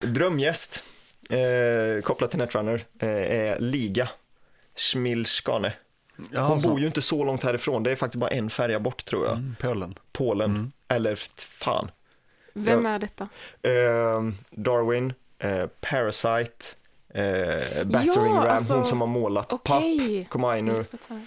Drömgäst 0.00 0.82
eh, 1.30 2.02
kopplat 2.02 2.30
till 2.30 2.38
Netrunner 2.38 2.84
eh, 2.98 3.08
är 3.08 3.58
Liga 3.60 4.08
Schmilskane. 4.76 5.72
Ja, 6.30 6.46
Hon 6.46 6.60
så. 6.60 6.68
bor 6.68 6.80
ju 6.80 6.86
inte 6.86 7.02
så 7.02 7.24
långt 7.24 7.42
härifrån, 7.42 7.82
det 7.82 7.92
är 7.92 7.96
faktiskt 7.96 8.20
bara 8.20 8.30
en 8.30 8.50
färja 8.50 8.80
bort 8.80 9.04
tror 9.04 9.26
jag. 9.26 9.36
Mm, 9.36 9.56
Polen. 9.60 9.94
Polen, 10.12 10.50
Mm. 10.50 10.72
eller 10.88 11.16
fan. 11.36 11.90
Vem 12.52 12.86
är 12.86 12.98
detta? 12.98 13.28
Eh, 13.62 14.22
Darwin, 14.50 15.12
eh, 15.38 15.66
Parasite, 15.80 16.66
eh, 17.14 17.84
Battering 17.84 18.34
Ja, 18.34 18.44
Ram, 18.44 18.48
alltså, 18.48 18.74
hon 18.74 18.84
som 18.84 19.00
har 19.00 19.08
målat 19.08 19.52
Okej. 19.52 20.28
Papp, 20.30 20.40
här. 21.10 21.20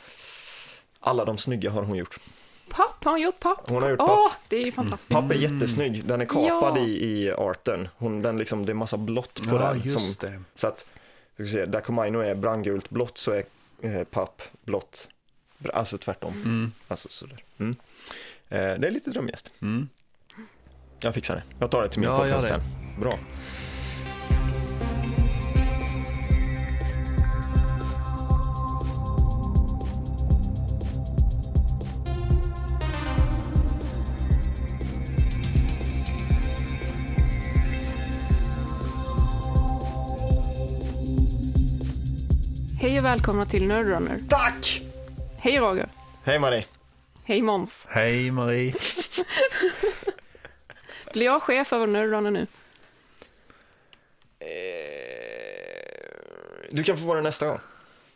alla 1.00 1.26
de 1.26 1.38
snygga 1.38 1.72
har 1.72 1.84
hon 1.84 1.98
gjort. 1.98 2.18
Papp, 2.70 3.04
har 3.04 3.12
hon 3.12 3.22
gjort 3.22 3.40
papp? 3.40 3.70
Hon 3.70 3.84
har 3.84 3.90
gjort 3.90 4.00
Åh, 4.00 4.30
papp. 4.30 4.40
det 4.48 4.56
är 4.58 4.66
ju 4.66 4.72
fantastiskt. 4.72 5.12
Papp 5.12 5.32
är 5.32 5.36
jättesnygg, 5.36 6.06
den 6.06 6.22
är 6.22 6.26
kapad 6.26 6.78
Ja. 6.78 6.80
i, 6.80 7.04
i 7.26 7.32
arten. 7.32 7.88
Hon, 7.98 8.22
den 8.22 8.38
liksom, 8.38 8.66
det 8.66 8.72
är 8.72 8.74
massa 8.74 8.98
blått 8.98 9.48
på 9.50 9.56
Ja, 9.56 9.60
den. 9.74 9.82
just 9.84 10.20
Som, 10.22 10.30
det. 10.30 10.42
så 10.56 10.68
att, 10.68 10.86
se, 11.38 11.66
där 11.66 11.82
Komainu 11.82 12.24
är 12.24 12.36
brandgult 12.36 12.90
blått 12.90 13.18
så 13.18 13.32
är 13.32 13.44
eh, 13.82 14.04
Papp 14.04 14.42
blått. 14.64 15.08
Alltså 15.74 15.98
tvärtom. 15.98 16.34
Mm. 16.34 16.72
Alltså 16.88 17.10
sådär. 17.12 17.44
Mm. 17.60 17.76
Eh, 18.50 18.58
det 18.80 18.88
är 18.88 18.92
lite 18.92 19.10
drömgäst. 19.10 19.50
Mm. 19.62 19.90
Jag 21.00 21.14
fixar 21.14 21.36
det. 21.36 21.44
Jag 21.60 21.72
tar 21.72 21.82
det 21.82 21.90
till 21.90 22.00
min 22.00 22.10
Ja, 22.10 22.18
podcast 22.18 22.48
sen. 22.48 22.62
Bra. 23.00 23.20
Och 43.04 43.08
välkomna 43.10 43.46
till 43.46 43.68
Nerdrunner. 43.68 44.20
Tack! 44.30 44.82
Hej 45.38 45.60
Roger. 45.60 45.90
Hej 46.24 46.40
Marie. 46.40 46.66
Hej 47.24 47.42
Måns. 47.42 47.88
Hej 47.90 48.32
Marie. 48.32 48.74
Blir 51.14 51.26
jag 51.26 51.42
chef 51.42 51.74
över 51.74 51.88
Nerdrunner 51.88 52.32
nu? 52.32 52.48
Eh, 54.40 54.48
du 56.72 56.84
kan 56.84 56.98
få 56.98 57.06
vara 57.06 57.22
nästa 57.22 57.48
gång. 57.48 57.60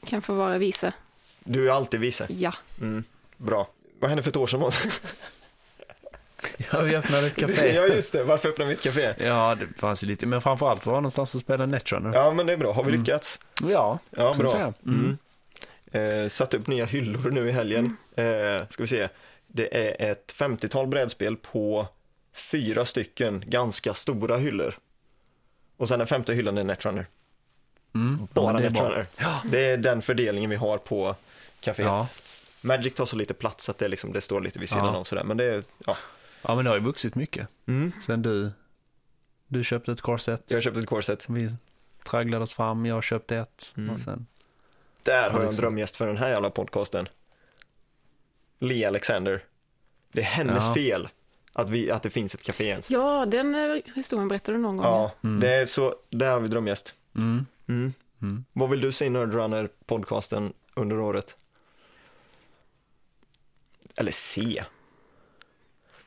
Kan 0.05 0.21
få 0.21 0.33
vara 0.33 0.57
vice. 0.57 0.93
Du 1.39 1.67
är 1.67 1.73
alltid 1.73 1.99
vice. 1.99 2.27
Ja. 2.29 2.53
Mm. 2.81 3.03
Bra. 3.37 3.67
Vad 3.99 4.09
hände 4.09 4.23
för 4.23 4.29
ett 4.29 4.35
år 4.35 4.47
sedan 4.47 4.59
Måns? 4.59 4.87
Ja, 6.71 6.79
vi 6.81 6.95
öppnade 6.95 7.27
ett 7.27 7.35
café. 7.35 7.75
ja 7.75 7.87
just 7.87 8.13
det, 8.13 8.23
varför 8.23 8.49
öppna 8.49 8.65
mitt 8.65 8.81
café? 8.81 9.13
Ja, 9.25 9.55
det 9.59 9.79
fanns 9.79 10.03
ju 10.03 10.07
lite, 10.07 10.25
men 10.25 10.41
framförallt 10.41 10.85
var 10.85 10.93
det 10.93 10.97
någonstans 10.99 11.35
att 11.35 11.41
spela 11.41 11.65
Netrunner. 11.65 12.13
Ja 12.13 12.31
men 12.33 12.45
det 12.45 12.53
är 12.53 12.57
bra, 12.57 12.73
har 12.73 12.83
vi 12.83 12.89
Mm. 12.89 13.01
lyckats? 13.01 13.39
Ja, 13.63 13.99
Ja, 14.09 14.33
vi 14.33 14.39
bra. 14.39 14.49
säga. 14.51 14.73
Mm. 14.85 15.17
Mm. 15.91 16.23
Eh, 16.23 16.29
satt 16.29 16.53
upp 16.53 16.67
nya 16.67 16.85
hyllor 16.85 17.31
nu 17.31 17.49
i 17.49 17.51
helgen. 17.51 17.97
Eh, 18.15 18.67
ska 18.69 18.83
vi 18.83 18.87
se. 18.87 19.09
Det 19.47 19.77
är 20.01 20.11
ett 20.11 20.33
50-tal 20.37 20.87
brädspel 20.87 21.35
på 21.37 21.87
fyra 22.33 22.85
stycken 22.85 23.43
ganska 23.47 23.93
stora 23.93 24.37
hyllor. 24.37 24.75
Och 25.77 25.87
sen 25.87 25.99
den 25.99 26.07
femte 26.07 26.33
hyllan 26.33 26.57
är 26.57 26.63
Netrunner. 26.63 27.05
Mm. 27.95 28.17
Ja, 28.21 28.27
Bara 28.41 28.53
men 28.53 28.61
det 28.61 28.67
är 28.67 28.71
bra. 28.71 28.81
Netrunner. 28.83 29.07
Det 29.45 29.65
är 29.65 29.77
den 29.77 30.01
fördelningen 30.01 30.49
vi 30.49 30.55
har 30.55 30.77
på 30.77 31.15
kaféet. 31.61 31.85
Ja. 31.85 32.09
Magic 32.61 32.93
tar 32.93 33.05
så 33.05 33.15
lite 33.15 33.33
plats 33.33 33.69
att 33.69 33.77
det, 33.77 33.87
liksom, 33.87 34.13
det 34.13 34.21
står 34.21 34.41
lite 34.41 34.59
vid 34.59 34.69
sidan 34.69 34.85
Ja. 34.85 34.97
om 34.97 35.05
sådär. 35.05 35.23
Men 35.23 35.37
det 35.37 35.43
är, 35.45 35.63
ja. 35.85 35.97
Ja, 36.41 36.55
men 36.55 36.65
det 36.65 36.71
har 36.71 36.77
ju 36.77 36.83
vuxit 36.83 37.15
mycket. 37.15 37.47
Mm. 37.65 37.91
Sen 38.05 38.21
du, 38.21 38.51
du 39.47 39.63
köpte 39.63 39.91
ett 39.91 40.01
korset. 40.01 40.43
Jag 40.47 40.57
har 40.57 40.61
köpt 40.61 40.77
ett 40.77 40.85
corset. 40.87 41.29
Vi 41.29 41.55
tragglades 42.05 42.53
fram, 42.53 42.85
jag 42.85 43.03
köpte 43.03 43.37
ett. 43.37 43.73
Mm. 43.77 43.89
Och 43.93 43.99
sen, 43.99 44.27
Där 45.03 45.13
har 45.21 45.21
jag 45.29 45.35
en 45.35 45.41
liksom. 45.41 45.61
drömgäst 45.61 45.97
för 45.97 46.07
den 46.07 46.17
här 46.17 46.29
jävla 46.29 46.49
podcasten. 46.49 47.07
Lee 48.59 48.87
Alexander. 48.87 49.43
Det 50.11 50.21
är 50.21 50.25
hennes 50.25 50.65
Ja. 50.65 50.73
fel 50.73 51.07
att, 51.53 51.69
vi, 51.69 51.91
att 51.91 52.03
det 52.03 52.09
finns 52.09 52.35
ett 52.35 52.43
café 52.43 52.65
ens. 52.67 52.89
Ja, 52.89 53.25
den 53.25 53.55
eh, 53.55 53.81
historien 53.95 54.27
berättade 54.27 54.57
du 54.57 54.61
någon 54.61 54.77
gång. 54.77 54.85
Ja, 54.85 55.11
Mm. 55.23 55.39
det 55.39 55.53
är 55.55 55.65
så, 55.65 55.95
där 56.09 56.31
har 56.31 56.39
vi 56.39 56.47
drömgäst. 56.47 56.93
mm. 57.15 57.45
Mm. 57.67 57.93
Mm. 58.21 58.45
Vad 58.53 58.69
vill 58.69 58.81
du 58.81 58.91
se 58.91 59.05
i 59.05 59.09
Nerdrunner 59.09 59.69
podcasten 59.85 60.53
under 60.75 60.99
året? 60.99 61.37
Eller 63.97 64.11
se? 64.11 64.63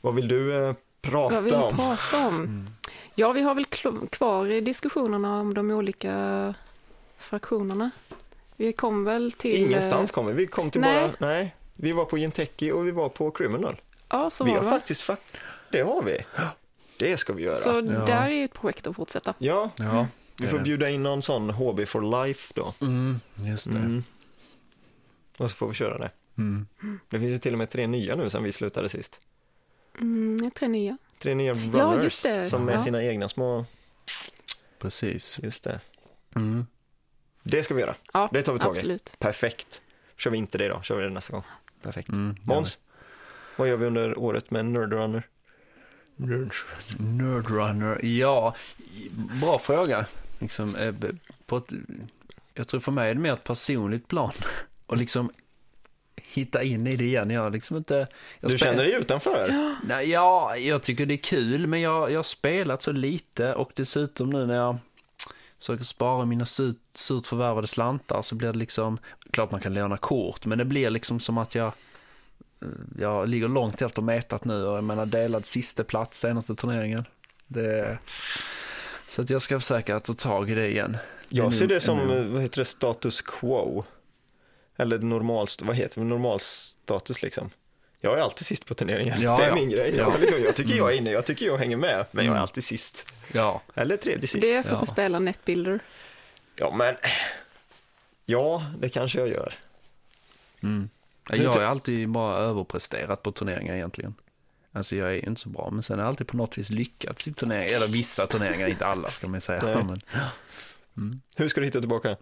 Vad 0.01 0.15
vill 0.15 0.29
du 0.29 0.55
eh, 0.67 0.75
prata 1.03 1.35
Vad 1.35 1.45
vill 1.45 1.55
om? 1.55 1.69
vi 1.69 1.77
prata 1.77 2.27
om? 2.29 2.35
Mm. 2.35 2.69
Ja, 3.15 3.33
vi 3.33 3.43
har 3.43 3.55
väl 3.55 3.65
kvar 4.11 4.47
i 4.47 4.61
diskussionerna 4.61 5.41
om 5.41 5.55
de 5.55 5.71
olika 5.71 6.55
fraktionerna. 7.19 7.91
Vi 8.57 8.73
kom 8.73 9.05
väl 9.05 9.33
till... 9.33 9.57
Ingenstans 9.57 10.11
eh, 10.11 10.15
kommer 10.15 10.33
vi. 10.33 10.47
kom 10.47 10.71
till 10.71 10.81
nej. 10.81 11.09
bara, 11.19 11.29
nej. 11.29 11.55
Vi 11.75 11.93
var 11.93 12.05
på 12.05 12.19
Jinteki 12.19 12.73
och 12.73 12.87
vi 12.87 12.91
var 12.91 13.09
på 13.09 13.31
Criminal. 13.31 13.81
Ja, 14.09 14.31
så 14.31 14.45
vi 14.45 14.51
var 14.51 14.57
har 14.57 14.65
det 14.65 14.71
va? 14.71 14.77
faktiskt, 14.77 15.07
fa- 15.09 15.17
det 15.71 15.81
har 15.83 16.03
vi. 16.03 16.19
Det 16.97 17.17
ska 17.17 17.33
vi 17.33 17.43
göra. 17.43 17.55
Så 17.55 17.71
Ja. 17.71 17.81
där 17.83 18.23
är 18.27 18.29
ju 18.31 18.45
ett 18.45 18.53
projekt 18.55 18.87
att 18.87 18.97
fortsätta. 18.97 19.35
Ja, 19.39 19.71
Ja, 19.77 20.07
vi 20.39 20.47
får 20.47 20.59
bjuda 20.59 20.91
in 20.91 21.03
någon 21.03 21.23
sån 21.23 21.51
HB 21.51 21.87
for 21.87 22.27
life 22.27 22.53
då. 22.57 22.75
Mm, 22.81 23.21
just 23.37 23.73
det. 23.73 23.79
Mm. 23.79 24.05
Och 25.39 25.51
så 25.51 25.57
får 25.57 25.69
vi 25.69 25.75
köra 25.75 25.99
det. 25.99 26.11
Mm. 26.39 26.67
Det 27.09 27.21
finns 27.21 27.33
ju 27.33 27.39
till 27.39 27.53
och 27.53 27.59
med 27.59 27.71
tre 27.71 27.87
nya 27.87 28.17
nu 28.17 28.31
sen 28.31 28.43
vi 28.43 28.53
slutade 28.53 28.89
sist. 28.89 29.21
Mm, 30.01 30.51
tre 30.51 30.69
nya. 30.69 30.97
Tre 31.19 31.35
nya 31.35 31.53
runners 31.53 32.03
just 32.05 32.23
det. 32.23 32.49
som 32.51 32.69
är 32.69 32.73
Ja. 32.73 32.79
sina 32.81 33.03
egna 33.05 33.29
små, 33.29 33.67
Precis. 34.79 35.41
just 35.43 35.65
det. 35.65 35.81
Mm. 36.37 36.67
Det 37.43 37.63
ska 37.65 37.75
vi 37.75 37.81
göra. 37.81 37.95
Ja, 38.13 38.29
Det 38.33 38.43
tar 38.43 38.53
vi 38.53 38.59
tag 38.59 38.69
i. 38.69 38.71
absolut. 38.71 39.17
Perfekt. 39.19 39.81
Kör 40.17 40.31
vi 40.31 40.39
inte 40.39 40.59
det 40.59 40.69
då, 40.69 40.81
kör 40.83 40.97
vi 40.97 41.03
det 41.03 41.11
nästa 41.11 41.33
gång. 41.33 41.43
Perfekt. 41.83 42.09
Mm. 42.09 42.37
Måns, 42.43 42.79
vad 43.57 43.69
gör 43.69 43.77
vi 43.77 43.87
under 43.87 44.19
året 44.19 44.51
med 44.51 44.65
Nerdrunner? 44.67 45.23
Nerdrunner, 46.99 48.05
ja, 48.05 48.55
bra 49.41 49.59
fråga. 49.59 50.07
Liksom, 50.39 50.77
eh, 50.77 50.95
på 51.47 51.57
ett, 51.57 51.73
jag 52.55 52.69
tror 52.69 52.81
för 52.81 52.93
mig 52.93 53.11
är 53.11 53.15
det 53.15 53.21
mer 53.21 53.33
ett 53.33 53.45
personligt 53.45 54.09
plan. 54.09 54.33
Och 54.87 54.97
liksom 54.97 55.31
hitta 56.27 56.63
in 56.63 56.87
i 56.87 56.97
det 56.97 57.05
igen. 57.05 57.31
Jag 57.31 57.53
liksom 57.53 57.77
inte... 57.77 58.07
Jag 58.41 58.51
Du 58.51 58.59
känner 58.59 58.85
dig 58.85 58.95
utanför? 58.95 59.55
Nej, 59.85 60.11
ja, 60.11 60.57
jag 60.57 60.83
tycker 60.83 61.07
det 61.07 61.15
är 61.15 61.23
kul, 61.23 61.67
men 61.67 61.81
jag, 61.81 62.11
jag 62.11 62.19
har 62.19 62.23
spelat 62.23 62.83
så 62.83 62.93
lite 62.93 63.55
och 63.55 63.71
dessutom 63.75 64.31
nu 64.31 64.47
när 64.47 64.57
jag 64.57 64.79
försöker 65.59 65.85
spara 65.85 66.25
mina 66.25 66.47
surt, 66.47 66.77
surt 66.95 67.27
förvärvade 67.27 67.67
slantar 67.67 68.23
så 68.23 68.35
blir 68.35 68.53
det 68.53 68.59
liksom, 68.59 68.99
klart 69.31 69.51
man 69.51 69.61
kan 69.61 69.75
låna 69.75 69.97
kort, 69.97 70.47
men 70.47 70.59
det 70.59 70.65
blir 70.65 70.91
liksom 70.91 71.21
som 71.21 71.39
att 71.39 71.55
jag 71.55 71.73
jag 72.99 73.29
ligger 73.29 73.49
långt 73.49 73.83
efter 73.83 74.03
metat 74.03 74.45
nu 74.45 74.67
och 74.67 74.77
jag 74.77 74.85
menar 74.85 75.07
delad 75.07 75.47
sista 75.47 75.85
plats 75.85 76.21
senaste 76.21 76.55
turneringen. 76.55 77.05
Det, 77.47 77.99
så 79.09 79.23
att 79.23 79.31
jag 79.31 79.43
ska 79.43 79.61
försöka 79.61 80.01
ta 80.01 80.15
tag 80.15 80.51
i 80.51 80.55
det 80.55 80.69
igen. 80.69 80.97
Jag 81.29 81.55
ser 81.55 81.67
det 81.67 81.81
som, 81.81 81.99
vad 82.33 82.43
heter 82.43 82.59
det, 82.59 82.65
status 82.65 83.23
quo. 83.23 83.85
Eller 84.81 84.99
normal, 84.99 85.47
vad 85.63 85.77
heter 85.77 86.01
det, 86.01 86.07
normal 86.07 86.41
status 86.41 87.23
liksom. 87.23 87.51
Jag 88.01 88.19
är 88.19 88.23
alltid 88.23 88.47
sist 88.47 88.67
på 88.67 88.75
turneringar. 88.75 89.19
Ja, 89.21 89.37
det 89.39 89.45
är 89.45 89.49
ja. 89.49 89.55
min 89.55 89.71
grej. 89.71 89.95
Ja. 89.97 90.11
Jag, 90.13 90.21
liksom, 90.21 90.43
jag 90.45 90.57
tycker 90.57 90.75
jag 90.77 90.93
är 90.93 90.97
inne, 90.97 91.11
jag 91.11 91.27
tycker 91.27 91.47
jag 91.47 91.57
hänger 91.57 91.77
med, 91.77 92.07
men 92.11 92.25
jag 92.25 92.31
är 92.31 92.35
Mm. 92.37 92.43
alltid 92.43 92.65
sist. 92.65 93.15
Ja, 93.33 93.63
Eller 93.75 93.97
tredje 93.97 94.27
sist. 94.27 94.41
Det 94.43 94.55
är 94.55 94.63
för 94.63 94.69
att 94.71 94.75
Ja. 94.75 94.81
du 94.81 94.87
spelar 94.87 95.21
Netbuilder. 95.21 95.81
Ja, 96.57 96.75
men 96.77 96.95
ja, 98.27 98.67
det 98.79 98.89
kanske 98.89 99.19
jag 99.19 99.29
gör. 99.29 99.55
mm. 100.63 100.91
Jag 101.33 101.53
har 101.53 101.61
alltid 101.63 102.09
bara 102.09 102.37
överpresterat 102.37 103.23
på 103.23 103.33
turneringar 103.33 103.75
egentligen. 103.75 104.15
Alltså 104.73 104.97
jag 104.97 105.09
är 105.09 105.13
ju 105.13 105.21
inte 105.21 105.41
så 105.41 105.49
bra, 105.49 105.71
men 105.71 105.83
sen 105.83 105.99
har 105.99 106.05
jag 106.05 106.09
alltid 106.09 106.29
på 106.29 106.37
något 106.37 106.59
vis 106.59 106.71
lyckats 106.71 107.29
i 107.29 107.33
turneringar, 107.33 107.77
eller 107.77 107.87
vissa 107.89 108.27
turneringar, 108.27 108.69
inte 108.69 108.87
alla 108.87 109.11
ska 109.11 109.29
man 109.29 109.41
säga. 109.41 109.85
Men, 110.95 111.21
Hur 111.37 111.49
ska 111.49 111.61
du 111.61 111.67
hitta 111.67 111.81
tillbaka? 111.81 112.17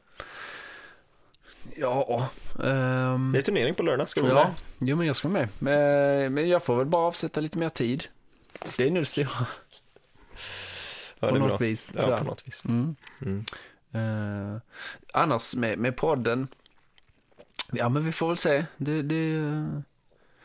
Ja, 1.77 2.29
ehm, 2.65 3.33
Det 3.33 3.39
är 3.39 3.43
turnering 3.43 3.75
på 3.75 3.83
lördag, 3.83 4.09
ska 4.11 4.21
du 4.21 4.29
ja, 4.29 4.35
med? 4.35 4.55
jo 4.91 4.97
men 4.97 5.07
jag 5.07 5.17
ska 5.17 5.29
med. 5.29 5.49
Men, 5.59 6.49
jag 6.49 6.63
får 6.65 6.77
väl 6.77 6.87
bara 6.87 7.07
avsätta 7.07 7.41
lite 7.41 7.59
mer 7.59 7.69
tid. 7.69 8.05
Det 8.77 8.87
är 8.87 8.91
nu 8.91 9.01
det 9.01 9.07
stora, 9.07 9.29
Ja, 11.21 11.29
på 11.29 11.35
något 11.39 11.49
bra. 11.49 11.57
vis. 11.57 11.93
Ja, 11.97 12.03
sådär. 12.03 12.19
på 12.19 12.25
något 12.25 12.49
vis. 12.49 12.63
Mm. 12.65 12.97
Mm. 13.23 13.45
Eh, 13.93 14.61
annars 15.13 15.57
med, 15.57 15.79
med 15.79 15.97
podden, 15.97 16.49
ja 17.73 17.89
men 17.89 18.05
vi 18.05 18.13
får 18.13 18.29
väl 18.29 18.37
se. 18.37 18.65
Det, 18.77 19.03
det, 19.03 19.41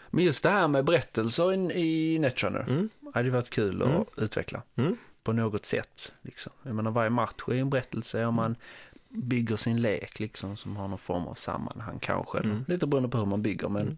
men 0.09 0.23
just 0.25 0.43
det 0.43 0.49
här 0.49 0.67
med 0.67 0.85
berättelser 0.85 1.71
i, 1.71 2.13
i 2.15 2.19
Netrunner, 2.19 2.59
Mm. 2.67 2.89
hade 3.13 3.29
varit 3.29 3.49
kul 3.49 3.81
att 3.81 3.89
Mm. 3.89 4.03
utveckla. 4.17 4.61
Mm. 4.75 4.97
På 5.23 5.33
något 5.33 5.65
sätt. 5.65 6.13
Liksom. 6.21 6.51
Jag 6.63 6.75
menar 6.75 6.91
varje 6.91 7.09
match 7.09 7.33
är 7.47 7.53
en 7.53 7.69
berättelse 7.69 8.25
och 8.25 8.33
man 8.33 8.55
bygger 9.13 9.55
sin 9.57 9.81
lek 9.81 10.19
liksom 10.19 10.57
som 10.57 10.75
har 10.77 10.87
någon 10.87 10.97
form 10.99 11.27
av 11.27 11.33
sammanhang 11.33 11.99
kanske. 11.99 12.37
Mm. 12.39 12.65
Lite 12.67 12.87
beroende 12.87 13.09
på 13.09 13.17
hur 13.17 13.25
man 13.25 13.41
bygger 13.41 13.69
men 13.69 13.81
Mm. 13.81 13.97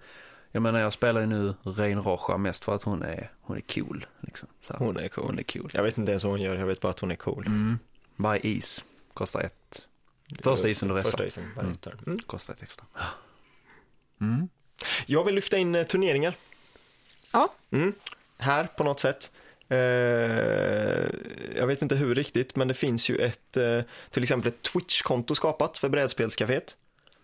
Jag 0.52 0.62
menar, 0.62 0.80
jag 0.80 0.94
spelar 0.94 1.22
ju 1.22 1.28
nu 1.28 1.54
Rein 1.64 2.02
Rocha 2.02 2.38
mest 2.38 2.64
för 2.64 2.76
att 2.76 2.84
hon 2.84 3.04
är, 3.04 3.32
hon 3.42 3.58
är 3.58 3.62
cool. 3.62 4.06
Liksom. 4.20 4.50
Så 4.62 4.74
Hon 4.74 4.98
är 4.98 5.08
cool. 5.08 5.26
hon 5.26 5.40
är 5.40 5.44
cool. 5.44 5.70
Jag 5.74 5.84
vet 5.84 5.98
inte 5.98 6.12
ens 6.12 6.24
vad 6.24 6.34
hon 6.34 6.42
gör, 6.42 6.56
jag 6.56 6.66
vet 6.66 6.82
bara 6.82 6.90
att 6.90 7.00
hon 7.00 7.12
är 7.12 7.16
cool. 7.16 7.46
Mm. 7.48 7.80
Varje 8.16 8.42
is 8.42 8.86
kostar 9.14 9.42
ett. 9.42 9.88
Första 10.44 10.70
isen 10.70 10.90
du 10.90 10.96
resar. 10.96 11.10
Första 11.12 11.26
isen 11.26 11.44
Mm. 11.60 11.78
Mm. 12.06 12.20
Kostar 12.28 12.54
ett 12.54 12.64
extra. 12.64 12.86
Mm. 14.22 14.50
Jag 15.06 15.24
vill 15.24 15.36
lyfta 15.36 15.58
in 15.58 15.76
eh, 15.76 15.84
turneringar. 15.84 16.36
Ja. 17.32 17.54
Mm. 17.72 17.94
Här 18.38 18.68
på 18.78 18.84
något 18.84 19.00
sätt. 19.00 19.32
Eh, 19.70 21.06
jag 21.58 21.68
vet 21.68 21.82
inte 21.82 21.96
hur 21.96 22.16
riktigt, 22.16 22.56
men 22.56 22.68
det 22.68 22.74
finns 22.74 23.10
ju 23.10 23.18
ett, 23.18 23.58
eh, 23.58 23.80
till 24.12 24.24
exempel 24.24 24.48
ett 24.52 24.62
Twitch-konto 24.62 25.36
skapat 25.36 25.78
för 25.78 25.90
brädspelscaféet. 25.90 26.76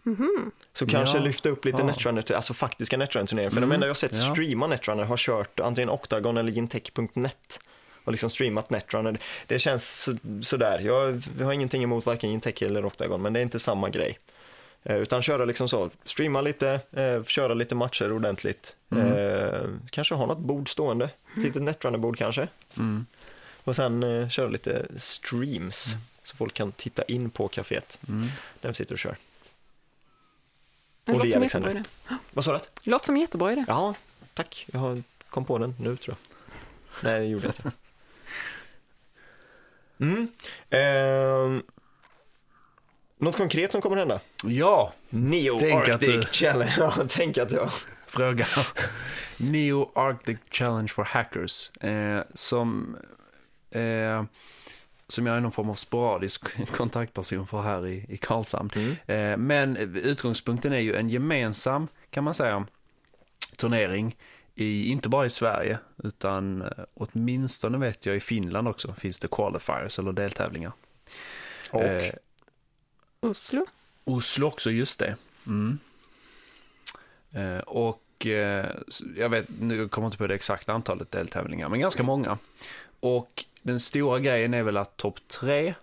Mhm. 0.04 0.52
Så 0.74 0.88
kanske 0.88 1.18
Ja. 1.18 1.24
lyfta 1.24 1.50
upp 1.50 1.66
lite 1.66 1.78
Ja. 1.78 1.86
Netrunner, 1.86 2.34
alltså 2.34 2.54
faktiska 2.54 2.98
Netrunner-turneringar. 2.98 3.50
För 3.50 3.58
Mm. 3.58 3.70
de 3.70 3.76
enda 3.76 3.88
jag 3.88 3.98
sett 3.98 4.16
Ja. 4.16 4.32
streama 4.34 4.68
Netrunner 4.68 5.04
har 5.04 5.18
kört 5.18 5.60
antingen 5.60 5.90
Octagon 5.90 6.38
eller 6.38 6.52
Gintech.net 6.52 7.60
och 8.04 8.12
liksom 8.12 8.30
streamat 8.30 8.70
Netrunner. 8.70 9.20
Det 9.48 9.60
känns 9.60 10.04
så- 10.04 10.18
sådär. 10.42 10.80
Jag, 10.80 11.22
jag 11.40 11.46
har 11.46 11.54
ingenting 11.54 11.84
emot 11.84 12.06
varken 12.06 12.30
Gintech 12.30 12.62
eller 12.64 12.86
Octagon, 12.86 13.22
men 13.22 13.34
det 13.34 13.40
är 13.40 13.44
inte 13.44 13.60
samma 13.60 13.90
grej. 13.90 14.18
Eh, 14.84 14.98
utan 14.98 15.22
köra 15.22 15.46
liksom 15.46 15.70
så, 15.70 15.90
streama 16.06 16.42
lite, 16.42 16.80
eh, 16.92 17.24
köra 17.24 17.54
lite 17.54 17.76
matcher 17.76 18.12
ordentligt. 18.12 18.76
Mm. 18.90 19.08
Eh, 19.14 19.70
kanske 19.90 20.16
ha 20.16 20.26
något 20.26 20.40
bord 20.40 20.70
stående, 20.72 21.06
ett 21.06 21.44
litet 21.44 21.62
Netrunner-bord 21.62 22.18
kanske. 22.18 22.48
Mm. 22.78 23.06
Och 23.64 23.76
sen 23.76 24.04
eh, 24.04 24.30
köra 24.30 24.48
lite 24.50 24.86
streams, 24.98 25.96
så 26.24 26.36
folk 26.38 26.54
kan 26.54 26.72
titta 26.72 27.04
in 27.04 27.30
på 27.30 27.48
kaféet 27.48 28.00
Mm. 28.08 28.28
när 28.62 28.74
sitter 28.74 28.94
och 28.96 29.00
kör. 29.00 29.16
Det 31.04 31.12
låter 31.14 31.30
som 31.32 31.44
jättebra 31.44 31.72
idé. 31.72 31.84
Vad 32.34 32.46
sa 32.46 32.54
du? 32.54 32.60
Det 32.84 32.92
låter 32.92 33.06
som 33.06 33.18
jättebra 33.18 33.52
idé. 33.52 33.66
Ja, 33.68 33.96
tack. 34.34 34.68
Jag 34.72 34.80
har 34.80 35.04
kom 35.30 35.46
på 35.46 35.58
den 35.58 35.76
nu 35.80 35.98
tror 35.98 36.16
jag. 36.18 36.38
Nej, 37.04 37.20
det 37.20 37.26
gjorde 37.26 37.46
jag 37.46 37.54
inte. 37.56 37.72
Mm. 40.00 40.28
Något 43.22 43.38
konkret 43.38 43.72
som 43.72 43.82
kommer 43.82 43.98
hända? 43.98 44.20
Ja, 44.46 44.94
Neo 45.10 45.58
Tänk 45.60 45.90
Arctic 45.90 46.10
du- 46.10 46.22
Challenge. 46.32 46.74
Ja, 46.78 46.94
tänk 47.10 47.38
att 47.38 47.52
jag... 47.52 47.70
fråga. 48.08 48.46
Neo 49.38 49.92
Arctic 49.96 50.38
Challenge 50.52 50.88
for 50.88 51.04
Hackers. 51.04 51.70
Eh, 51.78 52.22
som, 52.34 52.98
eh, 53.72 54.24
som 55.08 55.26
jag 55.26 55.38
är 55.38 55.42
någon 55.42 55.52
form 55.52 55.70
av 55.70 55.74
sporadisk 55.74 56.44
kontaktperson 56.72 57.48
för 57.48 57.62
här 57.62 57.88
i, 57.88 58.06
i 58.10 58.18
Karlshamn. 58.18 58.70
Mm. 58.76 58.96
Eh, 59.08 59.38
men 59.38 59.78
utgångspunkten 59.98 60.74
är 60.74 60.80
ju 60.80 60.96
en 60.96 61.10
gemensam, 61.10 61.88
kan 62.10 62.24
man 62.24 62.34
säga, 62.34 62.66
turnering. 63.56 64.16
I, 64.56 64.86
inte 64.92 65.10
bara 65.10 65.26
i 65.26 65.30
Sverige, 65.30 65.78
utan 66.04 66.62
eh, 66.62 66.68
åtminstone 66.94 67.78
vet 67.78 68.06
jag 68.06 68.16
i 68.16 68.20
Finland 68.20 68.68
också 68.68 68.94
finns 68.94 69.20
det 69.20 69.28
qualifiers 69.28 70.00
eller 70.00 70.12
deltävlingar. 70.12 70.72
Och 71.72 71.84
Eh, 71.84 72.14
Oslo? 73.22 73.66
Oslo 74.04 74.48
också, 74.48 74.72
just 74.72 75.00
det. 75.00 75.16
Mm. 75.48 75.80
Eh, 77.32 77.60
och 77.60 78.28
eh, 78.28 78.66
jag 79.18 79.30
vet, 79.30 79.46
nu 79.60 79.90
kommer 79.90 80.06
jag 80.06 80.08
inte 80.08 80.18
på 80.18 80.28
det 80.28 80.36
exakta 80.36 80.74
antalet 80.74 81.12
deltävlingar, 81.12 81.70
men 81.70 81.80
ganska 81.80 82.04
många. 82.04 82.38
Och 83.00 83.46
den 83.62 83.80
stora 83.80 84.20
grejen 84.20 84.54
är 84.54 84.64
väl 84.64 84.78
att 84.78 84.98
topp 84.98 85.28
tre 85.28 85.74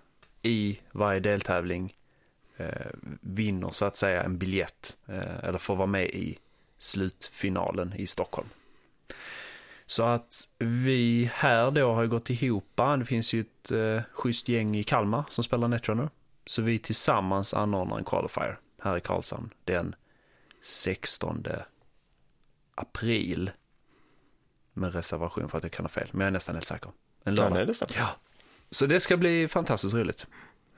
i 0.43 0.79
varje 0.93 1.21
deltävling 1.21 1.95
eh, 2.57 2.67
vinner 3.21 3.71
så 3.73 3.85
att 3.85 3.97
säga 3.97 4.23
en 4.23 4.39
biljett, 4.39 4.97
eh, 5.07 5.45
eller 5.45 5.59
får 5.59 5.77
vara 5.77 5.87
med 5.87 6.07
i 6.07 6.39
slutfinalen 6.79 7.95
i 7.97 8.07
Stockholm. 8.07 8.49
Så 9.87 10.03
att 10.03 10.49
vi 10.59 11.31
här 11.35 11.71
då 11.71 11.93
har 11.93 12.03
ju 12.03 12.09
gått 12.09 12.31
ihop, 12.31 12.81
det 12.99 13.05
finns 13.05 13.35
ju 13.35 13.41
ett 13.41 13.71
eh, 13.71 14.03
schysst 14.13 14.49
gäng 14.49 14.77
i 14.77 14.85
Kalmar 14.85 15.25
som 15.31 15.45
spelar 15.45 15.69
Netrunner. 15.69 16.09
Så 16.49 16.63
vi 16.63 16.79
tillsammans 16.79 17.55
anordnar 17.55 17.99
en 17.99 18.05
qualifier 18.05 18.59
här 18.83 18.97
i 18.97 19.01
Karlshamn 19.01 19.51
den 19.65 19.95
16 20.63 21.45
april. 22.75 23.51
Med 24.73 24.95
reservation 24.95 25.49
för 25.49 25.59
att 25.59 25.65
jag 25.65 25.73
kan 25.73 25.85
ha 25.85 25.89
fel, 25.89 26.09
men 26.13 26.21
jag 26.21 26.27
är 26.27 26.31
nästan 26.33 26.55
helt 26.55 26.67
säker. 26.67 26.91
En 27.25 27.35
ja, 27.35 27.43
lördag. 27.43 27.55
nej, 27.57 27.67
det 27.67 27.75
stämmer. 27.75 27.97
Ja. 27.99 28.09
Så 28.71 28.87
det 28.87 29.01
ska 29.01 29.17
bli 29.17 29.49
fantastiskt 29.49 29.95
roligt. 29.95 30.27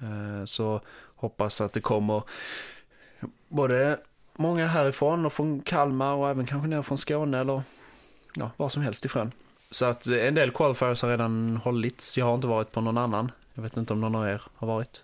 Eh, 0.00 0.44
Så 0.44 0.80
hoppas 1.14 1.60
att 1.60 1.72
det 1.72 1.80
kommer 1.80 2.22
både 3.48 4.00
många 4.36 4.66
härifrån 4.66 5.26
och 5.26 5.32
från 5.32 5.60
Kalmar 5.60 6.14
och 6.14 6.28
även 6.28 6.46
kanske 6.46 6.68
ner 6.68 6.82
från 6.82 6.98
Skåne 6.98 7.38
eller 7.38 7.62
ja, 8.34 8.50
var 8.56 8.68
som 8.68 8.82
helst 8.82 9.04
ifrån. 9.04 9.32
Så 9.70 9.84
att 9.84 10.06
en 10.06 10.34
del 10.34 10.50
qualifiers 10.50 11.02
har 11.02 11.10
redan 11.10 11.56
hållits. 11.56 12.18
Jag 12.18 12.26
har 12.26 12.34
inte 12.34 12.46
varit 12.46 12.72
på 12.72 12.80
någon 12.80 12.98
annan. 12.98 13.32
Jag 13.54 13.62
vet 13.62 13.76
inte 13.76 13.92
om 13.92 14.00
någon 14.00 14.14
av 14.14 14.28
er 14.28 14.42
har 14.54 14.66
varit. 14.66 15.02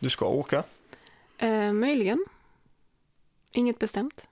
Du 0.00 0.10
ska 0.10 0.26
åka. 0.26 0.62
Eh, 1.38 1.72
möjligen. 1.72 2.24
Inget 3.52 3.78
bestämt. 3.78 4.28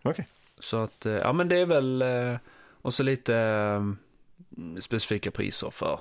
Så 0.58 0.76
att, 0.76 1.06
eh, 1.06 1.12
ja 1.12 1.32
men 1.32 1.48
det 1.48 1.56
är 1.56 1.66
väl, 1.66 2.02
eh, 2.02 2.36
och 2.82 2.94
så 2.94 3.02
lite 3.02 3.34
eh, 3.36 3.82
specifika 4.80 5.30
priser 5.30 5.70
för 5.70 6.00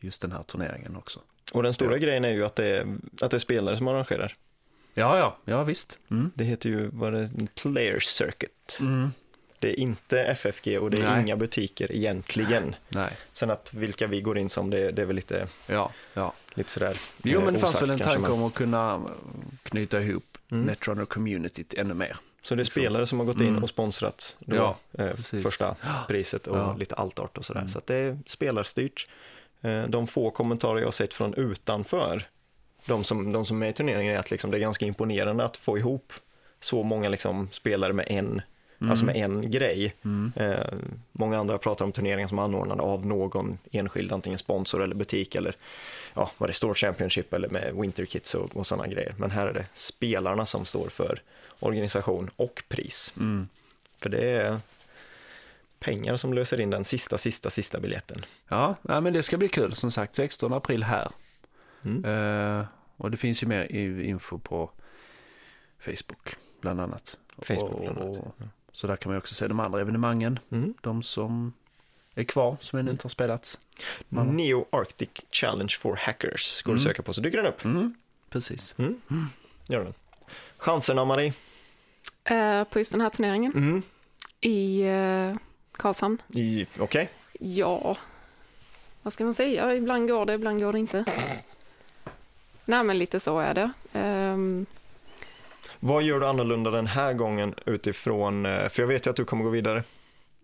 just 0.00 0.22
den 0.22 0.32
här 0.32 0.42
turneringen 0.42 0.96
också. 0.96 1.20
Och 1.52 1.62
den 1.62 1.74
stora 1.74 1.92
Ja. 1.92 1.98
grejen 1.98 2.24
är 2.24 2.32
ju 2.32 2.44
att 2.44 2.56
det 2.56 2.66
är, 2.66 2.96
att 3.20 3.30
det 3.30 3.36
är 3.36 3.38
spelare 3.38 3.76
som 3.76 3.88
arrangerar. 3.88 4.36
Ja, 4.94 5.18
ja, 5.18 5.36
ja 5.44 5.64
visst. 5.64 5.98
Mm. 6.10 6.30
Det 6.34 6.44
heter 6.44 6.68
ju, 6.70 6.88
vad 6.92 7.12
det, 7.12 7.30
Player 7.54 8.00
Circuit. 8.00 8.78
Mm. 8.80 9.10
Det 9.58 9.68
är 9.70 9.80
inte 9.80 10.24
FFG 10.24 10.78
och 10.80 10.90
det 10.90 11.02
är 11.02 11.10
Nej. 11.10 11.22
inga 11.22 11.36
butiker 11.36 11.92
egentligen. 11.92 12.74
Nej, 12.88 13.16
Sen 13.32 13.50
att 13.50 13.74
vilka 13.74 14.06
vi 14.06 14.20
går 14.20 14.38
in 14.38 14.50
som, 14.50 14.70
det, 14.70 14.90
det 14.90 15.02
är 15.02 15.06
väl 15.06 15.16
lite, 15.16 15.46
ja, 15.66 15.92
ja. 16.14 16.32
Lite 16.56 16.70
sådär 16.70 16.98
Jo 17.22 17.38
eh, 17.38 17.44
men 17.44 17.54
det 17.54 17.60
fanns 17.60 17.72
osagt 17.74 17.82
väl 17.82 17.90
en 17.90 17.98
tanke 17.98 18.30
om 18.32 18.44
att 18.44 18.54
kunna 18.54 19.02
knyta 19.62 20.00
ihop 20.00 20.24
Mm. 20.50 20.66
Netrunner-communityt 20.70 21.74
ännu 21.80 21.94
mer. 21.94 22.16
Så 22.42 22.54
det 22.54 22.60
är 22.60 22.64
liksom. 22.64 22.80
spelare 22.82 23.06
som 23.06 23.18
har 23.18 23.26
gått 23.26 23.40
in 23.40 23.48
Mm. 23.48 23.62
och 23.62 23.68
sponsrat 23.68 24.36
då, 24.38 24.56
Ja, 24.56 24.76
eh, 24.98 25.16
första 25.42 25.76
priset 26.08 26.46
och 26.46 26.58
Ja. 26.58 26.76
lite 26.78 26.94
altart 26.94 27.38
och 27.38 27.44
sådär. 27.44 27.60
Mm. 27.60 27.72
Så 27.72 27.80
det 27.86 27.94
är 27.94 28.18
spelarstyrt. 28.26 29.08
Eh, 29.60 29.82
de 29.88 30.06
få 30.06 30.30
kommentarer 30.30 30.78
jag 30.78 30.86
har 30.86 30.92
sett 30.92 31.14
från 31.14 31.34
utanför, 31.34 32.28
de 32.86 33.04
som, 33.04 33.32
de 33.32 33.46
som 33.46 33.62
är 33.62 33.66
i 33.68 33.72
turneringen, 33.72 34.14
är 34.14 34.18
att 34.18 34.30
liksom 34.30 34.50
det 34.50 34.56
är 34.56 34.60
ganska 34.60 34.86
imponerande 34.86 35.44
att 35.44 35.56
få 35.56 35.78
ihop 35.78 36.12
så 36.60 36.82
många 36.82 37.08
liksom 37.08 37.48
spelare 37.52 37.92
med 37.92 38.06
en, 38.08 38.42
alltså 38.90 39.04
med 39.04 39.16
en 39.16 39.50
grej. 39.50 39.94
Mm. 40.04 40.32
Eh, 40.36 40.64
många 41.12 41.38
andra 41.38 41.58
pratar 41.58 41.84
om 41.84 41.92
turneringar 41.92 42.28
som 42.28 42.38
är 42.38 42.42
anordnade 42.42 42.82
av 42.82 43.06
någon 43.06 43.58
enskild, 43.70 44.12
antingen 44.12 44.38
sponsor 44.38 44.82
eller 44.82 44.94
butik 44.94 45.34
eller 45.34 45.56
ja, 46.14 46.30
vad 46.38 46.48
det 46.48 46.52
står, 46.54 46.74
Championship 46.74 47.32
eller 47.34 47.48
med 47.48 47.74
Winter 47.74 48.04
Kits 48.06 48.34
och, 48.34 48.56
och 48.56 48.66
sådana 48.66 48.86
grejer. 48.86 49.14
Men 49.18 49.30
här 49.30 49.46
är 49.46 49.52
det 49.52 49.66
spelarna 49.74 50.46
som 50.46 50.64
står 50.64 50.88
för 50.88 51.22
organisation 51.58 52.30
och 52.36 52.62
pris. 52.68 53.12
Mm. 53.16 53.48
För 53.98 54.10
det 54.10 54.30
är 54.30 54.58
pengar 55.78 56.16
som 56.16 56.32
löser 56.32 56.60
in 56.60 56.70
den 56.70 56.84
sista, 56.84 57.18
sista, 57.18 57.50
sista 57.50 57.80
biljetten. 57.80 58.20
Ja, 58.48 58.74
nej, 58.82 59.00
men 59.00 59.12
det 59.12 59.22
ska 59.22 59.36
bli 59.36 59.48
kul. 59.48 59.74
Som 59.74 59.90
sagt, 59.90 60.14
16 60.14 60.52
april 60.52 60.82
här. 60.82 61.08
Mm. 61.84 62.04
Eh, 62.04 62.66
och 62.96 63.10
det 63.10 63.16
finns 63.16 63.42
ju 63.42 63.46
mer 63.46 63.72
info 64.02 64.38
på 64.38 64.70
Facebook, 65.78 66.36
bland 66.60 66.80
annat. 66.80 67.18
Facebook 67.38 67.80
bland 67.80 67.98
annat. 67.98 68.18
Och- 68.18 68.34
Så 68.76 68.86
där 68.86 68.96
kan 68.96 69.10
man 69.12 69.18
också 69.18 69.34
se 69.34 69.48
de 69.48 69.60
andra 69.60 69.80
evenemangen. 69.80 70.38
Mm. 70.50 70.74
De 70.80 71.02
som 71.02 71.52
är 72.14 72.24
kvar, 72.24 72.56
som 72.60 72.78
ännu 72.78 72.90
inte 72.90 73.04
har 73.04 73.08
spelats. 73.08 73.58
Man- 74.08 74.36
Neo 74.36 74.66
Arctic 74.72 75.08
Challenge 75.30 75.74
for 75.80 75.96
Hackers 75.96 76.62
går 76.62 76.72
att 76.74 76.80
Mm. 76.80 76.88
söka 76.90 77.02
på, 77.02 77.12
så 77.12 77.20
dyker 77.20 77.38
den 77.38 77.46
upp. 77.46 77.64
Mm. 77.64 77.94
Precis. 78.30 78.74
Mm. 78.78 79.00
Gör 79.68 79.84
den. 79.84 79.94
Chanserna, 80.58 81.04
Marie? 81.04 81.32
Eh, 82.24 82.64
på 82.64 82.78
just 82.78 82.92
den 82.92 83.00
här 83.00 83.10
turneringen 83.10 83.52
Mm. 83.52 83.82
i 84.40 84.80
eh, 84.82 85.36
Karlshamn. 85.72 86.22
I- 86.32 86.66
Okej. 86.78 87.08
Ja, 87.40 87.96
vad 89.02 89.12
ska 89.12 89.24
man 89.24 89.34
säga? 89.34 89.74
Ibland 89.74 90.08
går 90.08 90.26
det, 90.26 90.32
ibland 90.34 90.60
går 90.60 90.72
det 90.72 90.78
inte. 90.78 91.04
Nej, 92.64 92.84
men 92.84 92.98
lite 92.98 93.20
så 93.20 93.38
är 93.38 93.54
det. 93.54 93.70
Ehm, 93.92 94.66
Vad 95.80 96.02
gör 96.02 96.20
du 96.20 96.26
annorlunda 96.26 96.70
den 96.70 96.86
här 96.86 97.12
gången 97.12 97.54
utifrån, 97.66 98.46
eh, 98.46 98.68
för 98.68 98.82
jag 98.82 98.86
vet 98.88 99.06
ju 99.06 99.10
att 99.10 99.16
du 99.16 99.24
kommer 99.24 99.44
gå 99.44 99.50
vidare. 99.50 99.82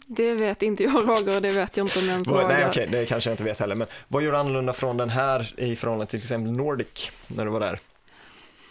det 0.07 0.35
vet 0.35 0.63
inte 0.63 0.83
jag, 0.83 1.09
Roger, 1.09 1.41
det 1.41 1.53
vet 1.53 1.77
jag 1.77 1.85
inte 1.87 1.99
om 1.99 2.05
jag 2.05 2.13
ens 2.13 2.29
Vad, 2.29 2.37
nej, 2.49 2.57
vågar. 2.57 2.69
okej, 2.69 2.89
det 2.91 3.07
kanske 3.07 3.31
jag 3.31 3.35
inte 3.35 3.45
vet 3.45 3.59
heller, 3.61 3.75
men 3.75 3.87
vad 4.09 4.23
gör 4.23 4.33
du 4.33 4.39
annorlunda 4.39 4.73
från 4.73 4.97
den 4.97 5.11
här 5.11 5.55
i 5.61 5.77
förhållande 5.77 6.11
till 6.11 6.19
exempel 6.19 6.53
Nordic, 6.53 7.11
när 7.27 7.45
du 7.45 7.51
var 7.51 7.61
där? 7.61 7.81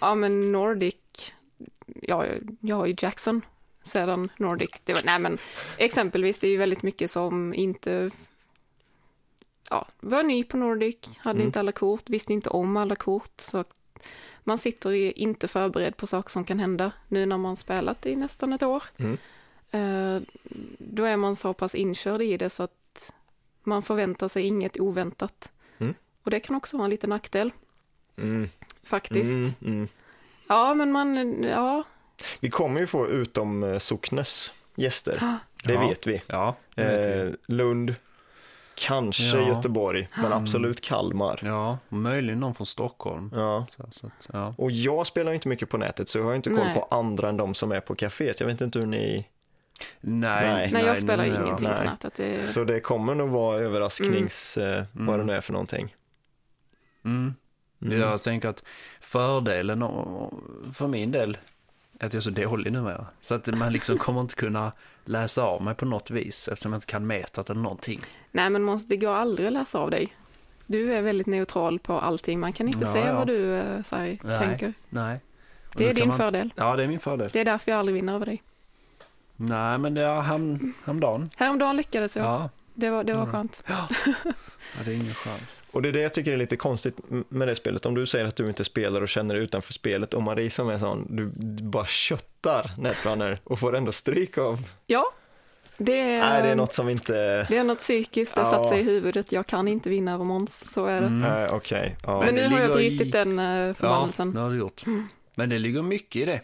Ja, 0.01 0.15
men 0.15 0.51
Nordic, 0.51 0.95
ja, 2.01 2.25
jag 2.61 2.75
har 2.75 2.85
ju 2.85 2.95
Jackson 2.97 3.41
sedan 3.83 4.29
Nordic. 4.37 4.69
Det 4.83 4.93
var, 4.93 5.01
nej, 5.05 5.19
men 5.19 5.37
exempelvis, 5.77 6.39
det 6.39 6.47
är 6.47 6.51
ju 6.51 6.57
väldigt 6.57 6.83
mycket 6.83 7.11
som 7.11 7.53
inte 7.53 8.11
ja, 9.69 9.87
var 9.99 10.23
ny 10.23 10.43
på 10.43 10.57
Nordic, 10.57 10.95
hade 11.17 11.35
Mm. 11.37 11.45
inte 11.47 11.59
alla 11.59 11.71
kort, 11.71 12.09
visste 12.09 12.33
inte 12.33 12.49
om 12.49 12.77
alla 12.77 12.95
kort. 12.95 13.31
Så 13.37 13.63
man 14.43 14.57
sitter 14.57 14.89
ju 14.89 15.11
inte 15.11 15.47
förberedd 15.47 15.97
på 15.97 16.07
saker 16.07 16.29
som 16.29 16.43
kan 16.45 16.59
hända 16.59 16.91
nu 17.07 17.25
när 17.25 17.37
man 17.37 17.55
spelat 17.57 18.05
i 18.05 18.15
nästan 18.15 18.53
ett 18.53 18.63
år. 18.63 18.83
Mm. 18.97 19.17
eh, 19.71 20.21
då 20.79 21.03
är 21.03 21.17
man 21.17 21.35
så 21.35 21.53
pass 21.53 21.75
inkörd 21.75 22.21
i 22.21 22.37
det 22.37 22.49
så 22.49 22.63
att 22.63 23.13
man 23.63 23.83
förväntar 23.83 24.27
sig 24.27 24.43
inget 24.43 24.79
oväntat. 24.79 25.51
Mm. 25.77 25.93
Och 26.23 26.31
det 26.31 26.39
kan 26.39 26.55
också 26.55 26.77
vara 26.77 26.85
en 26.85 26.89
liten 26.91 27.09
nackdel, 27.09 27.51
Mm, 28.17 28.49
faktiskt. 28.83 29.37
mm, 29.37 29.53
mm. 29.75 29.87
Ja, 30.47 30.73
men 30.73 30.91
man, 30.91 31.43
ja, 31.43 31.83
Vi 32.39 32.49
kommer 32.49 32.79
ju 32.79 32.87
få 32.87 33.07
utom 33.07 33.77
socknes 33.79 34.51
gäster, 34.75 35.37
det 35.63 35.73
Ja. 35.73 35.87
vet 35.87 36.07
vi. 36.07 36.21
Ja, 36.27 36.55
det 36.75 36.83
vet 36.83 37.17
vi. 37.25 37.29
Eh, 37.29 37.33
Lund, 37.57 37.95
kanske 38.75 39.23
Ja. 39.37 39.47
Göteborg, 39.47 40.07
men 40.17 40.33
absolut 40.33 40.81
Kalmar. 40.81 41.39
ja, 41.43 41.77
och 41.89 41.93
möjligen 41.97 42.39
någon 42.39 42.53
från 42.55 42.67
Stockholm. 42.67 43.31
Ja. 43.35 43.65
Så, 43.77 43.83
så 43.91 44.07
att, 44.07 44.29
ja. 44.33 44.53
Och 44.57 44.71
jag 44.71 45.07
spelar 45.07 45.31
ju 45.31 45.35
inte 45.35 45.47
mycket 45.47 45.69
på 45.69 45.77
nätet 45.77 46.09
så 46.09 46.17
jag 46.17 46.25
har 46.25 46.35
inte 46.35 46.49
koll 46.49 46.59
Nej. 46.65 46.73
på 46.73 46.87
andra 46.95 47.29
än 47.29 47.37
de 47.37 47.53
som 47.53 47.71
är 47.71 47.79
på 47.79 47.95
kaféet. 47.95 48.33
Jag 48.39 48.47
vet 48.47 48.61
inte 48.61 48.79
hur 48.79 48.85
ni... 48.85 49.27
Nej, 50.01 50.47
Nej. 50.53 50.71
nej, 50.71 50.85
jag 50.85 50.97
spelar 50.97 51.25
nu- 51.25 51.35
ingenting 51.35 51.67
nej. 51.67 51.77
på 51.77 51.83
nätet. 51.83 52.13
Det, 52.15 52.47
Så 52.47 52.63
det 52.63 52.79
kommer 52.79 53.15
nog 53.15 53.29
vara 53.29 53.57
överrasknings... 53.57 54.57
Eh, 54.57 54.83
vad 54.93 55.07
Mm. 55.07 55.17
det 55.19 55.23
nu 55.33 55.37
är 55.37 55.41
för 55.41 55.53
någonting. 55.53 55.95
Mm. 57.05 57.33
Mm. 57.81 57.99
Jag 57.99 58.21
tänker 58.21 58.49
att 58.49 58.63
fördelen 59.01 59.83
och- 59.83 60.33
för 60.73 60.87
min 60.87 61.11
del 61.11 61.37
är 61.99 62.05
att 62.07 62.13
jag 62.13 62.19
är 62.19 62.21
så 62.21 62.29
dålig 62.29 62.71
numera. 62.73 63.05
Så 63.21 63.35
att 63.35 63.47
man 63.47 63.73
liksom 63.73 63.97
kommer 63.97 64.21
inte 64.21 64.35
kunna 64.35 64.71
läsa 65.05 65.43
av 65.43 65.61
mig 65.61 65.75
på 65.75 65.85
något 65.85 66.11
vis 66.11 66.47
eftersom 66.47 66.71
jag 66.73 66.77
inte 66.77 66.87
kan 66.87 67.07
metat 67.07 67.49
eller 67.49 67.61
någonting. 67.61 68.01
Nej, 68.31 68.49
men 68.49 68.63
Måns, 68.63 68.87
det 68.87 68.97
går 68.97 69.13
aldrig 69.13 69.47
att 69.47 69.53
läsa 69.53 69.79
av 69.79 69.91
dig. 69.91 70.13
Du 70.65 70.93
är 70.93 71.01
väldigt 71.01 71.27
neutral 71.27 71.79
på 71.79 71.99
allting. 71.99 72.39
Man 72.39 72.53
kan 72.53 72.67
inte 72.67 72.79
Ja, 72.85 72.93
se 72.93 72.99
ja. 72.99 73.13
vad 73.13 73.27
du 73.27 73.55
eh, 73.55 73.83
så 73.83 73.95
här, 73.95 74.17
Nej. 74.23 74.39
tänker. 74.39 74.73
Nej. 74.89 75.19
Och 75.69 75.75
Det 75.77 75.89
är 75.89 75.93
din 75.93 76.07
man... 76.07 76.17
fördel. 76.17 76.53
Ja, 76.55 76.75
det 76.75 76.83
är 76.83 76.87
min 76.87 76.99
fördel. 76.99 77.29
Det 77.33 77.39
är 77.39 77.45
därför 77.45 77.71
jag 77.71 77.79
aldrig 77.79 77.95
vinner 77.95 78.15
över 78.15 78.25
dig. 78.25 78.43
Nej, 79.35 79.77
men 79.77 79.93
det 79.93 80.01
är 80.01 80.21
häromdagen. 80.21 81.29
Häromdagen 81.37 81.77
lyckades 81.77 82.17
jag. 82.17 82.25
Ja. 82.25 82.49
Det 82.73 82.89
var, 82.89 83.03
det 83.03 83.13
var 83.13 83.21
Mm. 83.21 83.31
skönt. 83.31 83.63
ja, 83.67 83.87
det 84.85 84.91
är 84.91 84.95
ingen 84.95 85.13
chans. 85.13 85.63
Och 85.71 85.81
det 85.81 85.89
är 85.89 85.93
det 85.93 86.01
jag 86.01 86.13
tycker 86.13 86.33
är 86.33 86.37
lite 86.37 86.55
konstigt 86.55 86.97
med 87.29 87.47
det 87.47 87.55
spelet. 87.55 87.85
Om 87.85 87.95
du 87.95 88.05
säger 88.07 88.25
att 88.25 88.35
du 88.35 88.47
inte 88.47 88.63
spelar 88.63 89.01
och 89.01 89.09
känner 89.09 89.35
dig 89.35 89.43
utanför 89.43 89.73
spelet 89.73 90.13
och 90.13 90.23
Marie 90.23 90.49
som 90.49 90.69
är 90.69 90.77
sån, 90.77 91.07
du 91.09 91.25
bara 91.63 91.85
köttar 91.85 92.71
Netrunner 92.77 93.39
och 93.43 93.59
får 93.59 93.75
ändå 93.75 93.91
stryk 93.91 94.37
av. 94.37 94.59
Ja, 94.87 95.05
det 95.77 95.99
är, 95.99 96.19
Nej, 96.19 96.41
det 96.43 96.49
är 96.49 96.55
något 96.55 96.73
som 96.73 96.89
inte... 96.89 97.43
det 97.49 97.57
är 97.57 97.63
något 97.63 97.77
psykiskt. 97.79 98.35
Det 98.35 98.41
Ja. 98.41 98.45
satt 98.45 98.67
sig 98.67 98.79
i 98.79 98.83
huvudet. 98.83 99.31
Jag 99.31 99.47
kan 99.47 99.67
inte 99.67 99.89
vinna 99.89 100.13
över 100.13 100.25
Måns. 100.25 100.71
Så 100.73 100.85
är 100.85 101.01
det. 101.01 101.07
Mm. 101.07 101.21
Nej, 101.21 101.47
Okej, 101.51 101.95
ja. 102.03 102.19
Men 102.25 102.35
det 102.35 102.41
nu 102.49 102.55
har 102.55 102.61
jag 102.61 102.75
ligger 102.77 102.79
i- 102.93 102.97
brutit 102.97 103.13
den 103.13 103.39
uh, 103.39 103.73
förbannelsen. 103.73 104.27
Ja, 104.27 104.33
det 104.33 104.39
har 104.43 104.49
du 104.51 104.57
gjort. 104.57 104.83
Men 105.35 105.49
det 105.49 105.59
ligger 105.59 105.81
mycket 105.81 106.15
i 106.15 106.25
det. 106.25 106.41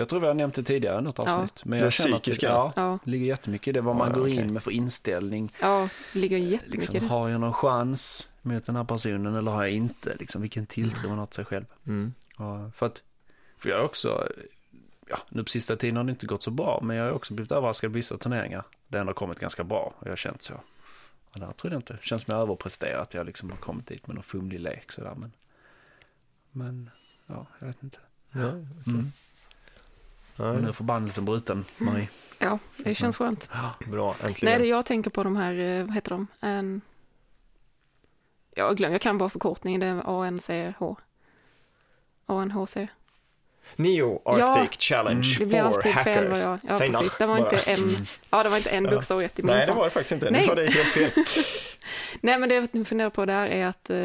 Jag 0.00 0.08
tror 0.08 0.20
vi 0.20 0.26
har 0.26 0.34
nämnt 0.34 0.54
det 0.54 0.62
tidigare 0.62 0.98
i 0.98 1.02
något 1.02 1.18
Ja. 1.18 1.34
avsnitt. 1.34 1.64
Men 1.64 1.78
Det 1.78 1.84
jag 1.84 1.92
känner 1.92 2.16
att 2.16 2.22
psykiska. 2.22 2.46
Ja, 2.46 2.72
Ja, 2.76 2.98
det 3.04 3.10
ligger 3.10 3.26
jättemycket 3.26 3.68
i 3.68 3.72
det. 3.72 3.80
Vad 3.80 3.96
man 3.96 4.08
Ja, 4.08 4.14
går 4.14 4.22
okej. 4.22 4.34
in 4.36 4.52
med 4.52 4.62
för 4.62 4.70
inställning. 4.70 5.52
ja, 5.60 5.88
det 6.12 6.18
ligger 6.18 6.38
jättemycket 6.38 6.74
i 6.74 6.76
Liksom, 6.92 6.94
det. 6.94 7.06
har 7.14 7.28
jag 7.28 7.40
någon 7.40 7.52
chans 7.52 8.28
mot 8.42 8.66
den 8.66 8.76
här 8.76 8.84
personen 8.84 9.34
eller 9.34 9.50
har 9.50 9.62
jag 9.62 9.72
inte? 9.72 10.16
Liksom, 10.16 10.40
vilken 10.42 10.66
tilltro 10.66 11.08
man 11.08 11.18
har 11.18 11.26
till 11.26 11.34
sig 11.34 11.44
själv. 11.44 11.64
Mm. 11.86 12.14
Ja, 12.38 12.70
för 12.74 12.86
att, 12.86 13.02
för 13.58 13.68
jag 13.70 13.76
har 13.76 13.84
också, 13.84 14.28
ja, 15.08 15.18
nu 15.28 15.42
på 15.42 15.48
sista 15.48 15.76
tiden 15.76 15.96
har 15.96 16.04
det 16.04 16.10
inte 16.10 16.26
gått 16.26 16.42
så 16.42 16.50
bra, 16.50 16.80
men 16.82 16.96
jag 16.96 17.04
har 17.04 17.12
också 17.12 17.34
blivit 17.34 17.52
överraskad 17.52 17.90
på 17.90 17.94
vissa 17.96 18.18
turneringar. 18.18 18.64
Det 18.88 18.98
har 18.98 19.12
kommit 19.12 19.40
ganska 19.40 19.64
bra 19.64 19.94
och 19.98 20.06
jag 20.06 20.12
har 20.12 20.16
känt 20.16 20.42
så. 20.42 20.54
Och 21.32 21.40
där 21.40 21.52
tror 21.52 21.72
jag 21.72 21.78
inte, 21.78 21.92
det 21.92 22.02
känns 22.02 22.22
som 22.22 22.34
jag 22.34 22.42
överpresterat, 22.42 23.14
jag 23.14 23.26
liksom 23.26 23.50
har 23.50 23.56
kommit 23.58 23.86
dit 23.86 24.06
med 24.06 24.14
någon 24.14 24.22
fumlig 24.22 24.60
lek 24.60 24.92
sådär, 24.92 25.14
men, 25.16 25.32
men, 26.52 26.90
ja, 27.26 27.46
jag 27.58 27.66
vet 27.66 27.82
inte. 27.82 27.98
Ja, 28.32 28.40
Mm. 28.86 29.12
Men 30.40 30.62
nu 30.62 30.68
är 30.68 30.72
förbannelsen 30.72 31.24
bruten, 31.24 31.64
Marie. 31.78 32.08
Ja, 32.38 32.58
det 32.76 32.94
känns 32.94 33.16
skönt. 33.16 33.50
Ja. 33.52 33.74
bra, 33.90 34.14
äntligen. 34.24 34.52
Nej, 34.52 34.58
det 34.58 34.66
jag 34.66 34.86
tänker 34.86 35.10
på 35.10 35.22
de 35.22 35.36
här, 35.36 35.54
eh, 35.58 35.84
vad 35.84 35.94
heter 35.94 36.10
de? 36.10 36.26
En... 36.40 36.80
Jag 38.54 38.76
glömmer, 38.76 38.94
jag 38.94 39.00
kan 39.00 39.18
bara 39.18 39.28
förkortningen. 39.28 39.80
Det 39.80 39.86
är 39.86 40.22
ANCH. 40.24 40.82
ANHC. 42.26 42.76
Neo 43.76 44.22
Arctic 44.24 44.88
Ja. 44.90 44.96
Challenge 44.96 45.36
Det 45.38 45.46
blir 45.46 45.58
for 45.58 45.66
alltid 45.66 45.92
hackers. 45.92 46.14
fel 46.14 46.40
jag... 46.40 46.58
Ja, 46.68 46.78
Säg 46.78 46.92
precis. 46.92 47.16
Det 47.18 47.26
var 47.26 47.38
bara. 47.38 47.50
inte 47.56 47.70
en, 47.70 47.78
ja, 48.30 48.42
det 48.42 48.48
var 48.48 48.56
inte 48.56 48.70
en 48.70 48.84
bokstav 48.84 49.20
rätt 49.20 49.38
i 49.38 49.42
min 49.42 49.56
Nej, 49.56 49.66
det 49.66 49.72
var 49.72 49.84
det 49.84 49.90
faktiskt 49.90 50.12
inte. 50.12 50.30
Nej. 50.30 50.40
Nu 50.40 50.46
var 50.48 50.56
det 50.56 50.62
helt 50.62 50.88
fel. 50.88 51.10
Nej, 52.20 52.38
men 52.38 52.48
det 52.48 52.54
jag 52.74 52.86
funderar 52.86 53.10
på 53.10 53.24
där 53.26 53.46
är 53.46 53.66
att 53.66 53.90
eh, 53.90 53.96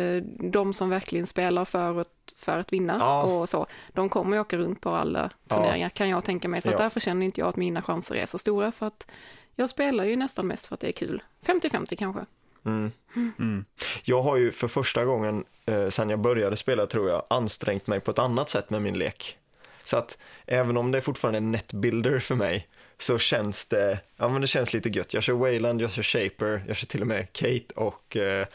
de 0.52 0.74
som 0.74 0.90
verkligen 0.90 1.28
spelar 1.28 1.66
för 1.66 2.02
att, 2.02 2.08
för 2.36 2.58
att 2.58 2.74
vinna 2.74 2.98
Ja. 3.00 3.24
och 3.24 3.50
så, 3.50 3.68
de 3.94 4.10
kommer 4.10 4.38
ju 4.38 4.42
åka 4.42 4.58
runt 4.58 4.82
på 4.82 4.90
alla 4.90 5.30
Ja. 5.50 5.56
turneringar 5.56 5.90
kan 5.90 6.10
jag 6.10 6.24
tänka 6.24 6.48
mig. 6.48 6.62
Så 6.62 6.70
att 6.70 6.78
därför 6.78 7.00
känner 7.00 7.26
inte 7.26 7.42
jag 7.42 7.48
att 7.50 7.56
mina 7.56 7.82
chanser 7.82 8.16
är 8.16 8.26
så 8.26 8.38
stora 8.38 8.72
för 8.72 8.86
att 8.88 9.12
jag 9.56 9.70
spelar 9.70 10.04
ju 10.06 10.16
nästan 10.16 10.48
mest 10.48 10.66
för 10.68 10.74
att 10.74 10.80
det 10.80 10.88
är 10.88 10.92
kul. 10.92 11.24
50-50 11.46 11.96
kanske. 11.96 12.22
Mm. 12.66 12.92
Mm. 13.16 13.66
Jag 14.04 14.22
har 14.22 14.38
ju 14.38 14.52
för 14.52 14.68
första 14.68 15.06
gången 15.06 15.44
eh, 15.66 15.88
sen 15.90 16.10
jag 16.10 16.20
började 16.20 16.58
spela 16.58 16.86
tror 16.86 17.10
jag 17.10 17.24
ansträngt 17.30 17.88
mig 17.88 18.00
på 18.00 18.12
ett 18.12 18.20
annat 18.20 18.50
sätt 18.50 18.70
med 18.70 18.82
min 18.82 18.98
lek. 18.98 19.38
Så 19.86 19.98
att 19.98 20.18
även 20.46 20.78
om 20.78 20.92
det 20.92 21.02
fortfarande 21.02 21.40
är 21.40 21.42
netbuilder 21.42 22.20
för 22.20 22.36
mig 22.36 22.68
så 22.98 23.18
känns 23.18 23.66
det, 23.66 24.00
ja 24.18 24.30
men 24.30 24.42
det 24.42 24.48
känns 24.48 24.74
lite 24.74 24.90
gött. 24.90 25.14
Jag 25.14 25.24
kör 25.24 25.34
Wayland, 25.34 25.82
jag 25.82 25.92
kör 25.92 26.04
Shaper, 26.04 26.64
jag 26.68 26.76
kör 26.76 26.88
till 26.88 27.02
och 27.02 27.08
med 27.08 27.34
Kate 27.34 27.66
och, 27.76 28.18
eh, 28.18 28.48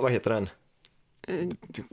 vad 0.00 0.12
heter 0.12 0.30
den? 0.30 0.48
Eh, 1.28 1.48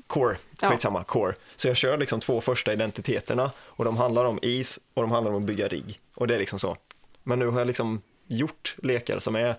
Core, 0.08 0.38
Ja. 0.62 0.70
skitsamma, 0.70 1.04
Core. 1.04 1.34
Så 1.56 1.68
jag 1.68 1.78
kör 1.78 1.98
liksom 1.98 2.20
två 2.20 2.42
första 2.42 2.74
identiteterna 2.74 3.52
och 3.60 3.86
de 3.86 3.98
handlar 3.98 4.26
om 4.26 4.40
is 4.42 4.80
och 4.94 5.02
de 5.02 5.12
handlar 5.12 5.32
om 5.32 5.42
att 5.42 5.48
bygga 5.48 5.68
rigg. 5.68 6.00
Och 6.16 6.28
det 6.28 6.36
är 6.36 6.40
liksom 6.40 6.60
så. 6.60 6.78
Men 7.24 7.40
nu 7.40 7.48
har 7.48 7.60
jag 7.60 7.68
liksom 7.68 8.02
gjort 8.28 8.76
lekar 8.84 9.20
som 9.20 9.36
är 9.36 9.56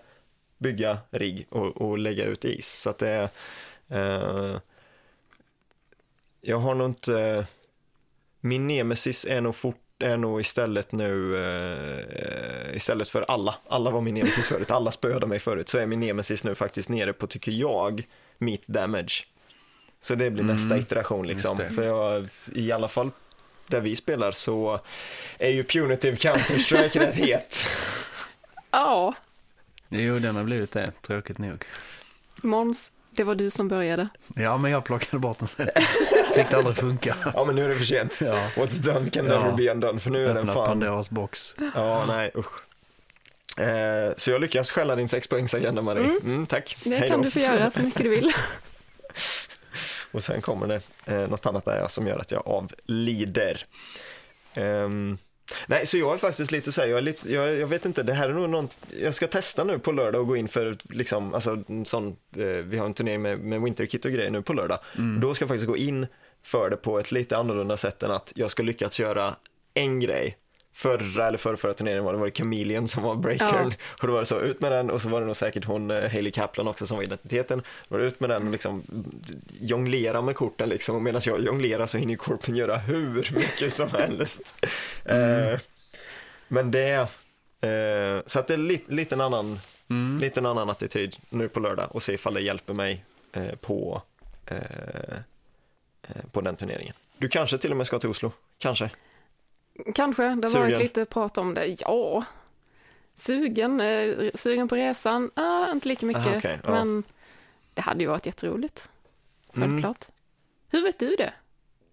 bygga 0.58 0.98
rigg 1.10 1.46
och, 1.50 1.76
och 1.76 1.98
lägga 1.98 2.24
ut 2.24 2.44
is. 2.44 2.68
Så 2.80 2.90
att 2.90 2.98
det 2.98 3.08
är, 3.08 3.28
eh, 3.88 4.58
jag 6.40 6.56
har 6.58 6.74
nog 6.74 6.88
inte, 6.88 7.46
min 8.48 8.66
nemesis 8.66 9.24
är 9.24 9.40
nog 9.40 9.54
fort 9.56 9.76
är 10.00 10.16
nog 10.16 10.40
istället 10.40 10.92
nu, 10.92 11.36
eh, 11.36 12.76
istället 12.76 13.08
för 13.08 13.24
alla, 13.28 13.54
alla 13.68 13.90
var 13.90 14.00
min 14.00 14.14
nemesis 14.14 14.48
förut, 14.48 14.70
alla 14.70 14.90
spöade 14.92 15.26
mig 15.26 15.38
förut, 15.38 15.68
så 15.68 15.78
är 15.78 15.86
min 15.86 16.00
nemesis 16.00 16.44
nu 16.44 16.54
faktiskt 16.54 16.88
nere 16.88 17.12
på, 17.12 17.26
tycker 17.26 17.52
jag, 17.52 18.06
meat 18.38 18.60
damage. 18.66 19.26
Så 20.00 20.14
det 20.14 20.30
blir 20.30 20.42
Mm, 20.44 20.56
nästa 20.56 20.78
iteration 20.78 21.26
liksom. 21.26 21.58
För 21.74 21.82
jag, 21.82 22.28
i 22.54 22.72
alla 22.72 22.88
fall 22.88 23.10
där 23.66 23.80
vi 23.80 23.96
spelar 23.96 24.30
så 24.30 24.80
är 25.38 25.50
ju 25.50 25.62
Punitive 25.64 26.16
Counter-Strike 26.16 26.98
rätt 27.00 27.14
het. 27.14 27.56
Ja, 28.70 29.14
Jo, 29.88 30.18
den 30.18 30.36
har 30.36 30.44
blivit 30.44 30.72
det, 30.72 30.92
tråkigt 31.02 31.38
nog. 31.38 31.64
Måns, 32.42 32.92
det 33.10 33.24
var 33.24 33.34
du 33.34 33.50
som 33.50 33.68
började. 33.68 34.08
Ja, 34.36 34.56
men 34.58 34.70
jag 34.70 34.84
plockade 34.84 35.18
bort 35.18 35.38
den 35.38 35.48
sen. 35.48 35.68
Fick 36.38 36.50
det 36.50 36.56
aldrig 36.56 36.76
funka. 36.76 37.14
Ja 37.34 37.44
men 37.44 37.54
nu 37.54 37.64
är 37.64 37.68
det 37.68 37.74
för 37.74 37.84
sent. 37.84 38.20
Ja. 38.24 38.34
What's 38.56 38.92
done 38.92 39.10
can 39.10 39.26
Ja. 39.26 39.40
never 39.40 39.56
be 39.56 39.70
undone, 39.70 40.00
för 40.00 40.10
nu 40.10 40.26
är 40.26 40.34
den 40.34 40.46
fan... 40.46 40.66
Pandoras 40.66 41.10
box. 41.10 41.54
Ja, 41.74 42.04
nej 42.06 42.30
usch. 42.34 42.52
Eh, 43.60 44.12
så 44.16 44.30
jag 44.30 44.40
lyckas 44.40 44.70
skälla 44.70 44.96
din 44.96 45.08
sexpoängsagenda 45.08 45.82
Marie. 45.82 46.10
Mm, 46.22 46.46
tack. 46.46 46.76
Det 46.84 46.96
Hej 46.96 47.08
kan 47.08 47.18
då. 47.18 47.24
du 47.24 47.30
få 47.30 47.38
göra 47.38 47.70
så 47.70 47.82
mycket 47.82 48.02
du 48.02 48.08
vill. 48.08 48.30
Och 50.12 50.24
sen 50.24 50.40
kommer 50.40 50.66
det 50.66 50.80
eh, 51.06 51.28
något 51.30 51.46
annat 51.46 51.64
där 51.64 51.88
som 51.88 52.06
gör 52.06 52.18
att 52.18 52.30
jag 52.30 52.42
avlider. 52.46 53.66
Ehm, 54.54 55.18
nej, 55.66 55.86
så 55.86 55.98
jag 55.98 56.14
är 56.14 56.18
faktiskt 56.18 56.52
lite 56.52 56.72
så 56.72 56.80
här, 56.80 56.88
jag, 56.88 56.98
är 56.98 57.02
lite, 57.02 57.32
jag, 57.32 57.54
jag 57.54 57.66
vet 57.66 57.84
inte, 57.84 58.02
det 58.02 58.12
här 58.12 58.28
är 58.28 58.32
nog 58.32 58.50
någon, 58.50 58.68
jag 59.02 59.14
ska 59.14 59.26
testa 59.26 59.64
nu 59.64 59.78
på 59.78 59.92
lördag 59.92 60.20
och 60.20 60.26
gå 60.26 60.36
in 60.36 60.48
för 60.48 60.76
liksom, 60.90 61.34
alltså 61.34 61.62
sån, 61.84 62.16
eh, 62.36 62.44
vi 62.46 62.78
har 62.78 62.86
en 62.86 62.94
turnering 62.94 63.22
med, 63.22 63.38
med 63.40 63.60
winterkit 63.62 64.04
och 64.04 64.12
grejer 64.12 64.30
nu 64.30 64.42
på 64.42 64.52
lördag. 64.52 64.78
Då 65.20 65.34
ska 65.34 65.42
jag 65.42 65.48
faktiskt 65.48 65.66
gå 65.66 65.76
in 65.76 66.06
för 66.42 66.70
det 66.70 66.76
på 66.76 66.98
ett 66.98 67.12
lite 67.12 67.36
annorlunda 67.36 67.76
sätt 67.76 68.02
än 68.02 68.10
att 68.10 68.32
jag 68.34 68.50
ska 68.50 68.62
lyckas 68.62 69.00
göra 69.00 69.36
en 69.74 70.00
grej. 70.00 70.36
Förra 70.72 71.26
eller 71.26 71.38
förra, 71.38 71.56
förra 71.56 71.72
turneringen 71.72 72.04
var 72.04 72.12
det, 72.12 72.18
var 72.18 72.26
det 72.26 72.38
Chameleon 72.38 72.88
som 72.88 73.02
var 73.02 73.14
breakern. 73.16 73.72
Och 74.02 74.06
då 74.06 74.12
var 74.12 74.20
det 74.20 74.26
så, 74.26 74.40
ut 74.40 74.60
med 74.60 74.72
den 74.72 74.90
och 74.90 75.02
så 75.02 75.08
var 75.08 75.20
det 75.20 75.26
nog 75.26 75.36
säkert 75.36 75.64
hon 75.64 75.90
eh, 75.90 76.10
Hailey 76.10 76.32
Kaplan 76.32 76.68
också 76.68 76.86
som 76.86 76.96
var 76.96 77.04
identiteten. 77.04 77.58
Då 77.58 77.94
var 77.94 77.98
det 77.98 78.06
ut 78.06 78.20
med 78.20 78.30
den 78.30 78.46
och 78.46 78.52
liksom 78.52 78.82
jonglera 79.60 80.22
med 80.22 80.36
korten 80.36 80.68
liksom. 80.68 80.96
Och 80.96 81.02
medan 81.02 81.20
jag 81.24 81.40
jonglerar 81.40 81.86
så 81.86 81.98
hinner 81.98 82.16
korpen 82.16 82.56
göra 82.56 82.76
hur 82.76 83.28
mycket 83.34 83.72
som 83.72 83.88
helst. 83.90 84.66
Eh, 85.04 85.58
men 86.48 86.70
det, 86.70 86.92
eh, 87.60 88.22
så 88.26 88.38
att 88.38 88.46
det 88.46 88.54
är 88.54 88.58
lite, 88.58 88.92
lite, 88.92 89.14
en 89.14 89.20
annan, 89.20 89.60
Mm. 89.90 90.18
lite 90.18 90.40
en 90.40 90.46
annan 90.46 90.70
attityd 90.70 91.16
nu 91.30 91.48
på 91.48 91.60
lördag 91.60 91.88
och 91.90 92.02
se 92.02 92.12
ifall 92.12 92.34
det 92.34 92.40
hjälper 92.40 92.72
mig 92.74 93.04
eh, 93.32 93.54
på, 93.60 94.02
eh, 94.46 95.16
på 96.32 96.40
den 96.40 96.56
turneringen. 96.56 96.94
Du 97.18 97.28
kanske 97.28 97.58
till 97.58 97.70
och 97.70 97.76
med 97.76 97.86
ska 97.86 97.98
till 97.98 98.08
Oslo, 98.10 98.32
kanske. 98.58 98.90
Kanske, 99.94 100.22
det 100.22 100.48
har 100.52 100.60
varit 100.60 100.78
lite 100.78 101.04
prat 101.04 101.38
om 101.38 101.54
det. 101.54 101.66
Ja, 101.80 102.24
sugen, 103.14 103.80
eh, 103.80 104.30
sugen 104.34 104.68
på 104.68 104.76
resan, 104.76 105.30
ah, 105.34 105.70
inte 105.72 105.88
lika 105.88 106.06
mycket. 106.06 106.26
Aha, 106.26 106.36
okej, 106.38 106.60
ja. 106.64 106.70
Men 106.70 107.02
det 107.74 107.80
hade 107.82 108.00
ju 108.00 108.06
varit 108.06 108.26
jätteroligt, 108.26 108.88
Mm. 109.54 109.68
självklart. 109.70 110.04
Hur 110.70 110.82
vet 110.82 110.98
du 110.98 111.16
det? 111.16 111.32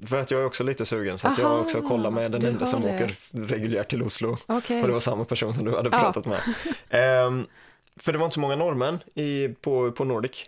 För 0.07 0.19
att 0.19 0.31
jag 0.31 0.41
är 0.41 0.45
också 0.45 0.63
lite 0.63 0.85
sugen, 0.85 1.19
så 1.19 1.27
att 1.27 1.37
jag 1.37 1.45
Aha, 1.47 1.55
har 1.55 1.63
också 1.63 1.81
kollat 1.81 2.13
med 2.13 2.31
den 2.31 2.45
enda 2.45 2.65
som 2.65 2.81
det. 2.81 2.95
åker 2.95 3.15
reguljärt 3.47 3.89
till 3.89 4.03
Oslo. 4.03 4.37
Okej. 4.47 4.81
Och 4.81 4.87
det 4.87 4.93
var 4.93 4.99
samma 4.99 5.25
person 5.25 5.53
som 5.53 5.65
du 5.65 5.75
hade 5.75 5.89
Ja. 5.91 5.99
pratat 5.99 6.25
med. 6.25 6.39
Ehm, 6.89 7.47
för 7.95 8.11
det 8.11 8.17
var 8.17 8.25
inte 8.25 8.33
så 8.33 8.39
många 8.39 8.55
norrmän 8.55 8.99
i, 9.13 9.47
på, 9.61 9.91
på 9.91 10.03
Nordic. 10.03 10.45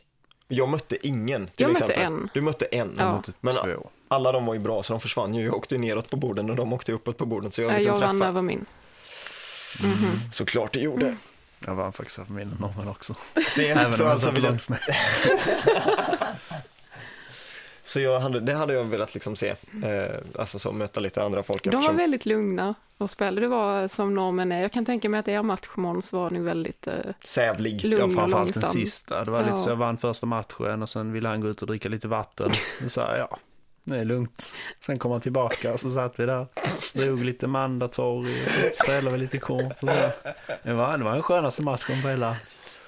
Jag 0.48 0.70
mötte 0.70 1.08
ingen 1.08 1.48
till 1.48 1.54
Jag 1.58 1.70
mötte 1.72 1.84
exempel. 1.84 2.04
en. 2.04 2.30
Du 2.34 2.42
mötte 2.42 2.66
en. 2.66 2.96
Ja. 2.98 3.24
Men 3.42 3.54
Två. 3.56 3.90
alla 4.08 4.32
de 4.32 4.46
var 4.46 4.54
ju 4.54 4.60
bra 4.60 4.84
så 4.84 4.94
de 4.94 5.00
försvann 5.00 5.34
ju. 5.36 5.46
Jag 5.46 5.56
åkte 5.56 5.76
ju 5.76 5.82
neråt 5.82 6.10
på 6.10 6.18
borden 6.18 6.50
och 6.50 6.56
de 6.56 6.74
åkte 6.74 6.92
uppåt 6.94 7.18
på 7.18 7.26
borden 7.26 7.52
så 7.52 7.62
jag 7.62 7.68
Nej, 7.68 7.78
liksom 7.84 8.02
jag 8.02 8.08
vann 8.08 8.22
över 8.22 8.42
min. 8.42 8.66
Såklart 10.34 10.74
det 10.74 10.80
gjorde. 10.80 11.16
Jag 11.66 11.76
vann 11.76 11.94
faktiskt 11.94 12.20
över 12.20 12.32
mina 12.32 12.52
norrmän 12.60 12.88
också. 12.88 13.16
Se, 13.48 13.70
Även 13.70 13.94
så, 13.94 14.04
om 14.04 14.08
jag 14.08 14.12
alltså 14.12 14.28
satt 14.28 14.38
vill 14.38 14.44
jag, 14.44 14.52
långt. 14.52 14.68
så 17.88 18.00
jag 18.00 18.20
hade, 18.20 18.40
det 18.40 18.54
hade 18.54 18.74
jag 18.74 18.84
velat 18.84 19.14
liksom 19.14 19.36
se. 19.36 19.50
Eh, 19.84 20.16
alltså 20.40 20.60
så 20.60 20.72
möta 20.72 21.00
lite 21.00 21.24
andra 21.24 21.44
folk. 21.44 21.64
De 21.64 21.82
var 21.82 21.94
väldigt 21.94 22.26
lugna 22.26 22.76
och 22.98 23.10
spelade. 23.10 23.42
Det 23.42 23.48
var 23.48 23.88
som 23.88 24.14
normen 24.14 24.52
är. 24.52 24.62
Jag 24.62 24.72
kan 24.72 24.86
tänka 24.86 25.10
mig 25.10 25.20
att 25.20 25.28
er 25.28 25.42
match 25.44 25.68
Måns 25.76 26.14
var 26.14 26.30
nu 26.30 26.44
väldigt 26.44 26.88
eh, 26.88 26.94
Sävlig. 27.24 27.84
lugn 27.86 28.10
Ja, 28.12 28.16
framförallt 28.22 28.54
den 28.54 28.64
sista. 28.64 29.24
Det 29.24 29.32
var 29.32 29.40
lite 29.40 29.52
Ja. 29.52 29.58
så 29.58 29.70
jag 29.70 29.76
vann 29.76 29.98
första 29.98 30.26
matchen 30.26 30.82
och 30.82 30.90
sen 30.90 31.12
ville 31.12 31.30
han 31.30 31.42
gå 31.42 31.48
ut 31.50 31.62
och 31.62 31.68
dricka 31.68 31.90
lite 31.90 32.08
vatten. 32.08 32.50
Sa 32.88 33.02
jag, 33.02 33.18
ja, 33.20 33.38
det 33.84 33.98
är 34.00 34.06
lugnt. 34.06 34.54
Sen 34.80 35.00
kom 35.00 35.12
han 35.12 35.22
tillbaka 35.22 35.74
och 35.74 35.80
så 35.80 35.90
satt 35.92 36.20
vi 36.20 36.26
där, 36.26 36.48
drog 36.94 37.24
lite 37.26 37.48
mandatorg 37.48 38.28
och 38.70 38.86
spelade 38.86 39.18
lite 39.18 39.38
kort. 39.38 39.74
Och 39.84 39.90
så. 39.90 40.10
Det, 40.64 40.74
var, 40.74 40.98
det 40.98 41.04
var 41.04 41.14
den 41.14 41.24
skönaste 41.24 41.64
matchen 41.64 42.02
på 42.04 42.08
hela... 42.10 42.36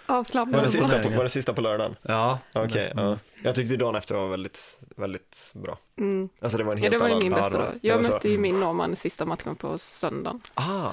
Var 0.10 0.18
avslappnad. 0.20 0.64
det, 0.64 0.70
sista 0.70 1.04
på, 1.04 1.10
var 1.10 1.24
det 1.24 1.30
sista 1.30 1.54
på 1.54 1.62
lördagen? 1.62 1.96
Ja, 2.02 2.40
Okej, 2.54 2.92
Mm. 2.92 3.06
ja. 3.06 3.18
Jag 3.44 3.56
tyckte 3.56 3.76
dagen 3.76 3.96
efter 3.96 4.16
var 4.16 4.28
väldigt, 4.28 4.80
väldigt 4.96 5.52
bra. 5.54 5.78
Mm. 5.98 6.30
Alltså 6.42 6.58
det 6.58 6.64
var 6.64 6.72
en 6.72 6.78
Ja, 6.78 6.82
helt 6.82 6.94
det 6.94 7.00
var 7.00 7.08
ju 7.08 7.12
annan... 7.14 7.24
min 7.24 7.32
Ja, 7.32 7.38
bästa 7.50 7.60
var- 7.60 7.66
det 7.82 7.88
Jag 7.88 7.98
var 7.98 8.04
så. 8.04 8.12
mötte 8.12 8.30
ju 8.30 8.38
min 8.38 8.60
norrman 8.60 8.94
i 8.94 8.96
sista 8.96 9.26
matchen 9.26 9.56
på 9.56 9.78
söndagen. 9.78 10.42
Ah, 10.54 10.90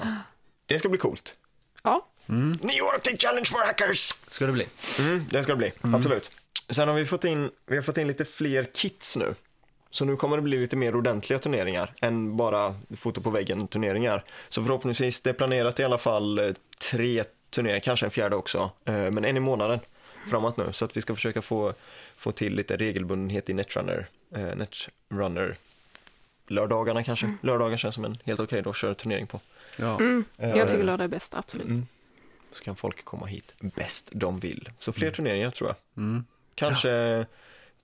det 0.65 0.79
ska 0.79 0.89
bli 0.89 0.97
coolt. 0.99 1.33
Ja, 1.83 2.05
mm. 2.29 2.59
New 2.61 2.75
York 2.77 2.95
Arctic 2.95 3.21
Challenge 3.21 3.45
for 3.45 3.65
Hackers! 3.65 4.15
ska 4.27 4.45
det 4.45 4.51
bli. 4.51 4.65
Mm, 4.99 5.25
det 5.31 5.43
ska 5.43 5.51
det 5.51 5.57
bli, 5.57 5.71
absolut. 5.81 6.31
Sen 6.69 6.87
har 6.87 6.95
vi 6.95 7.05
fått 7.05 7.23
in, 7.23 7.51
vi 7.65 7.75
har 7.75 7.83
fått 7.83 7.97
in 7.97 8.07
lite 8.07 8.25
fler 8.25 8.69
kits 8.73 9.15
nu. 9.15 9.35
Så 9.91 10.05
nu 10.05 10.15
kommer 10.15 10.35
det 10.37 10.41
bli 10.43 10.57
lite 10.57 10.75
mer 10.75 10.95
ordentliga 10.95 11.39
turneringar 11.39 11.93
än 12.01 12.37
bara 12.37 12.75
foto 12.97 13.21
på 13.21 13.29
väggen 13.29 13.67
turneringar. 13.67 14.23
Så 14.49 14.63
förhoppningsvis, 14.63 15.21
det 15.21 15.29
är 15.29 15.33
planerat 15.33 15.79
i 15.79 15.83
alla 15.83 15.97
fall 15.97 16.39
eh, 16.39 16.45
tre 16.91 17.23
turneringar, 17.49 17.79
kanske 17.79 18.05
en 18.05 18.11
fjärde 18.11 18.35
också, 18.35 18.71
eh, 18.85 19.11
men 19.11 19.25
en 19.25 19.37
i 19.37 19.39
månaden 19.39 19.79
framåt 20.29 20.57
nu. 20.57 20.73
Så 20.73 20.85
att 20.85 20.97
vi 20.97 21.01
ska 21.01 21.15
försöka 21.15 21.41
få, 21.41 21.73
få 22.17 22.31
till 22.31 22.55
lite 22.55 22.77
regelbundenhet 22.77 23.49
i 23.49 23.53
Netrunner, 23.53 24.07
eh, 24.35 24.55
Netrunner 24.55 25.55
lördagarna 26.47 27.03
kanske. 27.03 27.33
Lördagar 27.41 27.77
känns 27.77 27.95
som 27.95 28.05
en 28.05 28.15
helt 28.25 28.39
okej 28.39 28.61
dag 28.61 28.71
att 28.71 28.77
köra 28.77 28.95
turnering 28.95 29.27
på. 29.27 29.39
Ja. 29.77 29.99
mm. 29.99 30.25
Eh, 30.37 30.57
jag 30.57 30.69
tycker 30.69 30.83
lördag 30.83 31.05
är 31.05 31.09
bäst, 31.09 31.35
absolut. 31.35 31.67
Mm. 31.67 31.87
Så 32.51 32.63
kan 32.63 32.75
folk 32.75 33.05
komma 33.05 33.25
hit 33.25 33.53
bäst 33.59 34.09
de 34.11 34.39
vill. 34.39 34.69
Så 34.79 34.91
fler 34.91 35.11
turneringar 35.11 35.51
tror 35.51 35.69
jag. 35.69 36.03
Mm. 36.03 36.25
Kanske, 36.55 37.25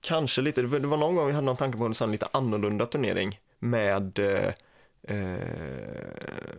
kanske 0.00 0.42
lite, 0.42 0.62
det 0.62 0.68
var 0.68 0.78
det 0.78 0.86
var 0.86 0.96
någon 0.96 1.14
gång 1.14 1.26
vi 1.26 1.32
hade 1.32 1.44
någon 1.44 1.56
tanke 1.56 1.78
på 1.78 1.84
en 1.84 1.94
sån 1.94 2.12
lite 2.12 2.28
annorlunda 2.32 2.86
turnering 2.86 3.40
med 3.58 4.18
eh, 4.18 4.52
eh, 5.02 5.38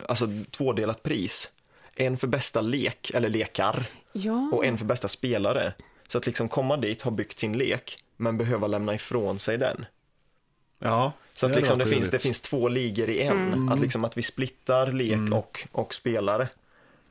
alltså 0.08 0.28
tvådelat 0.52 1.04
pris. 1.04 1.52
En 1.96 2.18
för 2.18 2.28
bästa 2.28 2.62
lek, 2.62 3.12
eller 3.14 3.30
lekar, 3.30 3.86
Ja, 4.12 4.50
och 4.54 4.66
en 4.66 4.78
för 4.78 4.86
bästa 4.86 5.08
spelare. 5.08 5.74
Så 6.08 6.18
att 6.18 6.26
liksom 6.26 6.50
komma 6.50 6.78
dit, 6.78 7.02
ha 7.02 7.12
byggt 7.12 7.40
sin 7.40 7.58
lek, 7.58 7.98
men 8.18 8.38
behöva 8.38 8.68
lämna 8.68 8.96
ifrån 8.96 9.40
sig 9.40 9.58
den. 9.58 9.86
ja. 10.80 11.12
Så 11.34 11.46
att 11.46 11.52
det 11.54 11.60
liksom 11.60 11.80
det, 11.80 11.86
finns, 11.88 12.10
det 12.12 12.20
finns 12.20 12.42
två 12.42 12.68
ligor 12.68 13.10
i 13.10 13.22
en. 13.22 13.38
Mm. 13.54 13.70
Att, 13.70 13.80
liksom 13.80 14.06
att 14.06 14.18
vi 14.18 14.22
splittar 14.22 14.92
lek 14.92 15.12
Mm. 15.14 15.34
och, 15.34 15.68
och 15.72 15.94
spelare. 15.94 16.48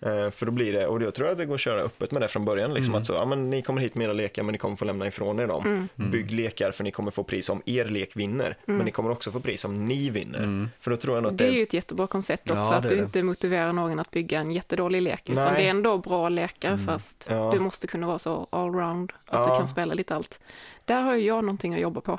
Eh, 0.05 0.31
för 0.31 0.47
då 0.47 0.53
blir 0.53 0.73
det, 0.73 0.87
och 0.87 1.03
jag 1.03 1.15
tror 1.15 1.29
att 1.29 1.39
det 1.39 1.47
går 1.47 1.55
att 1.55 1.61
köra 1.61 1.81
öppet 1.81 2.11
med 2.13 2.23
det 2.23 2.29
från 2.29 2.45
början. 2.45 2.75
Liksom 2.75 2.91
Mm. 2.93 3.01
att 3.01 3.07
så, 3.07 3.13
ja, 3.13 3.25
men 3.25 3.51
ni 3.51 3.63
kommer 3.63 3.81
hit 3.81 3.95
med 3.95 4.05
era 4.05 4.13
lekar 4.13 4.43
men 4.43 4.53
ni 4.53 4.59
kommer 4.59 4.77
få 4.77 4.85
lämna 4.85 5.07
ifrån 5.07 5.39
er 5.41 5.47
dem. 5.47 5.65
Mm. 5.97 6.11
Bygg 6.11 6.31
lekar 6.31 6.73
för 6.73 6.85
ni 6.85 6.91
kommer 6.91 7.11
få 7.11 7.25
pris 7.25 7.49
om 7.49 7.63
er 7.67 7.85
lek 7.85 8.17
vinner. 8.17 8.57
Men 8.67 8.79
ni 8.85 8.91
kommer 8.91 9.11
också 9.11 9.33
få 9.33 9.41
pris 9.41 9.65
om 9.65 9.75
ni 9.75 10.11
vinner. 10.11 10.39
Mm. 10.39 10.69
För 10.81 10.91
då 10.91 10.97
tror 10.97 11.17
jag 11.17 11.27
att 11.27 11.39
det 11.39 11.45
det, 11.45 11.51
är 11.51 11.55
ju 11.55 11.63
ett 11.63 11.75
jättebra 11.75 12.07
koncept 12.07 12.51
också, 12.51 12.61
Ja, 12.61 12.75
att 12.75 12.88
du 12.88 12.97
det. 12.97 13.03
inte 13.03 13.23
motiverar 13.23 13.73
någon 13.73 13.99
att 13.99 14.11
bygga 14.11 14.40
en 14.40 14.53
jättedålig 14.53 15.03
lek, 15.03 15.31
utan 15.31 15.45
Nej. 15.45 15.55
det 15.57 15.67
är 15.67 15.71
ändå 15.71 15.99
bra 15.99 16.29
lekar, 16.29 16.77
fast 16.77 17.27
Ja. 17.31 17.51
du 17.55 17.61
måste 17.61 17.87
kunna 17.87 18.07
vara 18.07 18.19
så 18.19 18.47
allround, 18.51 19.12
att 19.27 19.47
Ja. 19.47 19.53
du 19.53 19.59
kan 19.59 19.69
spela 19.69 19.95
lite 19.95 20.14
allt. 20.14 20.40
Där 20.85 21.03
har 21.03 21.14
ju 21.14 21.27
jag 21.27 21.45
någonting 21.45 21.75
att 21.75 21.81
jobba 21.81 22.01
på. 22.01 22.19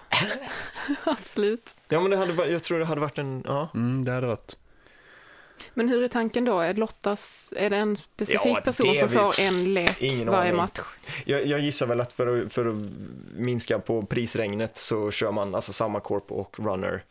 Absolut. 1.03 1.75
Ja 1.89 2.01
men 2.01 2.11
det 2.11 2.17
hade, 2.17 2.45
jag 2.51 2.63
tror 2.63 2.79
det 2.79 2.85
hade 2.85 3.01
varit 3.01 3.17
en, 3.17 3.43
ja. 3.47 3.69
Mm, 3.73 4.05
det 4.05 4.11
hade 4.11 4.27
varit. 4.27 4.57
Men 5.73 5.89
hur 5.89 6.03
är 6.03 6.07
tanken 6.07 6.45
då? 6.45 6.59
Är, 6.59 6.73
Lottas, 6.73 7.53
är 7.57 7.69
det 7.69 7.77
en 7.77 7.95
specifik 7.95 8.57
Ja, 8.57 8.61
person 8.61 8.95
som 8.95 9.09
får 9.09 9.39
en 9.39 9.73
lek 9.73 10.01
Ingen 10.01 10.27
varje 10.29 10.41
aning. 10.41 10.55
match? 10.55 10.79
Jag, 11.25 11.45
jag 11.45 11.59
gissar 11.59 11.87
väl 11.87 12.01
att 12.01 12.13
för 12.13 12.27
att, 12.45 12.53
för 12.53 12.65
att 12.65 12.77
minska 13.35 13.79
på 13.79 14.05
prisregnet 14.05 14.77
så 14.77 15.11
kör 15.11 15.31
man 15.31 15.55
alltså 15.55 15.73
samma 15.73 15.99
corp 15.99 16.31
och 16.31 16.59
runner 16.59 17.03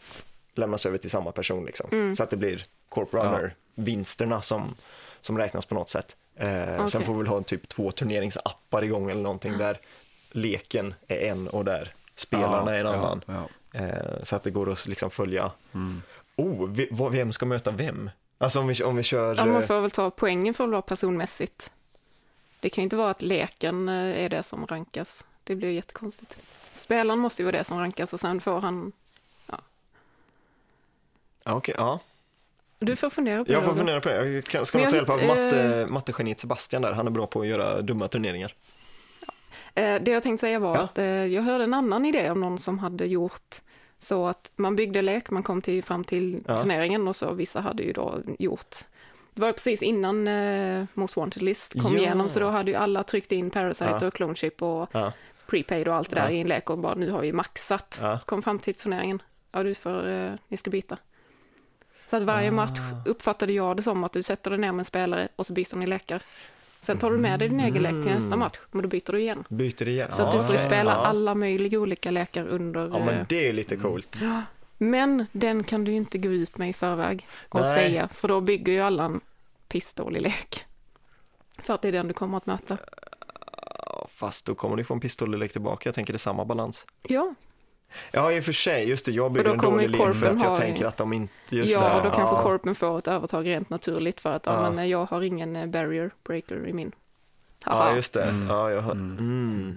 lämnas 0.55 0.87
över 0.87 0.99
till 0.99 1.11
samma 1.11 1.33
person 1.33 1.65
liksom. 1.65 1.89
Mm. 1.93 2.17
Så 2.17 2.23
att 2.23 2.31
det 2.31 2.37
blir 2.37 2.65
corp 2.89 3.15
runner 3.15 3.55
vinsterna 3.75 4.43
som, 4.43 4.75
som 5.21 5.39
räknas 5.39 5.67
på 5.67 5.75
något 5.75 5.91
sätt. 5.91 6.17
Eh, 6.37 6.47
Sen 6.49 6.81
Okej. 6.85 7.03
får 7.05 7.13
vi 7.13 7.19
väl 7.19 7.27
ha 7.27 7.43
typ 7.43 7.69
två 7.69 7.91
turneringsappar 7.91 8.85
igång 8.85 9.11
eller 9.11 9.23
någonting 9.23 9.59
där 9.59 9.81
leken 10.31 10.95
är 11.09 11.17
en 11.17 11.49
och 11.49 11.65
där 11.65 11.93
spelarna 12.17 12.75
är 12.75 12.81
en 12.81 12.87
annan. 12.87 13.23
Ja, 13.27 13.35
ja. 13.73 13.81
Eh, 13.81 14.23
så 14.23 14.37
att 14.37 14.43
det 14.43 14.51
går 14.51 14.73
att 14.73 14.87
liksom 14.87 15.11
följa, 15.11 15.51
Mm. 15.75 16.03
oh, 16.37 17.11
vem 17.11 17.33
ska 17.33 17.47
möta 17.47 17.71
vem? 17.71 18.11
Alltså 18.45 18.61
om 18.61 18.67
vi, 18.67 18.83
om 18.83 18.97
vi 18.97 19.03
kör, 19.03 19.35
Ja, 19.37 19.45
man 19.47 19.57
eh, 19.57 19.67
får 19.67 19.81
väl 19.81 19.91
ta 19.91 20.11
poängen 20.11 20.55
för 20.55 20.65
att 20.65 20.71
vara 20.71 20.83
personmässigt. 20.83 21.73
Det 22.61 22.69
kan 22.71 22.83
ju 22.83 22.85
inte 22.85 22.97
vara 22.97 23.11
att 23.11 23.23
leken 23.23 23.89
eh, 23.89 24.25
är 24.25 24.29
det 24.29 24.43
som 24.43 24.67
rankas. 24.67 25.25
Det 25.45 25.57
blir 25.57 25.69
ju 25.69 25.75
jättekonstigt. 25.75 26.37
Spelaren 26.73 27.19
måste 27.19 27.43
ju 27.43 27.45
vara 27.45 27.57
det 27.59 27.65
som 27.65 27.79
rankas 27.79 28.13
och 28.13 28.21
sen 28.21 28.41
får 28.41 28.61
han... 28.61 28.93
ja, 31.45 31.55
okej, 31.55 31.75
ja. 31.79 32.01
Du 32.79 32.97
får 32.97 33.11
fundera 33.11 33.45
på 33.45 33.53
Jag 33.53 33.61
det. 33.61 33.65
får 33.65 33.71
Roger. 33.73 33.79
fundera 33.79 34.01
på 34.01 34.09
det. 34.09 34.31
Jag 34.31 34.45
kan- 34.45 34.67
ska 34.67 34.79
nog 34.79 34.89
ta 34.89 34.97
jag 34.97 34.99
hjälp 34.99 35.11
av 35.11 35.27
matte, 35.27 35.81
eh, 35.81 35.87
mattegeniet 35.87 36.41
Sebastian 36.41 36.83
där. 36.83 36.93
Han 36.93 37.07
är 37.07 37.11
bra 37.11 37.27
på 37.27 37.41
att 37.41 37.47
göra 37.47 37.81
dumma 37.83 38.09
turneringar. 38.09 38.55
Eh, 39.75 40.03
Det 40.03 40.11
jag 40.11 40.23
tänkte 40.23 40.41
säga 40.41 40.59
var 40.59 40.77
Ja. 40.77 40.83
att 40.83 40.99
eh, 40.99 41.05
jag 41.07 41.43
hörde 41.43 41.65
en 41.65 41.75
annan 41.75 42.07
idé 42.07 42.31
om 42.31 42.41
någon 42.41 42.59
som 42.59 42.79
hade 42.79 43.07
gjort 43.07 43.63
så 44.05 44.27
att 44.27 44.53
man 44.57 44.77
byggde 44.77 45.03
lek, 45.03 45.31
man 45.31 45.43
kom 45.43 45.61
till, 45.63 45.83
fram 45.85 46.05
till 46.05 46.43
Ja. 46.49 46.57
turneringen 46.57 47.09
och 47.09 47.17
så 47.17 47.33
vissa 47.33 47.61
hade 47.61 47.83
ju 47.83 47.93
då 47.93 48.21
gjort 48.39 48.77
det 49.35 49.43
var 49.43 49.53
precis 49.53 49.83
innan 49.83 50.29
eh, 50.29 50.85
Most 50.95 51.17
Wanted 51.17 51.43
List 51.43 51.73
kom 51.83 51.93
Ja. 51.93 51.99
igenom, 51.99 52.29
så 52.29 52.41
då 52.41 52.49
hade 52.51 52.71
ju 52.71 52.77
alla 52.77 53.03
tryckt 53.03 53.33
in 53.33 53.51
Parasite 53.51 53.99
Ja. 54.01 54.07
och 54.07 54.15
Clone 54.15 54.35
Ship 54.35 54.63
och 54.63 54.89
Ja. 54.93 55.13
prepaid 55.47 55.89
och 55.89 55.95
allt 55.95 56.11
det 56.11 56.17
där 56.17 56.29
i 56.31 56.41
en 56.41 56.47
lek 56.49 56.71
och 56.71 56.79
bara 56.79 56.95
nu 56.95 57.11
har 57.11 57.21
vi 57.21 57.33
maxat. 57.33 57.95
Så 57.95 58.19
kom 58.27 58.43
fram 58.43 58.59
till 58.59 58.75
turneringen, 58.75 59.23
ja 59.53 59.63
du 59.63 59.75
får, 59.75 60.09
eh, 60.09 60.33
ni 60.49 60.57
ska 60.57 60.71
byta. 60.71 60.99
Så 62.07 62.17
att 62.17 62.23
varje 62.23 62.49
Ah. 62.49 62.53
match 62.53 62.79
uppfattade 63.07 63.53
jag 63.53 63.77
det 63.77 63.83
som 63.83 64.05
att 64.05 64.13
du 64.13 64.23
sätter 64.23 64.51
dig 64.51 64.59
ner 64.59 64.73
med 64.73 64.79
en 64.79 64.85
spelare 64.85 65.29
och 65.37 65.47
så 65.47 65.53
byter 65.53 65.77
ni 65.77 65.87
lekar. 65.87 66.23
Sen 66.85 66.99
tar 66.99 67.11
du 67.11 67.19
med 67.19 67.39
dig 67.39 67.49
din 67.49 67.61
egen 67.61 67.83
lek 67.83 67.93
till 68.05 68.15
nästa 68.15 68.37
match, 68.37 68.59
men 68.71 68.83
då 68.83 68.89
byter 68.89 69.13
du 69.13 69.21
igen. 69.21 69.45
Byter 69.49 69.89
igen. 69.89 70.13
Så 70.13 70.23
att 70.23 70.33
du 70.33 70.37
Ja, 70.39 70.43
får 70.43 70.53
okej. 70.53 70.59
spela 70.67 70.91
ja. 70.91 70.97
alla 71.07 71.35
möjliga 71.35 71.79
olika 71.81 72.11
lekar 72.11 72.47
under... 72.47 72.81
Ja, 72.81 72.99
men 73.05 73.09
eh, 73.09 73.27
det 73.29 73.49
är 73.49 73.53
lite 73.53 73.77
coolt. 73.77 74.19
ja. 74.23 74.43
Men 74.79 75.27
den 75.33 75.63
kan 75.63 75.85
du 75.85 75.91
ju 75.91 75.97
inte 75.97 76.19
gå 76.19 76.29
ut 76.29 76.59
med 76.59 76.69
i 76.69 76.73
förväg 76.73 77.27
och 77.49 77.61
Nej. 77.61 77.75
säga, 77.75 78.09
för 78.09 78.29
då 78.29 78.41
bygger 78.41 78.73
ju 78.73 78.81
alla 78.81 79.05
en 79.05 79.21
pissdålig 79.69 80.23
lek. 80.23 80.65
För 81.59 81.75
att 81.75 81.83
det 81.83 81.89
är 81.89 81.93
den 81.93 82.09
du 82.09 82.15
kommer 82.15 82.37
att 82.37 82.47
möta. 82.47 82.79
Ja, 83.87 84.07
Fast 84.11 84.47
då 84.47 84.55
kommer 84.55 84.77
du 84.77 84.85
få 84.85 84.95
en 84.95 85.01
pistollek 85.01 85.53
tillbaka. 85.53 85.89
Jag 85.89 85.95
tänker 85.95 86.13
det 86.13 86.17
är 86.17 86.19
samma 86.19 86.45
balans. 86.45 86.87
Ja, 87.03 87.35
Ja, 88.13 88.33
i 88.33 88.41
och 88.41 88.45
för 88.45 88.53
sig. 88.53 88.89
Just 88.89 89.05
det, 89.07 89.13
jag 89.13 89.33
bygger 89.33 89.45
då 89.49 89.53
en 89.55 89.59
dålig 89.61 89.97
Corfen 89.97 90.37
att 90.37 90.43
jag 90.43 90.51
ha- 90.51 90.57
tänker 90.57 90.87
att 90.87 90.97
de 90.97 91.13
inte... 91.13 91.33
Just 91.49 91.73
ja 91.73 91.81
det. 91.81 91.95
då 92.09 92.15
kanske 92.15 92.37
ja. 92.37 92.43
Corpen 92.43 92.75
får 92.75 92.99
ett 92.99 93.09
övertag 93.09 93.47
rent 93.47 93.71
naturligt 93.71 94.21
för 94.21 94.31
att 94.37 94.47
ja. 94.47 94.55
Ja. 94.55 94.71
men, 94.71 94.79
eh, 94.79 94.87
jag 94.91 95.05
har 95.05 95.23
ingen 95.23 95.57
eh, 95.57 95.67
barrier 95.67 96.11
breaker 96.25 96.67
i 96.69 96.73
min. 96.73 96.93
Ja, 97.67 97.73
Haha. 97.73 97.97
just 97.97 98.13
det. 98.15 98.23
Mm. 98.25 98.47
Ja, 98.49 98.71
jag 98.71 98.83
hör. 98.83 98.93
Mm. 98.93 99.19
Mm. 99.19 99.77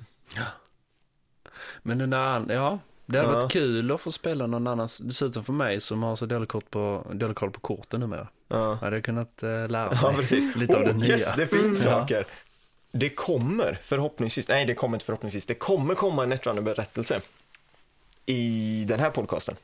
Men 1.84 1.98
den 1.98 2.10
där, 2.10 2.46
ja, 2.50 2.80
det 3.06 3.18
hade 3.18 3.30
Ja. 3.34 3.40
varit 3.40 3.52
kul 3.52 3.92
att 3.92 4.02
få 4.02 4.12
spela 4.12 4.48
någon 4.48 4.68
annans, 4.68 4.98
dessutom 4.98 5.44
för 5.44 5.54
mig 5.54 5.82
som 5.82 6.04
har 6.04 6.16
så 6.16 6.26
dålig 6.26 6.50
koll 6.50 6.62
på, 6.70 7.06
dålig 7.14 7.36
koll 7.38 7.52
på 7.52 7.60
korten 7.60 8.00
numera. 8.00 8.28
Ja. 8.48 8.70
Jag 8.70 8.76
hade 8.76 9.02
kunnat 9.02 9.44
eh, 9.44 9.50
lära 9.50 9.90
mig 9.90 10.00
ja, 10.02 10.14
precis. 10.18 10.56
lite 10.56 10.76
av 10.78 10.82
oh, 10.82 10.88
det 10.88 10.94
nya. 10.94 11.10
Yes, 11.10 11.36
det 11.36 11.48
finns 11.48 11.86
Mm. 11.86 12.00
saker. 12.00 12.26
Det 12.92 13.10
kommer 13.10 13.80
förhoppningsvis, 13.84 14.48
nej 14.48 14.66
det 14.66 14.74
kommer 14.74 14.96
inte 14.96 15.06
förhoppningsvis, 15.06 15.46
det 15.46 15.54
kommer 15.54 15.96
komma 15.96 16.24
en 16.24 16.30
Netrunner-berättelse 16.30 17.22
i 18.28 18.86
den 18.88 19.00
här 19.00 19.10
podcasten. 19.10 19.56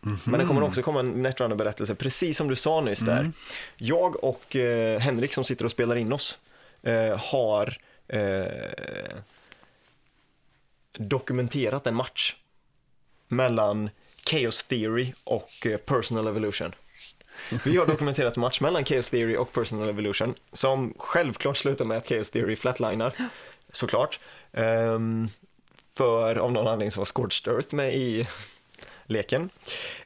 Men 0.00 0.40
det 0.40 0.46
kommer 0.46 0.62
också 0.62 0.82
komma 0.82 1.00
en 1.00 1.22
Netrunner-berättelse, 1.22 1.94
precis 1.94 2.36
som 2.36 2.48
du 2.48 2.56
sa 2.56 2.80
nyss 2.80 3.00
där. 3.00 3.20
Mm. 3.20 3.32
Jag 3.76 4.24
och 4.24 4.56
eh, 4.56 5.00
Henrik 5.00 5.34
som 5.34 5.44
sitter 5.44 5.64
och 5.64 5.70
spelar 5.70 5.96
in 5.96 6.12
oss 6.12 6.38
eh, 6.82 7.18
har 7.18 7.76
eh, 8.08 9.18
dokumenterat 10.98 11.86
en 11.86 11.94
match 11.94 12.36
mellan 13.28 13.90
Chaos 14.30 14.64
Theory 14.64 15.12
och 15.24 15.66
eh, 15.66 15.76
Personal 15.76 16.26
Evolution. 16.26 16.74
Vi 17.64 17.76
har 17.76 17.86
dokumenterat 17.86 18.36
match 18.36 18.60
mellan 18.60 18.84
Chaos 18.84 19.10
Theory 19.10 19.36
och 19.36 19.52
Personal 19.52 19.88
Evolution 19.88 20.34
som 20.52 20.94
självklart 20.98 21.56
slutar 21.56 21.84
med 21.84 21.96
att 21.96 22.08
Chaos 22.08 22.30
Theory 22.30 22.56
flatlinar, 22.56 23.14
såklart. 23.72 24.20
Ehm, 24.52 25.28
för 25.98 26.36
av 26.36 26.52
någon 26.52 26.66
anledning 26.66 26.90
så 26.90 27.00
var 27.00 27.04
Scorched 27.04 27.54
Earth 27.54 27.74
med 27.74 27.94
i 27.94 28.28
leken. 29.06 29.50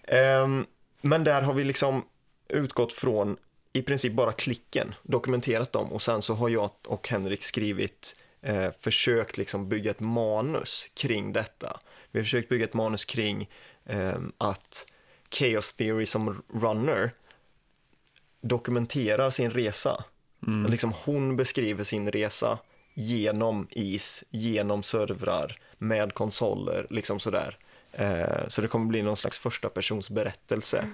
Ehm, 0.03 0.67
men 1.01 1.25
där 1.25 1.43
har 1.43 1.55
vi 1.55 1.65
liksom 1.65 2.05
utgått 2.49 2.93
från 2.93 3.37
i 3.73 3.83
princip 3.83 4.13
bara 4.13 4.33
klicken, 4.33 4.95
dokumenterat 5.03 5.73
dem 5.73 5.93
och 5.93 6.03
sen 6.03 6.23
så 6.23 6.35
har 6.35 6.49
jag 6.49 6.71
och 6.87 7.09
Henrik 7.09 7.45
skrivit, 7.45 8.17
eh, 8.43 8.71
försökt 8.79 9.39
liksom 9.39 9.69
bygga 9.69 9.91
ett 9.91 10.01
manus 10.01 10.87
kring 10.95 11.33
detta. 11.33 11.81
Vi 12.11 12.19
har 12.19 12.25
försökt 12.25 12.49
bygga 12.49 12.65
ett 12.65 12.75
manus 12.75 13.05
kring 13.05 13.51
eh, 13.85 14.19
att 14.39 14.87
Chaos 15.31 15.73
Theory 15.73 16.07
som 16.07 16.43
runner 16.55 17.11
dokumenterar 18.41 19.31
sin 19.31 19.51
resa. 19.51 20.05
Mm. 20.47 20.71
Liksom 20.71 20.93
hon 21.05 21.37
beskriver 21.37 21.85
sin 21.85 22.11
resa 22.11 22.59
genom 22.95 23.67
is, 23.71 24.25
genom 24.31 24.83
servrar, 24.83 25.59
med 25.83 26.14
konsoler, 26.14 26.87
liksom 26.90 27.21
sådär. 27.21 27.57
Eh, 27.92 28.49
så 28.49 28.62
det 28.62 28.68
kommer 28.68 28.87
bli 28.87 29.03
någon 29.03 29.16
slags 29.16 29.38
första 29.38 29.68
persons 29.68 30.11
berättelse. 30.11 30.85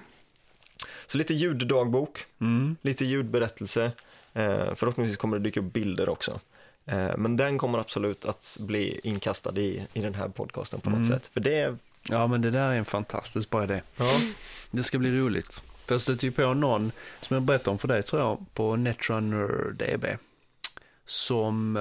Så 1.07 1.17
lite 1.17 1.33
ljuddagbok, 1.33 2.25
Mm. 2.41 2.75
lite 2.81 3.05
ljudberättelse. 3.05 3.91
Eh, 4.33 4.75
förhoppningsvis 4.75 5.17
kommer 5.17 5.37
det 5.37 5.43
dyka 5.43 5.59
upp 5.59 5.73
bilder 5.73 6.09
också. 6.09 6.39
Eh, 6.85 7.17
men 7.17 7.37
den 7.37 7.57
kommer 7.57 7.79
absolut 7.79 8.25
att 8.25 8.57
bli 8.59 8.99
inkastad 9.03 9.57
i, 9.57 9.87
i 9.93 10.01
den 10.01 10.15
här 10.15 10.27
podcasten 10.29 10.81
på 10.81 10.89
något 10.89 10.97
Mm. 11.05 11.09
sätt. 11.09 11.27
För 11.33 11.39
det, 11.39 11.75
Ja, 12.09 12.27
men 12.27 12.41
det 12.41 12.51
där 12.51 12.69
är 12.69 12.75
en 12.77 12.85
fantastiskt 12.85 13.49
bra 13.49 13.63
idé. 13.63 13.81
ja, 13.97 14.19
Det 14.71 14.83
ska 14.83 14.97
bli 14.97 15.19
roligt. 15.19 15.63
För 15.85 15.93
jag 15.93 16.01
stötte 16.01 16.25
ju 16.25 16.31
på 16.31 16.53
någon, 16.53 16.91
som 17.21 17.33
jag 17.33 17.43
berättade 17.43 17.69
om 17.71 17.77
för 17.77 17.87
dig 17.87 18.03
tror 18.03 18.21
jag, 18.21 18.45
på 18.53 18.75
Netrunner 18.75 19.71
DB. 19.71 20.05
Som 21.05 21.77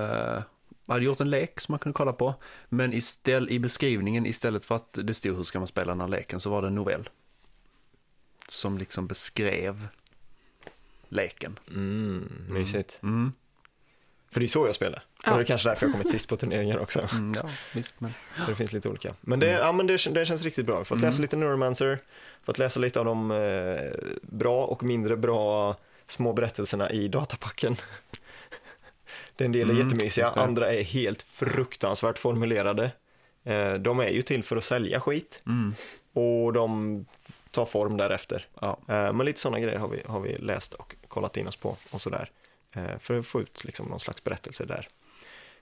eh, 0.88 0.92
hade 0.92 1.04
gjort 1.04 1.20
en 1.20 1.30
lek 1.30 1.60
som 1.60 1.72
man 1.72 1.78
kunde 1.78 1.96
kolla 1.96 2.12
på. 2.12 2.34
Men 2.68 2.92
iställ, 2.92 3.50
i 3.50 3.58
beskrivningen, 3.58 4.26
istället 4.26 4.64
för 4.64 4.76
att 4.76 4.98
det 5.02 5.14
stod 5.14 5.36
hur 5.36 5.44
ska 5.44 5.58
man 5.58 5.68
spela 5.68 5.92
den 5.92 6.00
här 6.00 6.08
leken, 6.08 6.40
så 6.40 6.50
var 6.50 6.62
det 6.62 6.68
en 6.68 6.74
novell. 6.74 7.08
Som 8.48 8.78
liksom 8.78 9.06
beskrev 9.06 9.88
leken. 11.08 11.58
mm, 11.68 12.28
mysigt. 12.48 12.98
Mm. 13.02 13.32
För 14.30 14.40
det 14.40 14.46
är 14.46 14.48
så 14.48 14.66
jag 14.66 14.74
spelar. 14.74 15.02
Ja. 15.24 15.30
Och 15.32 15.38
det 15.38 15.42
är 15.42 15.46
kanske 15.46 15.68
därför 15.68 15.86
jag 15.86 15.92
kommit 15.92 16.10
sist 16.10 16.28
på 16.28 16.36
turneringen 16.36 16.78
också. 16.78 17.08
Mm, 17.12 17.34
ja, 17.34 17.50
visst. 17.74 18.00
Men... 18.00 18.12
Det 18.46 18.54
finns 18.54 18.72
lite 18.72 18.88
olika. 18.88 19.14
Men 19.20 19.40
det, 19.40 19.50
ja, 19.50 19.72
men 19.72 19.86
det, 19.86 20.14
det 20.14 20.26
känns 20.26 20.42
riktigt 20.42 20.66
bra. 20.66 20.84
Fått 20.84 21.00
läsa 21.00 21.14
Mm. 21.16 21.22
lite 21.22 21.36
Neuromancer, 21.36 21.98
fått 22.44 22.58
läsa 22.58 22.80
lite 22.80 22.98
av 22.98 23.04
de 23.04 23.30
eh, 23.30 23.92
bra 24.22 24.64
och 24.64 24.82
mindre 24.82 25.16
bra 25.16 25.76
små 26.06 26.32
berättelserna 26.32 26.90
i 26.90 27.08
datapacken. 27.08 27.76
Den 29.38 29.52
del 29.52 29.70
är 29.70 29.74
Mm, 29.74 29.88
jättemysiga, 29.88 30.28
andra 30.28 30.72
är 30.72 30.82
helt 30.82 31.22
fruktansvärt 31.22 32.18
formulerade. 32.18 32.90
Eh, 33.44 33.74
de 33.74 34.00
är 34.00 34.08
ju 34.08 34.22
till 34.22 34.42
för 34.44 34.56
att 34.56 34.64
sälja 34.64 35.00
skit 35.00 35.42
Mm. 35.46 35.74
och 36.12 36.52
de 36.52 37.06
tar 37.50 37.66
form 37.66 37.96
därefter. 37.96 38.46
Ja. 38.60 38.78
Eh, 38.88 39.12
men 39.12 39.26
lite 39.26 39.40
sådana 39.40 39.60
grejer 39.60 39.78
har 39.78 39.88
vi, 39.88 40.02
har 40.06 40.20
vi 40.20 40.38
läst 40.38 40.74
och 40.74 40.94
kollat 41.08 41.36
in 41.36 41.46
oss 41.48 41.56
på 41.56 41.76
och 41.90 42.00
sådär. 42.00 42.30
Eh, 42.72 42.98
för 43.00 43.18
att 43.18 43.26
få 43.26 43.40
ut 43.40 43.64
liksom 43.64 43.86
någon 43.86 44.00
slags 44.00 44.24
berättelse 44.24 44.64
där. 44.64 44.88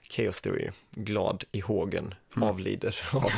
Chaos 0.09 0.41
Theory, 0.41 0.69
glad 0.91 1.43
i 1.51 1.59
hågen, 1.59 2.13
Mm. 2.35 2.49
avlider 2.49 2.99
av 3.13 3.31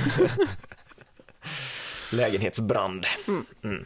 lägenhetsbrand. 2.11 3.05
Mm. 3.27 3.45
Mm. 3.63 3.85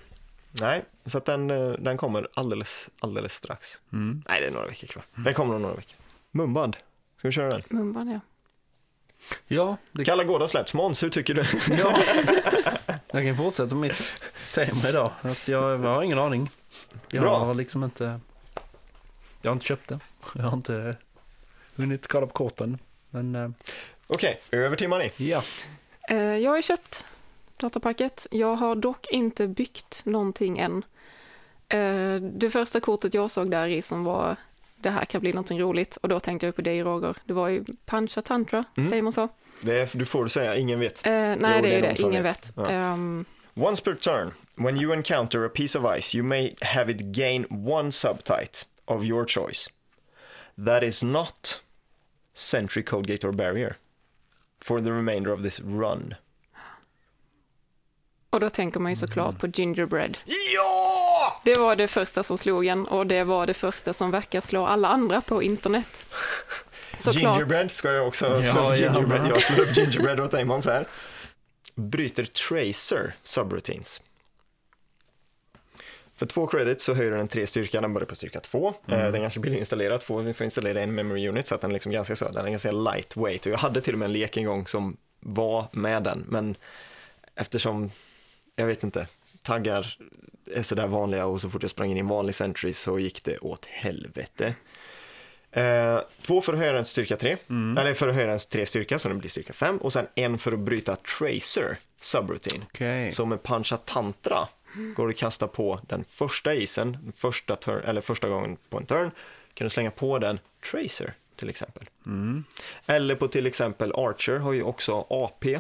Nej, 0.61 0.83
så 1.05 1.17
att 1.17 1.25
den, 1.25 1.47
den 1.83 1.97
kommer 1.97 2.27
alldeles, 2.33 2.89
alldeles 2.99 3.33
strax. 3.33 3.81
Mm. 3.93 4.23
Nej, 4.27 4.41
det 4.41 4.47
är 4.47 4.51
några 4.51 4.67
veckor 4.67 4.87
kvar. 4.87 5.03
Den 5.15 5.33
kommer 5.33 5.55
om 5.55 5.61
några 5.61 5.75
veckor. 5.75 5.97
Mumbad, 6.36 6.78
ska 7.17 7.28
vi 7.28 7.32
köra 7.32 7.50
den? 7.50 7.62
Mumban, 7.69 8.10
ja. 8.12 8.19
Ja, 9.48 9.78
det 9.91 10.06
Kalla 10.06 10.24
Gård 10.24 10.41
har 10.41 10.48
släppts. 10.48 10.74
Måns, 10.74 11.04
hur 11.04 11.10
tycker 11.10 11.34
du? 11.34 11.43
Ja, 11.78 11.98
jag 13.12 13.24
kan 13.24 13.38
fortsätta 13.38 13.76
mitt 13.76 14.15
tema 14.54 14.89
idag. 14.89 15.12
Att 15.22 15.48
jag, 15.48 15.72
jag 15.72 15.78
har 15.96 16.04
ingen 16.04 16.19
aning. 16.19 16.50
Jag 17.10 17.22
Bra. 17.22 17.39
har 17.39 17.54
liksom 17.54 17.84
inte, 17.84 18.19
jag 19.41 19.50
har 19.52 19.54
inte 19.54 19.65
köpt 19.65 19.89
det. 19.89 20.00
Jag 20.36 20.43
har 20.43 20.54
inte 20.54 20.93
hunnit 21.76 22.08
kolla 22.08 22.28
på 22.28 22.34
korten. 22.34 22.78
Men 23.10 23.36
eh, 23.36 23.50
Okej, 24.08 24.41
över 24.52 24.76
till 24.78 24.89
Marie. 24.89 25.12
ja, 25.17 25.43
Eh, 26.10 26.17
Jag 26.17 26.52
har 26.52 26.62
köpt 26.62 27.06
datapacket. 27.58 28.28
Jag 28.32 28.56
har 28.56 28.76
dock 28.76 29.08
inte 29.12 29.48
byggt 29.48 30.02
någonting 30.06 30.60
än. 30.60 30.84
Eh, 31.67 32.15
Det 32.22 32.50
första 32.50 32.80
kortet 32.80 33.13
jag 33.13 33.32
såg 33.32 33.52
där 33.52 33.67
i 33.67 33.82
som 33.82 34.04
var 34.04 34.36
det 34.84 34.89
här 34.89 35.06
kan 35.06 35.22
bli 35.22 35.32
någonting 35.34 35.60
roligt 35.62 35.98
och 35.98 36.10
då 36.10 36.19
tänkte 36.19 36.46
jag 36.48 36.56
på 36.56 36.62
dig 36.62 36.84
Roger. 36.84 37.17
Det 37.26 37.34
var 37.34 37.48
ju 37.48 37.63
Pancha 37.86 38.22
Tantra, 38.22 38.63
Mm. 38.78 38.89
säger 38.89 39.04
man 39.04 39.13
så? 39.13 39.30
Det 39.62 39.80
är, 39.82 39.89
du 39.98 40.06
får 40.06 40.28
säga, 40.28 40.56
ingen 40.56 40.80
vet. 40.80 41.06
Eh, 41.06 41.12
nej, 41.12 41.36
Jo, 41.39 41.62
det 41.62 41.67
är 41.67 41.76
ju 41.76 41.82
någon 41.82 41.93
det. 41.96 42.00
Ingen 42.02 42.24
vet. 42.24 42.48
vet. 42.48 42.54
Ja. 42.56 42.69
Ehm, 42.69 43.26
Once 43.56 43.84
per 43.84 43.96
turn, 43.96 44.32
when 44.58 44.78
you 44.78 44.93
encounter 44.93 45.46
a 45.46 45.50
piece 45.56 45.80
of 45.80 45.98
ice, 46.00 46.15
you 46.17 46.24
may 46.26 46.56
have 46.62 46.91
it 46.91 47.00
gain 47.02 47.46
one 47.50 47.91
subtype 47.91 48.65
of 48.86 49.04
your 49.04 49.26
choice. 49.28 49.69
That 50.65 50.84
is 50.84 51.04
not 51.04 51.62
Sentry, 52.36 52.84
Code 52.84 53.08
Gate 53.13 53.28
or 53.28 53.32
Barrier. 53.32 53.76
For 54.62 54.80
the 54.82 54.91
remainder 54.91 55.32
of 55.32 55.43
this 55.43 55.60
run. 55.60 56.15
och 58.30 58.39
då 58.39 58.50
tänker 58.50 58.80
man 58.80 58.91
ju 58.91 58.96
såklart 58.96 59.39
på 59.39 59.48
Gingerbread. 59.48 60.17
Ja! 60.26 60.72
Det 61.43 61.58
var 61.58 61.75
det 61.75 61.88
första 61.88 62.23
som 62.23 62.38
slog 62.38 62.65
en 62.65 62.88
och 62.88 63.08
det 63.08 63.23
var 63.23 63.47
det 63.47 63.53
första 63.53 63.93
som 63.93 64.12
verkar 64.12 64.41
slå 64.41 64.65
alla 64.65 64.88
andra 64.88 65.21
på 65.21 65.43
internet. 65.43 66.06
Såklart. 66.97 67.34
Gingerbread 67.34 67.71
ska 67.71 67.91
jag 67.91 68.08
också 68.08 68.43
slå 68.43 68.62
Ja, 68.62 68.71
upp 68.71 68.79
gingerbread. 68.79 69.27
Jag 69.27 69.39
slår 69.41 69.63
upp 69.65 69.77
gingerbread 69.77 70.19
åt 70.19 70.32
dig 70.32 70.45
Måns 70.45 70.65
här. 70.65 70.88
Bryter 71.75 72.25
Tracer 72.25 73.15
subroutines. 73.23 74.01
För 76.15 76.25
två 76.25 76.47
credits 76.47 76.84
så 76.84 76.93
höjer 76.93 77.12
den 77.12 77.27
tre 77.27 77.47
styrka, 77.47 77.82
den 77.82 77.93
börjar 77.93 78.06
på 78.06 78.15
styrka 78.15 78.39
två. 78.39 78.67
Eh, 78.67 78.73
Den 78.86 79.15
är 79.15 79.19
ganska 79.19 79.39
billig 79.39 79.60
installerad, 79.60 80.01
två, 80.01 80.17
vi 80.17 80.34
får 80.34 80.45
installera 80.45 80.82
en 80.82 80.95
memory 80.95 81.27
unit 81.27 81.47
så 81.47 81.56
att 81.56 81.62
den 81.62 81.71
är 81.71 81.73
liksom 81.73 81.91
ganska 81.91 82.15
så, 82.15 82.29
den 82.32 82.45
är 82.45 82.49
ganska 82.49 82.71
lightweight. 82.71 83.45
Och 83.45 83.51
jag 83.51 83.58
hade 83.58 83.82
till 83.82 83.93
och 83.93 83.99
med 83.99 84.06
en 84.06 84.13
lek 84.13 84.38
en 84.38 84.45
gång 84.45 84.67
som 84.67 84.97
var 85.19 85.65
med 85.71 86.03
den, 86.03 86.25
men 86.27 86.56
eftersom, 87.36 87.91
jag 88.56 88.65
vet 88.65 88.84
inte, 88.84 89.08
taggar 89.43 89.97
är 90.56 90.63
sådär 90.63 90.88
vanliga 90.88 91.25
och 91.25 91.41
så 91.41 91.49
fort 91.49 91.62
jag 91.62 91.71
sprang 91.71 91.91
in 91.91 91.97
i 91.97 91.99
en 91.99 92.08
vanlig 92.08 92.36
Sentry 92.36 92.73
så 92.73 92.99
gick 92.99 93.23
det 93.23 93.38
åt 93.38 93.65
helvete. 93.65 94.56
Eh, 95.51 95.99
två 96.21 96.41
för 96.41 96.53
att 96.53 96.60
höja 96.60 96.73
den 96.73 96.86
styrka 96.86 97.15
3, 97.15 97.38
eller 97.49 97.93
för 97.93 98.08
att 98.08 98.15
höja 98.15 98.27
den 98.27 98.39
till 98.39 98.49
3 98.49 98.65
styrka 98.65 98.99
så 98.99 99.10
den 99.10 99.19
blir 99.19 99.29
styrka 99.29 99.53
5 99.53 99.77
och 99.77 99.93
sen 99.93 100.08
en 100.15 100.38
för 100.38 100.51
att 100.51 100.60
bryta 100.60 100.95
Tracer 100.95 101.77
subroutine. 101.99 102.65
okej. 102.65 103.12
Så 103.12 103.25
med 103.25 103.43
Pancha 103.43 103.77
Tantra 103.77 104.47
går 104.95 105.10
att 105.10 105.17
kasta 105.17 105.47
på 105.47 105.79
den 105.89 106.03
första 106.10 106.53
isen, 106.53 106.97
den 107.03 107.13
första, 107.15 107.56
turn, 107.56 107.84
eller 107.84 108.01
första 108.01 108.29
gången 108.29 108.58
på 108.69 108.77
en 108.77 108.86
turn, 108.86 109.12
kan 109.53 109.65
du 109.65 109.69
slänga 109.69 109.91
på 109.91 110.19
den 110.19 110.39
Tracer 110.71 111.13
till 111.36 111.49
exempel. 111.49 111.84
Mm. 112.06 112.43
Eller 112.86 113.15
på 113.15 113.27
till 113.27 113.45
exempel 113.45 113.91
Archer 113.95 114.38
har 114.38 114.53
ju 114.53 114.63
också 114.63 115.06
AP, 115.10 115.60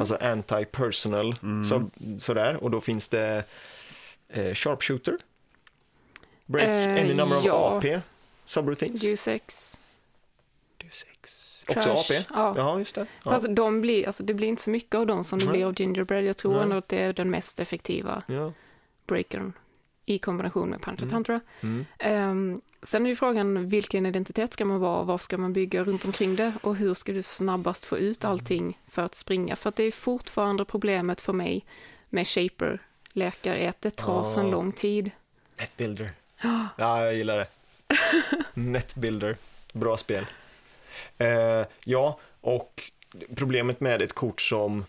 alltså 0.00 0.14
anti-personal, 0.20 1.36
så, 1.68 1.90
sådär, 2.20 2.56
och 2.56 2.70
då 2.70 2.80
finns 2.80 3.08
det 3.08 3.44
eh, 4.28 4.54
Sharpshooter, 4.54 5.16
Break 6.46 6.68
Eh, 6.68 7.04
any 7.04 7.14
number 7.14 7.36
of 7.36 7.44
ja. 7.44 7.76
AP, 7.76 8.00
subroutines. 8.44 9.02
G6. 9.02 9.78
Du 10.76 10.86
sex. 10.90 11.64
Också 11.68 11.82
Trash, 11.82 11.98
AP? 11.98 12.24
ja. 12.34 12.54
ja 12.56 12.78
just 12.78 12.94
det. 12.94 13.06
Ja. 13.24 13.30
Fast 13.30 13.46
de 13.50 13.80
blir, 13.80 14.06
alltså 14.06 14.22
det 14.22 14.34
blir 14.34 14.48
inte 14.48 14.62
så 14.62 14.70
mycket 14.70 14.94
av 14.94 15.06
dem 15.06 15.24
som 15.24 15.38
det 15.38 15.44
Nej. 15.44 15.52
blir 15.52 15.66
av 15.66 15.80
Gingerbread. 15.80 16.24
Jag 16.24 16.36
tror 16.36 16.62
ändå 16.62 16.76
att 16.76 16.88
det 16.88 16.98
är 16.98 17.12
den 17.12 17.30
mest 17.30 17.60
effektiva 17.60 18.22
Ja. 18.26 18.52
breakern 19.06 19.52
i 20.06 20.18
kombination 20.18 20.70
med 20.70 20.80
Pancha 20.80 21.06
Tantra. 21.06 21.40
Mm. 21.60 21.86
Ehm, 21.98 22.60
sen 22.82 23.04
är 23.06 23.10
ju 23.10 23.16
frågan 23.16 23.68
vilken 23.68 24.06
identitet 24.06 24.52
ska 24.52 24.64
man 24.64 24.80
vara, 24.80 25.02
vad 25.02 25.20
ska 25.20 25.38
man 25.38 25.52
bygga 25.52 25.84
runt 25.84 26.04
omkring 26.04 26.36
det 26.36 26.52
och 26.62 26.76
hur 26.76 26.94
ska 26.94 27.12
du 27.12 27.22
snabbast 27.22 27.84
få 27.84 27.98
ut 27.98 28.24
allting 28.24 28.78
för 28.88 29.02
att 29.02 29.14
springa? 29.14 29.56
För 29.56 29.68
att 29.68 29.76
det 29.76 29.82
är 29.84 29.90
fortfarande 29.90 30.64
problemet 30.64 31.20
för 31.20 31.32
mig 31.32 31.64
med 32.08 32.26
Shaper-lekar 32.26 33.54
är 33.54 33.68
att 33.68 33.80
det 33.82 33.90
tar 33.90 34.24
så 34.24 34.40
Ah. 34.40 34.50
lång 34.50 34.72
tid. 34.72 35.10
Netbuilder. 35.58 36.10
Ja, 36.42 36.68
jag 37.04 37.14
gillar 37.14 37.38
det. 37.38 37.46
Netbuilder. 38.54 39.36
Bra 39.72 39.96
spel. 39.96 40.26
Eh, 41.18 41.66
ja, 41.84 42.18
och 42.40 42.82
problemet 43.36 43.80
med 43.80 44.02
ett 44.02 44.12
kort 44.12 44.40
som 44.40 44.84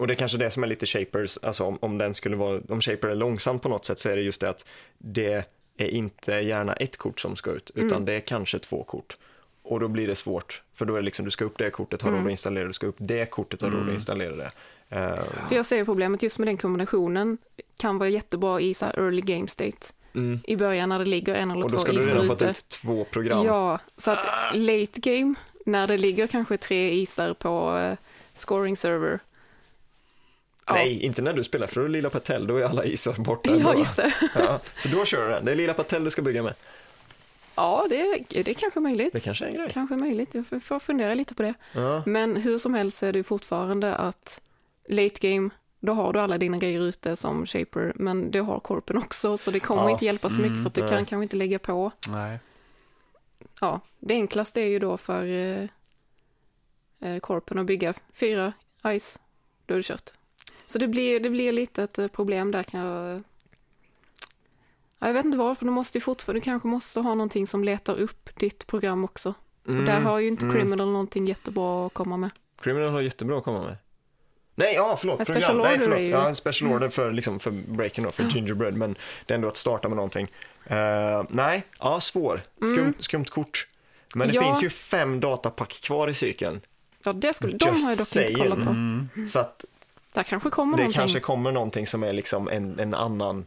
och 0.00 0.06
det 0.06 0.12
är 0.12 0.16
kanske 0.16 0.38
det 0.38 0.50
som 0.50 0.62
är 0.62 0.66
lite 0.66 0.86
Shapers, 0.86 1.38
alltså 1.42 1.64
om, 1.64 1.78
om 1.82 1.98
den 1.98 2.14
skulle 2.14 2.36
vara, 2.36 2.60
om 2.68 2.80
Shaper 2.80 3.08
är 3.08 3.14
långsam 3.14 3.58
på 3.58 3.68
något 3.68 3.84
sätt 3.84 3.98
så 3.98 4.08
är 4.08 4.16
det 4.16 4.22
just 4.22 4.40
det 4.40 4.48
att 4.48 4.64
det 4.98 5.44
är 5.76 5.88
inte 5.88 6.32
gärna 6.32 6.72
ett 6.72 6.96
kort 6.96 7.20
som 7.20 7.36
ska 7.36 7.50
ut, 7.50 7.70
utan 7.74 7.90
Mm. 7.90 8.04
det 8.04 8.12
är 8.12 8.20
kanske 8.20 8.58
två 8.58 8.82
kort. 8.84 9.16
och 9.62 9.80
då 9.80 9.88
blir 9.88 10.06
det 10.06 10.14
svårt. 10.14 10.62
För 10.74 10.84
då 10.84 10.94
är 10.94 10.98
det 10.98 11.04
liksom, 11.04 11.24
du 11.24 11.30
ska 11.30 11.44
upp 11.44 11.58
det 11.58 11.70
kortet, 11.70 12.02
har 12.02 12.10
råd 12.10 12.24
att 12.24 12.30
installera, 12.30 12.66
du 12.66 12.72
ska 12.72 12.86
upp 12.86 12.96
det 12.98 13.26
kortet, 13.30 13.62
har 13.62 13.70
råd 13.70 13.88
att 13.88 13.94
installera 13.94 14.36
det. 14.36 14.50
Eh, 14.88 15.14
För 15.48 15.56
jag 15.56 15.66
ser 15.66 15.84
problemet 15.84 16.22
just 16.22 16.38
med 16.38 16.48
den 16.48 16.56
kombinationen 16.56 17.38
kan 17.80 17.98
vara 17.98 18.08
jättebra 18.08 18.60
i 18.60 18.74
så 18.74 18.86
här 18.86 18.98
early 18.98 19.20
game 19.22 19.46
state. 19.48 19.76
mm. 20.14 20.38
I 20.44 20.56
början 20.56 20.88
när 20.88 20.98
det 20.98 21.04
ligger 21.04 21.34
en 21.34 21.50
eller 21.50 21.64
Och 21.64 21.70
då 21.70 21.76
två 21.76 21.82
ska 21.82 21.92
du 21.92 21.98
isar 21.98 22.10
redan 22.12 22.26
fått 22.26 22.42
ute. 22.42 22.50
ut 22.50 22.68
två 22.68 23.04
program. 23.04 23.44
Ja, 23.46 23.78
så 23.96 24.10
att 24.10 24.26
late 24.54 25.00
game, 25.00 25.34
när 25.66 25.86
det 25.86 25.98
ligger 25.98 26.26
kanske 26.26 26.56
tre 26.56 26.90
isar 26.92 27.34
på 27.34 27.78
eh, 27.78 27.96
scoring 28.34 28.76
server. 28.76 29.20
Ja. 30.70 30.74
Nej, 30.76 31.02
inte 31.04 31.22
när 31.22 31.32
du 31.32 31.44
spelar 31.44 31.66
för 31.66 31.88
Lilla 31.88 32.10
Patel, 32.10 32.46
då 32.46 32.56
är 32.56 32.64
alla 32.64 32.84
isar 32.84 33.12
borta. 33.14 33.56
Ja, 33.56 33.74
just 33.74 33.96
det. 33.96 34.12
Ja, 34.34 34.60
så 34.76 34.88
då 34.88 35.04
kör 35.04 35.26
du 35.28 35.32
den. 35.34 35.44
Det 35.44 35.52
är 35.52 35.56
Lilla 35.56 35.74
Patel 35.74 36.04
du 36.04 36.10
ska 36.10 36.22
bygga 36.22 36.42
med. 36.42 36.54
Ja, 37.54 37.86
det, 37.88 38.00
är- 38.00 38.24
det 38.44 38.50
är 38.50 38.54
kanske 38.54 38.80
möjligt. 38.80 39.12
Det 39.12 39.20
kanske 39.20 39.44
är 39.44 39.48
en 39.48 39.54
grej. 39.54 39.68
Kanske 39.72 39.96
möjligt, 39.96 40.34
jag 40.34 40.46
får- 40.46 40.60
får 40.60 40.78
fundera 40.78 41.14
lite 41.14 41.34
på 41.34 41.42
det. 41.42 41.54
Ja. 41.72 42.02
Men 42.06 42.36
hur 42.36 42.58
som 42.58 42.74
helst 42.74 43.02
är 43.02 43.12
det 43.12 43.22
fortfarande 43.22 43.94
att 43.94 44.40
late 44.88 45.28
game, 45.28 45.50
då 45.80 45.92
har 45.92 46.12
du 46.12 46.20
alla 46.20 46.38
dina 46.38 46.58
grejer 46.58 46.80
ute 46.80 47.16
som 47.16 47.46
shaper, 47.46 47.92
men 47.96 48.30
det 48.30 48.38
har 48.38 48.60
korpen 48.60 48.96
också, 48.98 49.36
så 49.36 49.50
det 49.50 49.60
kommer 49.60 49.82
Ja. 49.82 49.90
inte 49.90 50.04
hjälpa 50.04 50.28
så 50.30 50.40
mycket 50.40 50.56
för 50.62 50.66
att 50.66 50.74
du 50.74 50.80
nej. 50.80 50.90
kan 50.90 51.04
kanske 51.06 51.22
inte 51.22 51.36
lägga 51.36 51.58
på. 51.58 51.90
Nej. 52.08 52.38
Ja, 53.60 53.80
det 53.98 54.14
enklaste 54.14 54.60
är 54.60 54.66
ju 54.66 54.78
då 54.78 54.96
för 54.96 55.24
eh, 55.26 55.68
eh, 57.10 57.18
korpen 57.20 57.58
att 57.58 57.66
bygga 57.66 57.94
fyra 58.14 58.52
ice, 58.98 59.20
då 59.66 59.74
är 59.74 59.76
det 59.78 59.82
kört. 59.84 60.10
Så 60.70 60.78
det 60.78 60.88
blir, 60.88 61.20
det 61.20 61.30
blir 61.30 61.52
lite 61.52 61.82
ett 61.82 61.98
eh, 61.98 62.08
problem 62.08 62.50
där 62.50 62.62
kan 62.62 62.80
jag... 62.80 63.22
Ja, 64.98 65.06
jag 65.06 65.14
vet 65.14 65.24
inte 65.24 65.38
varför, 65.38 65.64
du 65.64 65.70
måste 65.70 65.98
ju 65.98 66.02
fortfarande, 66.02 66.40
du 66.40 66.44
kanske 66.44 66.68
måste 66.68 67.00
ha 67.00 67.14
någonting 67.14 67.46
som 67.46 67.64
letar 67.64 67.94
upp 67.96 68.30
ditt 68.36 68.66
program 68.66 69.04
också. 69.04 69.34
Och 69.66 69.72
där 69.74 70.00
har 70.00 70.18
ju 70.18 70.28
inte 70.28 70.44
mm. 70.44 70.56
Criminal 70.56 70.88
någonting 70.92 71.26
jättebra 71.26 71.86
att 71.86 71.94
komma 71.94 72.16
med. 72.16 72.30
Criminal 72.62 72.90
har 72.90 73.00
jättebra 73.00 73.38
att 73.38 73.44
komma 73.44 73.62
med. 73.62 73.76
Nej, 74.54 74.74
ja 74.74 74.96
förlåt, 75.00 75.18
Men 75.18 75.24
program. 75.26 75.42
special 75.42 75.56
Nej, 75.62 75.74
order 75.74 75.78
förlåt. 75.84 75.98
Mm. 75.98 76.10
Ja, 76.10 76.28
en 76.28 76.36
special 76.36 76.72
order 76.72 76.88
för, 76.88 77.12
liksom, 77.12 77.40
för 77.40 77.50
breaking 77.50 78.04
då, 78.04 78.12
för 78.12 78.24
gingerbread, 78.24 78.76
men 78.76 78.96
det 79.26 79.34
är 79.34 79.34
ändå 79.34 79.48
att 79.48 79.56
starta 79.56 79.88
med 79.88 79.96
någonting. 79.96 80.28
Eh, 80.66 81.22
nej, 81.28 81.62
ja, 81.78 82.00
svår. 82.00 82.42
Skum, 82.56 82.94
Skumt 82.98 83.24
kort. 83.24 83.68
Men 84.14 84.28
det 84.28 84.34
Mm. 84.36 84.46
Ja. 84.46 84.52
finns 84.54 84.64
ju 84.64 84.70
fem 84.70 85.20
datapack 85.20 85.72
kvar 85.82 86.08
i 86.08 86.14
cykeln. 86.14 86.60
Ja, 87.04 87.12
det 87.12 87.34
skulle, 87.34 87.56
de 87.56 87.68
Just 87.68 87.84
har 87.84 87.90
jag 87.90 87.98
dock 87.98 88.06
saying. 88.06 88.28
inte 88.28 88.40
kollat 88.42 88.64
på. 88.64 88.70
Mm. 88.70 89.08
Så 89.26 89.38
att 89.40 89.64
Där 90.14 90.22
kanske 90.22 90.50
kommer 90.50 90.76
det 90.76 90.82
någonting. 90.82 90.98
kanske 90.98 91.20
kommer 91.20 91.52
någonting 91.52 91.86
som 91.86 92.02
är 92.02 92.12
liksom 92.12 92.48
en, 92.48 92.78
en 92.78 92.94
annan, 92.94 93.46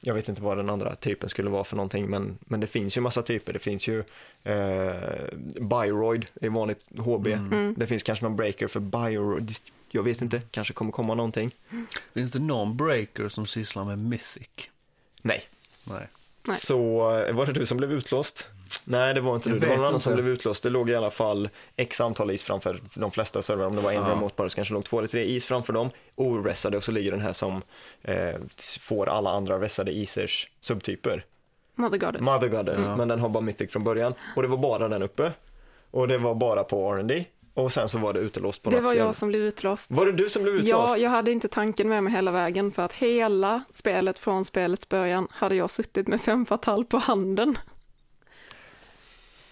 jag 0.00 0.14
vet 0.14 0.28
inte 0.28 0.42
vad 0.42 0.56
den 0.56 0.70
andra 0.70 0.94
typen 0.94 1.28
skulle 1.28 1.50
vara 1.50 1.64
för 1.64 1.76
någonting, 1.76 2.06
men, 2.06 2.38
men 2.40 2.60
det 2.60 2.66
finns 2.66 2.96
ju 2.96 3.00
massa 3.00 3.22
typer. 3.22 3.52
Det 3.52 3.58
finns 3.58 3.88
ju 3.88 4.04
eh, 4.44 4.94
Bioroid, 5.60 6.26
det 6.34 6.46
är 6.46 6.50
vanligt 6.50 6.86
HB. 6.98 7.26
Mm. 7.26 7.74
Det 7.78 7.86
finns 7.86 8.02
kanske 8.02 8.24
någon 8.24 8.36
breaker 8.36 8.66
för 8.66 8.80
Bioroid. 8.80 9.52
Jag 9.90 10.02
vet 10.02 10.22
inte, 10.22 10.42
kanske 10.50 10.74
kommer 10.74 10.92
komma 10.92 11.14
någonting. 11.14 11.54
Finns 12.14 12.32
det 12.32 12.38
någon 12.38 12.76
breaker 12.76 13.28
som 13.28 13.46
sysslar 13.46 13.84
med 13.84 13.98
Mythic? 13.98 14.48
Nej. 15.22 15.42
Nej. 15.84 16.08
Nej. 16.48 16.56
Så 16.56 17.10
eh, 17.28 17.34
var 17.34 17.46
det 17.46 17.52
du 17.52 17.66
som 17.66 17.76
blev 17.76 17.92
utlåst? 17.92 18.50
Nej, 18.84 19.14
det 19.14 19.20
var 19.20 19.34
inte 19.34 19.48
Jag 19.48 19.56
du. 19.56 19.60
Det 19.60 19.66
var 19.66 19.76
någon 19.76 19.86
annan 19.86 20.00
som 20.00 20.14
blev 20.14 20.28
utlåst. 20.28 20.62
Det 20.62 20.70
låg 20.70 20.90
i 20.90 20.94
alla 20.94 21.10
fall 21.10 21.48
x 21.76 22.00
antal 22.00 22.30
is 22.30 22.42
framför 22.42 22.80
de 22.94 23.10
flesta 23.10 23.42
servrar. 23.42 23.66
Om 23.66 23.76
det 23.76 23.82
var 23.82 23.92
en 23.92 24.04
remote 24.06 24.34
bara 24.36 24.48
så 24.48 24.54
kanske 24.54 24.74
det 24.74 24.76
låg 24.76 24.84
två 24.84 24.98
eller 24.98 25.08
tre 25.08 25.24
is 25.24 25.46
framför 25.46 25.72
dem. 25.72 25.90
Oressade 26.14 26.76
och 26.76 26.84
så 26.84 26.92
ligger 26.92 27.10
den 27.10 27.20
här 27.20 27.32
som 27.32 27.62
eh, 28.02 28.34
får 28.80 29.08
alla 29.08 29.30
andra 29.30 29.60
ressade 29.60 29.92
isers 29.92 30.48
subtyper. 30.60 31.24
Mother 31.74 31.98
Goddess. 31.98 32.22
Mother 32.22 32.48
Goddess, 32.48 32.80
Ja. 32.84 32.96
men 32.96 33.08
den 33.08 33.20
har 33.20 33.28
bara 33.28 33.40
Mythic 33.40 33.72
från 33.72 33.84
början. 33.84 34.14
Och 34.36 34.42
det 34.42 34.48
var 34.48 34.56
bara 34.56 34.88
den 34.88 35.02
uppe. 35.02 35.32
Och 35.90 36.08
det 36.08 36.18
var 36.18 36.34
bara 36.34 36.64
på 36.64 36.94
R&D 36.94 37.24
Och 37.54 37.72
sen 37.72 37.88
så 37.88 37.98
var 37.98 38.12
det 38.12 38.20
utelåst 38.20 38.62
på 38.62 38.70
det 38.70 38.80
var 38.80 38.94
jag 38.94 39.14
som 39.14 39.28
blev 39.28 39.42
utlåst. 39.42 39.90
Var 39.90 40.06
det 40.06 40.12
du 40.12 40.30
som 40.30 40.42
blev 40.42 40.54
utlåst? 40.54 40.70
Ja, 40.70 40.96
jag 40.96 41.10
hade 41.10 41.32
inte 41.32 41.48
tanken 41.48 41.88
med 41.88 42.04
mig 42.04 42.12
hela 42.12 42.30
vägen 42.30 42.72
för 42.72 42.82
att 42.82 42.92
hela 42.92 43.62
spelet 43.70 44.18
från 44.18 44.44
spelets 44.44 44.88
början 44.88 45.28
hade 45.30 45.54
jag 45.54 45.70
suttit 45.70 46.08
med 46.08 46.20
fem 46.20 46.46
fatal 46.46 46.84
på 46.84 46.98
handen. 46.98 47.58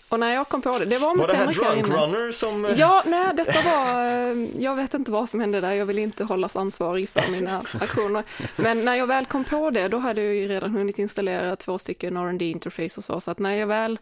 Och 0.09 0.21
när 0.21 0.35
jag 0.35 0.49
kom 0.49 0.63
på 0.63 0.79
det, 0.79 0.85
det 0.85 0.99
var 0.99 1.15
med 1.15 1.21
var 1.27 1.29
det 1.29 1.37
här 1.37 1.53
Drunk 1.53 1.89
inne. 1.89 1.97
Runner 2.07 2.33
som... 2.33 2.65
eh, 2.65 2.79
Ja, 2.79 3.03
nej, 3.07 3.31
detta 3.37 3.63
var, 3.63 4.07
eh, 4.07 4.49
jag 4.59 4.77
vet 4.77 4.95
inte 4.95 5.11
vad 5.11 5.29
som 5.29 5.41
hände 5.41 5.61
där, 5.61 5.73
jag 5.73 5.87
vill 5.87 5.99
inte 5.99 6.25
hållas 6.25 6.57
ansvarig 6.57 7.09
för 7.09 7.31
mina 7.31 7.59
aktioner. 7.81 8.25
Men 8.57 8.85
när 8.85 8.95
jag 8.95 9.07
väl 9.07 9.27
kom 9.27 9.45
på 9.45 9.71
det, 9.71 9.89
då 9.89 9.99
hade 9.99 10.23
jag 10.23 10.35
ju 10.35 10.47
redan 10.47 10.71
hunnit 10.71 10.99
installera 10.99 11.57
två 11.57 11.79
stycken 11.79 12.17
rd 12.33 12.43
interface 12.43 12.95
och 12.99 13.05
så, 13.05 13.21
så 13.21 13.31
att 13.31 13.39
när 13.39 13.55
jag 13.55 13.67
väl 13.67 13.99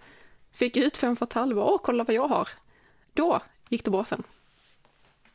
fick 0.53 0.77
ut 0.77 0.97
fem 0.97 1.17
fatal, 1.17 1.55
bara, 1.55 1.65
åh, 1.65 1.81
kolla 1.83 2.05
vad 2.05 2.17
jag 2.17 2.29
har. 2.29 2.49
Då 3.15 3.41
gick 3.71 3.85
det 3.85 3.91
bra 3.91 4.05
sen. 4.05 4.23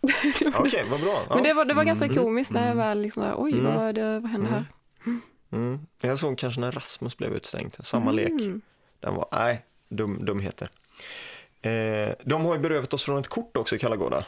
Okej, 0.56 0.86
vad 0.90 1.02
bra. 1.02 1.22
Ja. 1.30 1.36
Men 1.36 1.44
det 1.44 1.54
var, 1.54 1.66
det 1.66 1.74
var 1.74 1.84
ganska 1.84 2.10
komiskt 2.10 2.52
när 2.52 2.68
jag 2.68 2.76
väl 2.76 3.02
liksom, 3.02 3.34
oj, 3.38 3.54
Mm. 3.54 3.76
vad, 3.76 3.96
det, 3.96 4.20
vad 4.20 4.32
hände 4.32 4.50
här? 4.50 4.66
Mm. 5.52 5.80
Jag 6.02 6.20
såg 6.20 6.38
kanske 6.38 6.62
när 6.62 6.72
Rasmus 6.72 7.18
blev 7.18 7.34
utstängd, 7.34 7.76
samma 7.84 8.12
lek. 8.12 8.30
Mm. 8.30 8.62
Den 9.00 9.16
var, 9.16 9.28
nej, 9.32 9.66
dum, 9.90 10.26
dumheter. 10.26 10.70
Eh, 11.62 12.14
de 12.24 12.46
har 12.46 12.56
ju 12.56 12.62
berövat 12.62 12.94
oss 12.94 13.04
från 13.04 13.18
ett 13.20 13.28
kort 13.28 13.58
också 13.58 13.76
i 13.76 13.80
Kallagårda. 13.80 14.26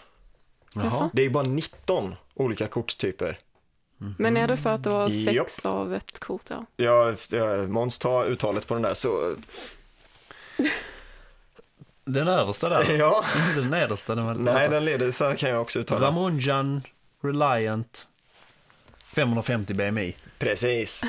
Det 1.13 1.25
är 1.25 1.29
bara 1.29 1.43
19 1.43 2.15
olika 2.33 2.67
korttyper. 2.67 3.39
Men 4.17 4.37
är 4.37 4.47
det 4.47 4.57
för 4.57 4.69
att 4.69 4.83
det 4.83 4.89
var 4.89 5.09
sex 5.09 5.35
Japp. 5.63 5.65
av 5.73 5.93
ett 5.95 6.19
kort? 6.19 6.49
Ja. 6.49 6.65
Ja, 6.75 7.15
Måns, 7.67 7.99
ta 7.99 8.23
uttalet 8.25 8.67
på 8.67 8.73
den 8.73 8.83
där 8.83 8.93
så, 8.93 9.35
Den 12.07 12.27
översta 12.27 12.69
där, 12.69 12.97
ja, 12.99 13.25
inte 13.47 13.59
den 13.59 13.69
nedersta. 13.69 14.15
Den 14.15 14.25
var 14.25 14.33
nej 14.33 14.69
den 14.69 14.85
leder, 14.85 15.11
så 15.11 15.35
kan 15.35 15.49
jag 15.49 15.61
också 15.61 15.79
uttala. 15.79 16.07
Ramonjan 16.07 16.81
Reliant 17.21 18.07
550 19.03 19.73
BMI. 19.73 20.15
Precis. 20.39 21.03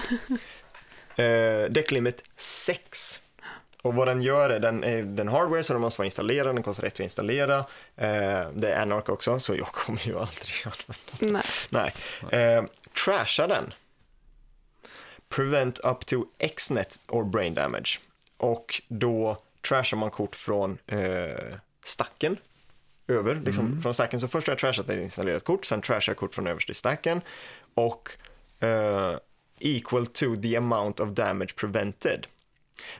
eh, 1.16 1.70
Deck 1.70 1.90
Limit 1.90 2.24
6. 2.36 3.20
Och 3.82 3.94
vad 3.94 4.08
den 4.08 4.22
gör 4.22 4.50
är, 4.50 4.60
den 4.60 4.84
är 4.84 5.02
den 5.02 5.28
hardware 5.28 5.62
så 5.62 5.72
den 5.72 5.82
måste 5.82 6.00
vara 6.00 6.06
installerad, 6.06 6.54
den 6.56 6.62
kostar 6.62 6.82
rätt 6.82 6.92
att 6.92 7.00
installera. 7.00 7.58
Eh, 7.96 8.48
det 8.54 8.72
är 8.72 8.82
Anarch 8.82 9.10
också, 9.10 9.40
så 9.40 9.54
jag 9.54 9.66
kommer 9.66 10.06
ju 10.06 10.18
aldrig 10.18 10.52
använda 10.64 11.42
Nej. 11.70 11.92
Nej. 12.30 12.42
Eh, 12.42 12.64
trasha 13.04 13.46
den. 13.46 13.74
Prevent 15.28 15.80
up 15.84 16.06
to 16.06 16.24
Xnet 16.56 17.00
or 17.08 17.24
brain 17.24 17.54
damage. 17.54 18.00
Och 18.36 18.82
då 18.88 19.36
trashar 19.62 19.96
man 19.96 20.10
kort 20.10 20.36
från 20.36 20.78
eh, 20.86 21.54
stacken 21.84 22.36
över, 23.08 23.34
liksom 23.34 23.82
från 23.82 23.94
stacken. 23.94 24.20
Så 24.20 24.28
först 24.28 24.46
har 24.46 24.52
jag 24.52 24.58
trashat 24.58 24.88
ett 24.88 25.02
installerat 25.02 25.44
kort, 25.44 25.64
sen 25.64 25.82
trashar 25.82 26.12
jag 26.12 26.18
kort 26.18 26.34
från 26.34 26.46
överst 26.46 26.70
i 26.70 26.74
stacken. 26.74 27.20
Och 27.74 28.10
eh, 28.60 29.16
equal 29.58 30.06
to 30.06 30.36
the 30.42 30.56
amount 30.56 31.02
of 31.02 31.08
damage 31.08 31.56
prevented. 31.56 32.26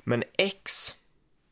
Men 0.05 0.25
X 0.39 0.95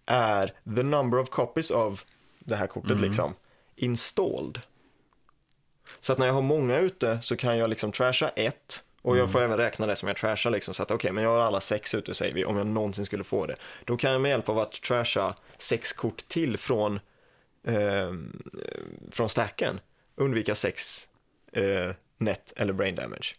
är 0.06 0.52
the 0.76 0.82
number 0.82 1.18
of 1.18 1.30
copies 1.30 1.70
of 1.70 2.04
det 2.38 2.56
här 2.56 2.66
kortet 2.66 3.00
liksom 3.00 3.34
installed. 3.76 4.60
Så 6.00 6.12
att 6.12 6.18
när 6.18 6.26
jag 6.26 6.34
har 6.34 6.42
många 6.42 6.78
ute 6.78 7.18
så 7.22 7.36
kan 7.36 7.58
jag 7.58 7.70
liksom 7.70 7.92
trasha 7.92 8.28
ett 8.28 8.82
och 9.06 9.16
jag 9.16 9.32
får 9.32 9.42
även 9.42 9.56
räkna 9.56 9.86
det 9.86 9.96
som 9.96 10.08
jag 10.08 10.16
trashar 10.16 10.50
liksom. 10.50 10.74
Så 10.74 10.82
att 10.82 10.90
okej, 10.90 11.12
men 11.12 11.24
jag 11.24 11.30
har 11.30 11.38
alla 11.38 11.60
sex 11.60 11.94
ute 11.94 12.14
säger 12.14 12.34
vi, 12.34 12.44
om 12.44 12.56
jag 12.56 12.66
någonsin 12.66 13.06
skulle 13.06 13.24
få 13.24 13.46
det. 13.46 13.56
Då 13.84 13.96
kan 13.96 14.12
jag 14.12 14.20
med 14.20 14.28
hjälp 14.28 14.48
av 14.48 14.58
att 14.58 14.72
trasha 14.72 15.34
sex 15.58 15.92
kort 15.92 16.28
till 16.28 16.58
från, 16.58 17.00
eh, 17.66 18.12
från 19.10 19.28
stacken 19.28 19.80
undvika 20.16 20.54
sex 20.54 21.08
eh, 21.52 21.90
net 22.18 22.52
eller 22.56 22.72
brain 22.72 22.94
damage. 22.94 23.34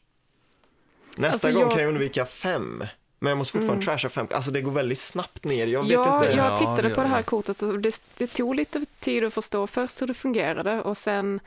Nästa 1.17 1.27
Alltså, 1.47 1.51
gång 1.51 1.62
jag- 1.62 1.71
kan 1.71 1.82
jag 1.82 1.89
undvika 1.89 2.25
fem. 2.25 2.84
Men 3.19 3.30
jag 3.30 3.38
måste 3.38 3.53
fortfarande 3.58 3.86
trasha 3.86 4.10
fem. 4.10 4.27
Alltså 4.32 4.51
det 4.51 4.62
går 4.62 4.71
väldigt 4.71 4.99
snabbt 4.99 5.43
ner. 5.43 5.67
Jag 5.67 5.82
vet 5.82 5.91
Ja, 5.91 6.17
inte. 6.17 6.32
jag 6.32 6.45
Ja, 6.51 6.58
tittade 6.58 6.82
det 6.89 6.95
på 6.95 7.01
det 7.01 7.08
här 7.08 7.17
det. 7.17 7.23
kortet 7.23 7.62
och 7.62 7.80
det, 7.80 8.01
det 8.17 8.27
tog 8.27 8.56
lite 8.56 8.86
tid 8.99 9.23
att 9.23 9.34
förstå 9.34 9.67
först 9.67 10.01
hur 10.01 10.08
det 10.08 10.13
fungerade 10.13 10.82
och 10.82 10.97
sen 10.97 11.39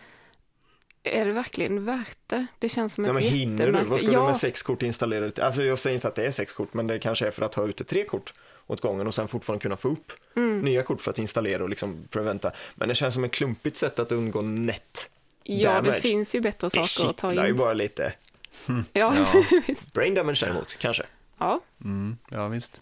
är 1.02 1.24
det 1.24 1.32
verkligen 1.32 1.84
värt 1.84 2.18
det? 2.26 2.46
Det 2.58 2.68
känns 2.68 2.94
som 2.94 3.04
Ja, 3.04 3.10
ett 3.10 3.14
men 3.14 3.22
hinner 3.22 3.66
du? 3.66 3.72
Vad 3.72 3.80
ska 3.80 3.80
jättemärkligt... 3.82 4.10
du 4.10 4.16
Ja, 4.16 4.26
med 4.26 4.36
sex 4.36 4.62
kort 4.62 4.82
installerade? 4.82 5.44
Alltså 5.46 5.62
jag 5.62 5.78
säger 5.78 5.94
inte 5.94 6.08
att 6.08 6.14
det 6.14 6.26
är 6.26 6.30
sex 6.30 6.52
kort, 6.52 6.74
men 6.74 6.86
det 6.86 6.98
kanske 6.98 7.26
är 7.26 7.30
för 7.30 7.42
att 7.42 7.54
ha 7.54 7.66
ute 7.66 7.84
tre 7.84 8.04
kort 8.04 8.32
åt 8.66 8.80
gången 8.80 9.06
och 9.06 9.14
sen 9.14 9.28
fortfarande 9.28 9.62
kunna 9.62 9.76
få 9.76 9.88
upp 9.88 10.12
Mm. 10.36 10.60
nya 10.60 10.82
kort 10.82 11.00
för 11.00 11.10
att 11.10 11.18
installera 11.18 11.62
och 11.62 11.68
liksom 11.70 12.04
preventa. 12.10 12.52
Men 12.74 12.88
det 12.88 12.94
känns 12.94 13.14
som 13.14 13.24
ett 13.24 13.32
klumpigt 13.32 13.76
sätt 13.76 13.98
att 13.98 14.12
undgå 14.12 14.40
net. 14.42 15.10
ja, 15.42 15.68
det 15.70 15.74
damage. 15.76 16.00
finns 16.00 16.34
ju 16.34 16.40
bättre 16.40 16.66
Det 16.66 16.70
saker 16.86 17.08
att 17.10 17.16
ta 17.16 17.28
kittlar 17.28 17.44
ju 17.44 17.50
in. 17.50 17.56
bara 17.56 17.72
lite. 17.72 18.12
Ja, 18.66 18.82
Ja. 18.92 19.26
visst. 19.66 19.94
Brain 19.94 20.14
damage 20.14 20.38
däremot, 20.40 20.76
kanske. 20.78 21.02
ja, 21.38 21.60
Mm, 21.84 22.16
ja, 22.30 22.48
visst. 22.48 22.80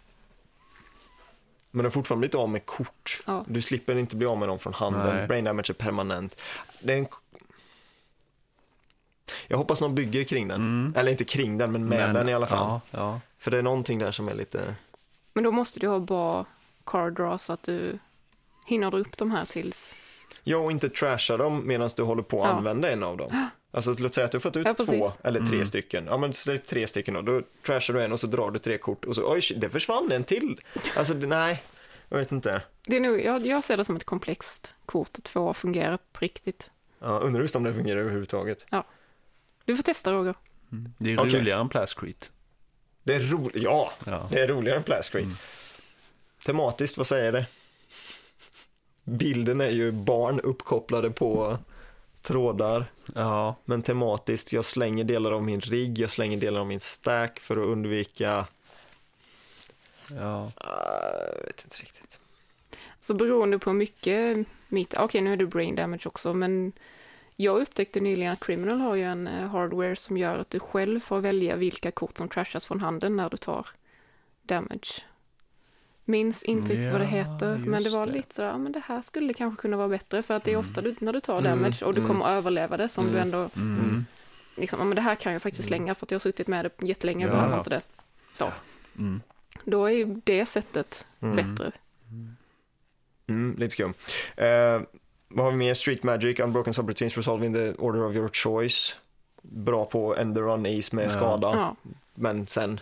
Men 1.71 1.79
du 1.83 1.87
har 1.87 1.91
fortfarande 1.91 2.21
blivit 2.21 2.35
av 2.35 2.49
med 2.49 2.67
kort. 2.67 3.21
Ja. 3.27 3.45
Du 3.49 3.63
slipper 3.63 3.97
inte 3.99 4.17
bli 4.17 4.27
av 4.27 4.39
med 4.39 4.49
dem 4.49 4.59
från 4.59 4.75
handen. 4.75 5.17
Nej. 5.17 5.27
Brain 5.27 5.45
damage 5.45 5.71
är 5.71 5.75
permanent. 5.75 6.41
Det 6.83 6.93
är 6.93 6.97
en... 6.99 7.07
Jag 9.49 9.59
hoppas 9.59 9.81
någon 9.81 9.95
bygger 9.95 10.25
kring 10.25 10.49
den. 10.49 10.61
Mm. 10.61 10.95
Eller 10.97 11.11
inte 11.11 11.25
kring 11.25 11.59
den, 11.59 11.73
men 11.73 11.85
med 11.89 11.99
Men- 11.99 12.15
den 12.15 12.29
i 12.29 12.35
alla 12.35 12.47
fall. 12.47 12.59
Ja, 12.69 12.81
ja. 12.91 13.21
För 13.39 13.51
det 13.51 13.59
är 13.59 13.63
någonting 13.63 13.99
där 13.99 14.13
som 14.13 14.29
är 14.29 14.35
lite... 14.35 14.75
men 15.35 15.45
då 15.45 15.51
måste 15.51 15.81
du 15.81 15.89
ha 15.89 15.99
bra 15.99 16.47
card 16.87 17.15
draw 17.15 17.39
så 17.39 17.53
att 17.53 17.63
du 17.63 17.99
hinner 18.67 18.91
du 18.91 18.99
upp 18.99 19.17
de 19.17 19.31
här 19.31 19.45
tills... 19.45 19.97
Ja, 20.45 20.57
och 20.57 20.71
inte 20.71 20.89
trasha 20.89 21.37
dem 21.37 21.63
medan 21.67 21.91
du 21.97 22.03
håller 22.03 22.23
på 22.23 22.43
att 22.43 22.49
Ja. 22.51 22.55
använda 22.57 22.91
en 22.91 23.03
av 23.03 23.17
dem. 23.17 23.47
Alltså 23.71 23.95
låt 23.99 24.15
säga 24.15 24.25
att 24.25 24.33
du 24.33 24.37
har 24.39 24.41
fått 24.41 24.57
ut 24.57 24.67
Ja, 24.67 24.75
två 24.85 25.11
eller 25.23 25.41
tre 25.41 25.55
Mm. 25.55 25.67
stycken. 25.67 26.05
Ja 26.07 26.19
men 26.19 26.33
det 26.47 26.59
tre 26.59 26.87
stycken 26.87 27.15
då. 27.15 27.23
Då 27.23 27.43
trashar 27.67 27.95
du 27.95 28.03
en 28.03 28.13
och 28.13 28.21
så 28.21 28.27
drar 28.27 28.51
du 28.51 28.59
tre 28.59 28.79
kort 28.79 29.05
och 29.05 29.15
så 29.15 29.33
oj, 29.33 29.41
det 29.57 29.69
försvann 29.71 30.13
en 30.13 30.25
till. 30.25 30.61
Alltså 30.97 31.15
nej, 31.15 31.63
jag 32.09 32.19
vet 32.19 32.33
inte. 32.33 32.63
Det 32.87 32.97
är 32.97 33.01
nog, 33.01 33.21
jag, 33.25 33.47
jag 33.47 33.65
ser 33.65 33.77
det 33.77 33.85
som 33.85 33.97
ett 33.97 34.05
komplext 34.05 34.75
kort 34.87 35.11
att 35.19 35.29
få 35.29 35.53
fungera 35.55 35.99
på 36.13 36.19
riktigt. 36.21 36.71
Ja, 37.01 37.19
undrar 37.19 37.43
just 37.43 37.57
om 37.57 37.63
det 37.63 37.75
fungerar 37.75 38.01
överhuvudtaget. 38.01 38.67
Du 39.69 39.77
får 39.77 39.83
testa 39.83 40.13
Roger. 40.13 40.35
Det 40.99 41.13
är 41.13 41.19
Okej. 41.21 41.41
roligare 41.41 41.61
än 41.61 41.69
Plascrete. 41.69 42.27
Det 43.03 43.15
är 43.15 43.21
roligt, 43.21 43.63
ja, 43.63 43.93
Ja. 44.07 44.29
det 44.31 44.41
är 44.41 44.49
roligare 44.49 44.77
än 44.79 44.83
Plascrete. 44.85 45.25
Mm. 45.27 45.37
Tematiskt, 46.47 46.97
vad 46.97 47.07
säger 47.07 47.33
det? 47.33 47.47
Bilden 49.05 49.61
är 49.61 49.71
ju 49.71 49.91
barn 49.93 50.41
uppkopplade 50.41 51.11
på 51.11 51.59
trådar. 52.23 52.91
ja, 53.15 53.55
Men 53.65 53.83
tematiskt, 53.83 54.53
jag 54.53 54.65
slänger 54.65 55.05
delar 55.05 55.33
av 55.33 55.43
min 55.43 55.61
rigg, 55.61 55.99
jag 55.99 56.11
slänger 56.11 56.39
delar 56.39 56.61
av 56.61 56.67
min 56.67 56.81
stack 56.81 57.41
för 57.41 57.57
att 57.57 57.67
undvika, 57.69 58.47
ja. 60.11 60.53
ah, 60.57 61.35
jag 61.37 61.45
vet 61.47 61.65
inte 61.65 61.77
riktigt. 61.77 62.19
Så 63.01 63.15
beroende 63.15 63.59
på 63.59 63.73
mycket 63.73 64.47
mitt, 64.69 64.95
okej 64.99 65.21
nu 65.21 65.33
är 65.33 65.37
det 65.37 65.47
brain 65.47 65.75
damage 65.77 66.07
också, 66.07 66.35
men 66.35 66.73
jag 67.41 67.61
upptäckte 67.61 68.01
nyligen 68.01 68.33
att 68.33 68.41
Criminal 68.41 68.81
har 68.81 68.95
ju 68.95 69.03
en 69.05 69.27
eh, 69.27 69.49
hardware 69.51 69.97
som 69.97 70.17
gör 70.17 70.39
att 70.39 70.51
du 70.51 70.61
själv 70.61 71.01
får 71.01 71.21
välja 71.21 71.57
vilka 71.57 71.91
kort 71.91 72.17
som 72.19 72.29
trashas 72.29 72.67
från 72.67 72.81
handen 72.81 73.17
när 73.17 73.31
du 73.31 73.37
tar 73.37 73.67
damage. 74.43 75.05
Minns 76.05 76.43
inte 76.43 76.73
riktigt 76.73 76.93
vad 76.93 77.01
det 77.01 77.05
Ja, 77.05 77.11
heter, 77.11 77.59
men 77.59 77.83
det 77.83 77.91
var 77.91 78.07
det. 78.07 78.13
lite 78.13 78.35
sådär, 78.35 78.49
ja, 78.49 78.59
men 78.59 78.73
det 78.73 78.83
här 78.87 79.03
skulle 79.03 79.35
kanske 79.35 79.61
kunna 79.63 79.77
vara 79.77 79.89
bättre 79.89 80.23
för 80.23 80.35
att 80.35 80.45
det 80.45 80.53
är 80.53 80.57
ofta 80.57 80.81
du, 80.81 80.95
när 80.99 81.13
du 81.13 81.21
tar 81.21 81.39
Mm, 81.39 81.51
damage 81.51 81.85
och 81.85 81.95
du 81.95 82.01
mm. 82.01 82.09
kommer 82.09 82.25
att 82.25 82.31
överleva 82.31 82.77
det 82.77 82.89
som 82.89 83.05
du 83.05 83.11
Mm. 83.11 83.23
ändå, 83.23 83.51
Mm. 83.57 84.05
liksom, 84.57 84.79
ja 84.79 84.85
men 84.85 84.97
det 84.97 85.03
här 85.03 85.15
kan 85.15 85.33
jag 85.33 85.43
faktiskt 85.43 85.69
slänga 85.69 85.95
för 85.95 86.07
att 86.07 86.11
jag 86.11 86.15
har 86.19 86.21
suttit 86.21 86.47
med 86.49 86.65
det 86.65 86.87
jättelänge 86.87 87.27
och 87.27 87.33
Ja. 87.33 87.37
behöver 87.37 87.59
inte 87.59 87.71
det. 87.71 87.83
Så, 88.33 88.53
Mm. 88.99 89.21
då 89.65 89.87
är 89.87 89.91
ju 89.93 90.21
det 90.25 90.47
sättet 90.47 91.07
Mm. 91.21 91.37
bättre. 91.37 91.73
Mm, 93.27 93.55
lite 93.59 93.73
skum. 93.73 93.95
Eh, 94.37 94.81
vad 95.29 95.45
har 95.45 95.51
vi 95.53 95.57
mer? 95.59 95.75
Street 95.75 96.03
Magic, 96.03 96.41
Unbroken 96.41 96.75
Subroutines, 96.75 97.17
Resolving 97.17 97.55
the 97.55 97.73
Order 97.73 98.05
of 98.05 98.15
Your 98.15 98.29
Choice. 98.29 98.97
Bra 99.43 99.85
på 99.87 100.17
End 100.17 100.35
the 100.35 100.41
Run 100.41 100.67
Ace 100.67 100.97
med 100.97 101.05
Ja. 101.07 101.11
skada, 101.11 101.53
Ja. 101.55 101.77
men 102.15 102.47
sen 102.47 102.81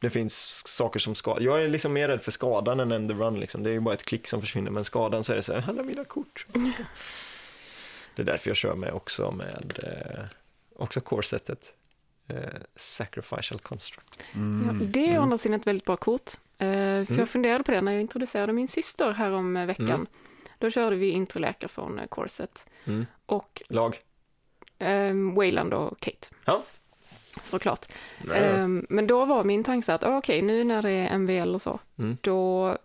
det 0.00 0.10
finns 0.10 0.66
saker 0.66 1.00
som 1.00 1.14
skadar. 1.14 1.40
Jag 1.40 1.62
är 1.62 1.68
liksom 1.68 1.92
mer 1.92 2.08
rädd 2.08 2.22
för 2.22 2.30
skadan 2.30 2.80
än 2.80 2.92
End 2.92 3.08
the 3.10 3.14
Run 3.14 3.40
liksom. 3.40 3.62
Det 3.62 3.70
är 3.70 3.72
ju 3.74 3.80
bara 3.80 3.94
ett 3.94 4.02
klick 4.02 4.28
som 4.28 4.40
försvinner, 4.40 4.70
men 4.70 4.84
skadan 4.84 5.24
så 5.24 5.32
är 5.32 5.36
det 5.36 5.42
så 5.42 5.52
här, 5.52 5.64
alla 5.68 5.82
mina 5.82 6.04
kort. 6.04 6.46
det 8.16 8.22
är 8.22 8.26
därför 8.26 8.50
jag 8.50 8.56
kör 8.56 8.74
med 8.74 8.92
också 8.92 9.30
med 9.30 9.78
eh, 9.82 10.24
också 10.76 11.00
core-setet. 11.00 11.72
Eh, 12.28 12.36
Sacrificial 12.76 13.60
Construct. 13.60 14.18
Ja, 14.18 14.24
Mm. 14.40 14.92
det 14.92 15.12
är 15.14 15.18
å 15.18 15.22
andra 15.22 15.38
sidan 15.38 15.60
ett 15.60 15.66
väldigt 15.66 15.84
bra 15.84 15.96
kort. 15.96 16.30
Eh, 16.58 16.66
för 17.04 17.12
Mm. 17.12 17.18
jag 17.18 17.28
funderade 17.28 17.64
på 17.64 17.70
det 17.72 17.80
när 17.80 17.92
jag 17.92 18.00
introducerade 18.00 18.52
min 18.52 18.68
syster 18.68 19.12
här 19.12 19.30
om 19.30 19.56
eh, 19.56 19.66
veckan. 19.66 19.88
Mm. 19.90 20.06
Då 20.58 20.70
körde 20.70 20.96
vi 20.96 21.10
introläkare 21.10 21.68
från 21.68 21.98
eh, 21.98 22.06
Corset. 22.06 22.66
Mm. 22.84 23.06
Och 23.26 23.62
Lag? 23.68 23.98
eh, 24.78 25.12
Wayland 25.36 25.74
och 25.74 26.00
Kate. 26.00 26.26
Ja. 26.44 26.62
Såklart. 27.42 27.86
Eh, 28.34 28.68
men 28.68 29.06
då 29.06 29.24
var 29.24 29.44
min 29.44 29.64
tanke 29.64 29.86
så 29.86 29.92
att, 29.92 30.04
ah, 30.04 30.16
okej, 30.18 30.42
nu 30.42 30.64
när 30.64 30.82
det 30.82 30.90
är 30.90 31.18
MVL 31.18 31.54
och 31.54 31.62
så, 31.62 31.80
Mm. 31.98 32.16
då 32.20 32.76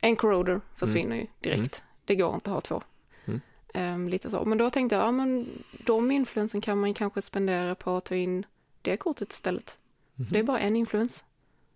en 0.00 0.16
corroder 0.16 0.60
försvinner 0.76 1.16
ju 1.16 1.26
direkt. 1.40 1.82
Det 2.04 2.14
går 2.16 2.34
inte 2.34 2.50
att 2.50 2.54
ha 2.54 2.60
två. 2.60 2.82
Mm. 3.24 3.40
Eh, 3.74 4.10
lite 4.10 4.30
så. 4.30 4.44
Men 4.44 4.58
då 4.58 4.70
tänkte 4.70 4.96
jag, 4.96 5.04
ja 5.06 5.10
men 5.10 5.48
de 5.86 6.10
influensen 6.10 6.60
kan 6.60 6.78
man 6.80 6.94
kanske 6.94 7.22
spendera 7.22 7.74
på 7.74 7.96
att 7.96 8.04
ta 8.04 8.14
in 8.14 8.46
det 8.82 8.96
kortet 8.96 9.32
istället. 9.32 9.78
Mhm. 10.14 10.26
Det 10.30 10.38
är 10.38 10.42
bara 10.42 10.58
en 10.60 10.76
influens. 10.76 11.24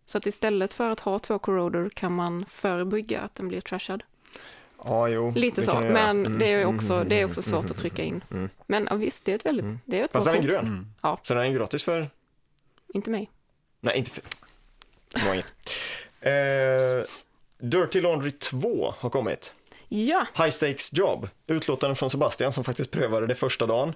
Så 0.07 0.19
att 0.19 0.27
istället 0.27 0.75
för 0.75 0.91
att 0.91 1.01
ha 1.01 1.19
två 1.19 1.39
corroder 1.39 1.91
kan 1.91 2.13
man 2.15 2.45
förebygga 2.49 3.21
att 3.21 3.35
den 3.35 3.49
blir 3.49 3.61
trashad. 3.61 4.03
Ja, 4.85 5.09
jo. 5.09 5.33
Lite 5.37 5.63
så, 5.63 5.81
men 5.81 6.27
Mm, 6.27 6.39
det 6.39 6.53
är 6.53 6.63
mm, 6.63 6.75
också, 6.77 6.95
mm, 6.95 7.09
det 7.09 7.15
är 7.15 7.19
mm, 7.19 7.31
också 7.31 7.51
mm, 7.51 7.63
svårt 7.63 7.71
att 7.71 7.77
trycka 7.77 8.03
in. 8.03 8.25
mm. 8.31 8.49
Men 8.67 8.87
ja, 8.91 8.97
visst, 8.97 9.25
det 9.25 9.33
är 9.33 9.37
ett 9.37 9.47
väldigt, 9.47 9.65
Mm. 9.65 9.79
det 9.85 10.01
är 10.01 10.05
ett 10.05 10.13
Fast 10.13 10.27
den 10.27 10.35
är 10.37 10.43
grön. 10.43 10.67
Mm. 10.67 11.19
Så 11.23 11.35
den 11.35 11.45
är 11.45 11.51
gratis 11.51 11.83
för? 11.83 12.09
Inte 12.95 13.11
mig. 13.11 13.31
Nej, 13.81 13.99
inte 13.99 14.11
för... 14.11 14.23
Det 15.15 15.27
var 15.27 15.35
inget. 15.35 15.53
Eh, 16.21 17.11
Dirty 17.69 18.01
Laundry 18.01 18.31
2 18.31 18.95
har 18.99 19.11
kommit. 19.11 19.53
Ja, 19.89 20.27
High 20.37 20.51
Stakes 20.51 20.93
Job. 20.93 21.29
Utlåtanden 21.47 21.97
från 21.97 22.11
Sebastian 22.11 22.53
som 22.53 22.65
faktiskt 22.65 22.91
prövade 22.91 23.27
det 23.27 23.35
första 23.35 23.67
dagen. 23.67 23.95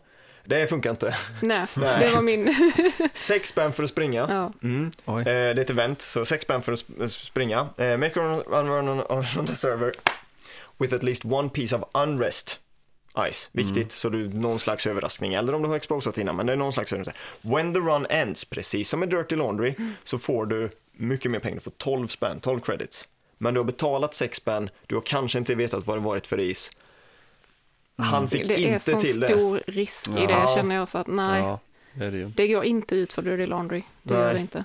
Det 0.49 0.67
funkar 0.67 0.91
inte. 0.91 1.17
nej, 1.43 1.67
Nej. 1.75 1.97
det 2.01 2.11
var 2.15 2.23
min. 2.23 2.55
Sex 3.15 3.49
spänn 3.49 3.73
för 3.73 3.83
att 3.83 3.91
springa. 3.91 4.27
ja. 4.31 4.53
Mm. 4.63 4.93
Eh, 5.07 5.25
det 5.25 5.31
är 5.31 5.59
ett 5.59 5.71
event, 5.71 6.03
så 6.03 6.25
sex 6.25 6.45
spänn 6.45 6.63
för 6.63 6.73
att 6.73 6.79
sp- 6.79 7.09
springa. 7.09 7.69
Eh, 7.77 7.97
make 7.97 8.21
a 8.21 8.23
run, 8.25 8.67
run, 8.67 8.69
run 8.69 8.89
on, 8.89 9.25
on 9.39 9.47
the 9.47 9.55
server 9.55 9.93
with 10.79 10.95
at 10.95 11.03
least 11.03 11.25
one 11.25 11.49
piece 11.49 11.77
of 11.77 11.83
unrest. 11.95 12.61
Ice, 13.33 13.49
viktigt, 13.53 13.93
så 13.93 14.09
du 14.09 14.29
någon 14.29 14.59
slags 14.59 14.87
överraskning, 14.87 15.35
eller 15.35 15.55
om 15.55 15.63
du 15.63 15.69
har 15.69 15.77
exposat 15.77 16.19
innan, 16.19 16.37
men 16.37 16.47
det 16.47 16.53
är 16.53 16.57
någon 16.57 16.73
slags 16.73 16.93
överraskning. 16.93 17.55
When 17.55 17.75
the 17.75 17.81
run 17.81 18.07
ends, 18.11 18.45
precis 18.45 18.89
som 18.89 19.01
med 19.01 19.09
Dirty 19.09 19.37
Laundry, 19.37 19.75
så 20.05 20.19
får 20.19 20.47
du 20.47 20.71
mycket 20.93 21.31
mer 21.31 21.39
pengar, 21.39 21.55
du 21.55 21.61
får 21.61 21.71
12 21.71 22.09
spänn, 22.09 22.41
12 22.41 22.61
credits. 22.61 23.09
Men 23.39 23.55
du 23.55 23.61
har 23.61 23.65
betalat 23.65 24.15
6 24.15 24.37
spänn, 24.37 24.71
du 24.87 24.95
har 24.95 25.03
kanske 25.03 25.39
inte 25.39 25.55
vetat 25.55 25.87
vad 25.87 25.97
det 25.97 26.01
varit 26.01 26.27
för 26.27 26.41
is. 26.41 26.71
Han 27.99 28.29
fick 28.31 28.49
Det 28.49 28.55
är 28.55 28.73
inte 28.73 28.85
till 29.01 29.21
det. 29.21 29.27
stor 29.29 29.63
risk 29.67 30.09
i 30.11 30.13
det, 30.13 30.23
Ja. 30.33 30.53
känner 30.57 30.75
jag. 30.75 30.89
Så 30.89 30.99
att 30.99 31.07
nej, 31.07 31.43
Ja, 31.43 31.61
det 31.95 32.05
är 32.05 32.11
det 32.11 32.17
ju. 32.19 32.25
det 32.29 32.49
går 32.49 32.65
inte 32.65 32.97
ut 32.97 33.13
för 33.13 33.23
Dirty 33.23 33.47
Laundry. 33.47 33.83
Det 34.03 34.15
Nej. 34.15 34.23
gör 34.23 34.35
det 34.35 34.41
inte. 34.41 34.65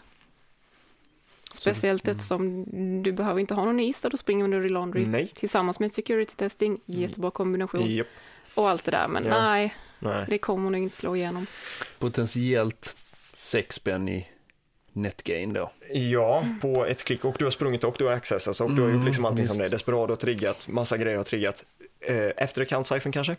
Speciellt 1.52 2.08
eftersom 2.08 2.66
du 3.04 3.12
behöver 3.12 3.40
inte 3.40 3.54
ha 3.54 3.66
någon 3.66 3.80
is 3.80 4.02
där 4.02 4.10
du 4.10 4.18
springer 4.18 4.48
med 4.48 4.62
Dirty 4.62 4.74
Laundry. 4.74 5.06
Nej. 5.06 5.28
Tillsammans 5.36 5.80
med 5.80 5.92
security 5.92 6.34
testing, 6.36 6.80
jättebra 6.86 7.32
kombination. 7.32 7.96
Japp, 7.96 8.08
Och 8.56 8.70
allt 8.70 8.86
det 8.86 8.92
där, 8.92 9.08
men 9.08 9.26
Ja. 9.26 9.42
nej, 9.42 9.76
nej. 10.00 10.26
det 10.30 10.38
kommer 10.38 10.70
nog 10.72 10.82
inte 10.84 10.98
slå 10.98 11.16
igenom. 11.16 11.46
Potentiellt 12.00 12.96
sex 13.34 13.76
spänn 13.76 14.10
i 14.10 14.28
netgain 14.94 15.54
då. 15.54 15.72
Ja, 15.94 16.46
på 16.62 16.86
ett 16.86 17.04
klick 17.04 17.26
och 17.26 17.36
du 17.40 17.44
har 17.46 17.52
sprungit 17.52 17.84
och 17.84 17.96
du 18.00 18.06
har 18.06 18.12
accessat 18.12 18.60
och 18.62 18.72
du 18.72 18.82
har 18.82 18.90
gjort 18.90 18.94
Mm, 18.96 19.06
liksom 19.06 19.26
allting 19.26 19.48
som 19.48 19.58
visst. 19.58 19.70
det 19.70 19.76
är. 19.76 19.78
Desperado 19.78 20.12
har 20.12 20.16
triggat, 20.16 20.68
massa 20.68 20.98
grejer 20.98 21.18
har 21.18 21.24
triggat. 21.24 21.64
Eh, 22.08 22.32
efter 22.38 22.62
account 22.62 22.88
siphon 22.88 23.12
kanske? 23.12 23.36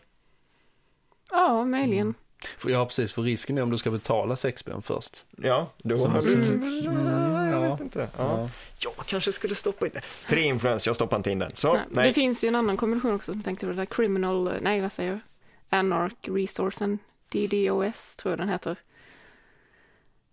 Ja, 1.31 1.65
möjligen. 1.65 2.15
För- 2.59 2.71
Ja, 2.71 2.87
precis, 2.87 3.13
för 3.13 3.23
risken 3.23 3.59
är 3.59 3.63
om 3.63 3.71
du 3.71 3.79
ska 3.79 3.91
betala 3.91 4.37
sex 4.37 4.61
spänn 4.61 4.83
först. 4.83 5.25
Ja, 5.37 5.71
då 5.79 5.97
har 6.07 6.23
du... 6.23 6.43
du- 6.43 6.53
Mm, 6.89 7.53
jag 7.53 7.65
ja. 7.65 7.73
vet 7.73 7.81
inte. 7.81 8.09
Ja. 8.19 8.39
Ja. 8.41 8.49
Jag 8.97 9.07
kanske 9.07 9.33
skulle 9.33 9.55
stoppa 9.55 9.87
in 9.87 9.93
det. 9.95 10.01
Tre 10.29 10.41
influens, 10.43 10.87
jag 10.87 10.97
stoppar 10.97 11.17
inte 11.17 11.31
in 11.31 11.39
den. 11.39 11.53
Så, 11.57 11.73
Nej. 11.75 11.83
nej. 11.91 12.09
Det 12.09 12.13
finns 12.15 12.45
ju 12.45 12.49
en 12.49 12.55
annan 12.55 12.77
kombination 12.77 13.15
också 13.15 13.33
som 13.33 13.43
tänkte 13.43 13.67
på, 13.67 13.73
det 13.73 13.77
där 13.79 13.85
criminal, 13.87 14.53
nej 14.61 14.81
vad 14.81 14.93
säger 14.93 15.11
jag, 15.11 15.21
Anarch 15.79 16.29
Resourcen, 16.29 16.99
DDoS 17.29 18.17
tror 18.17 18.33
jag 18.33 18.39
den 18.39 18.49
heter. 18.49 18.77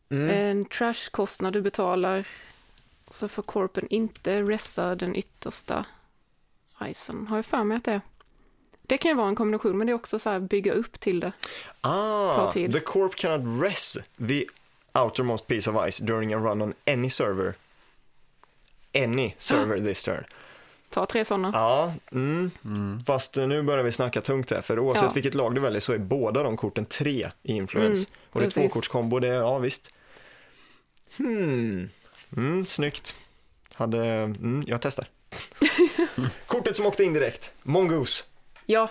Mm. 0.09 0.29
En 0.29 0.65
trashkostnad 0.65 1.53
du 1.53 1.61
betalar, 1.61 2.27
så 3.09 3.27
får 3.27 3.43
korpen 3.43 3.87
inte 3.89 4.41
resa 4.41 4.95
den 4.95 5.15
yttersta 5.15 5.85
icen. 6.85 7.27
Har 7.27 7.37
jag 7.37 7.45
för 7.45 7.63
mig 7.63 7.77
att 7.77 7.83
det 7.83 7.91
är. 7.91 8.01
Det 8.91 8.97
kan 8.97 9.12
ju 9.12 9.15
vara 9.15 9.27
en 9.27 9.36
kombination, 9.36 9.77
men 9.77 9.88
det 9.88 9.91
är 9.91 9.95
också 9.95 10.19
så 10.19 10.30
här 10.30 10.39
bygga 10.39 10.73
upp 10.73 10.99
till 10.99 11.19
det. 11.19 11.32
Ah, 11.82 12.34
ta 12.34 12.51
tid. 12.51 12.73
the 12.73 12.80
corp 12.80 13.15
cannot 13.15 13.63
res 13.63 13.97
the 14.27 14.45
outermost 14.93 15.47
piece 15.47 15.69
of 15.69 15.89
ice 15.89 15.99
during 15.99 16.34
a 16.34 16.38
run 16.38 16.62
on 16.62 16.73
any 16.88 17.10
server. 17.10 17.54
Any 18.95 19.36
server 19.38 19.80
this 19.80 20.04
turn. 20.04 20.25
Ta 20.89 21.06
tre 21.06 21.25
sådana. 21.25 21.51
Ja, 21.54 21.93
mm. 22.12 22.51
Mm. 22.65 22.99
fast 22.99 23.36
nu 23.36 23.63
börjar 23.63 23.84
vi 23.84 23.91
snacka 23.91 24.21
tungt 24.21 24.47
där, 24.47 24.62
för 24.62 24.80
oavsett 24.80 25.04
Ja. 25.04 25.12
vilket 25.13 25.34
lag 25.34 25.56
du 25.56 25.62
väljer 25.62 25.82
så 25.82 25.93
är 25.93 25.97
båda 25.97 26.43
de 26.43 26.58
korten 26.58 26.86
tre 26.86 27.30
i 27.43 27.54
influens. 27.54 27.99
Mm, 27.99 28.10
och 28.30 28.39
det 28.39 28.45
är 28.45 28.49
tvåkortskombo, 28.49 29.19
det 29.19 29.27
är, 29.27 29.34
ja 29.34 29.58
visst. 29.58 29.91
Hmm, 31.17 31.89
mm, 32.38 32.65
snyggt. 32.65 33.15
Hade, 33.73 34.06
mm, 34.06 34.63
jag 34.68 34.82
testar. 34.82 35.07
Kortet 36.47 36.78
som 36.78 36.86
åkte 36.86 37.03
in 37.03 37.13
direkt, 37.13 37.51
Mongoose. 37.63 38.24
Ja, 38.66 38.89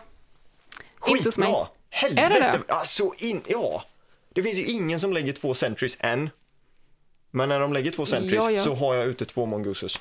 Inte 1.07 1.29
hos 1.29 1.39
mig. 1.39 1.49
Skitbra! 1.49 1.69
Helvete! 1.91 2.23
Är 2.27 2.31
det 2.53 2.61
det? 2.67 2.75
Alltså, 2.75 3.13
in, 3.19 3.43
ja. 3.47 3.85
Det 4.33 4.43
finns 4.43 4.59
ju 4.59 4.65
ingen 4.65 5.01
som 5.01 5.13
lägger 5.13 5.33
två 5.33 5.55
centuries 5.55 5.97
än. 6.01 6.31
Men 7.31 7.49
när 7.49 7.61
de 7.61 7.73
lägger 7.73 7.91
två 7.91 8.07
centuries 8.07 8.45
Ja, 8.45 8.51
ja. 8.51 8.59
så 8.59 8.75
har 8.75 8.95
jag 8.95 9.07
ute 9.07 9.25
två 9.25 9.47
mongooses. 9.47 10.01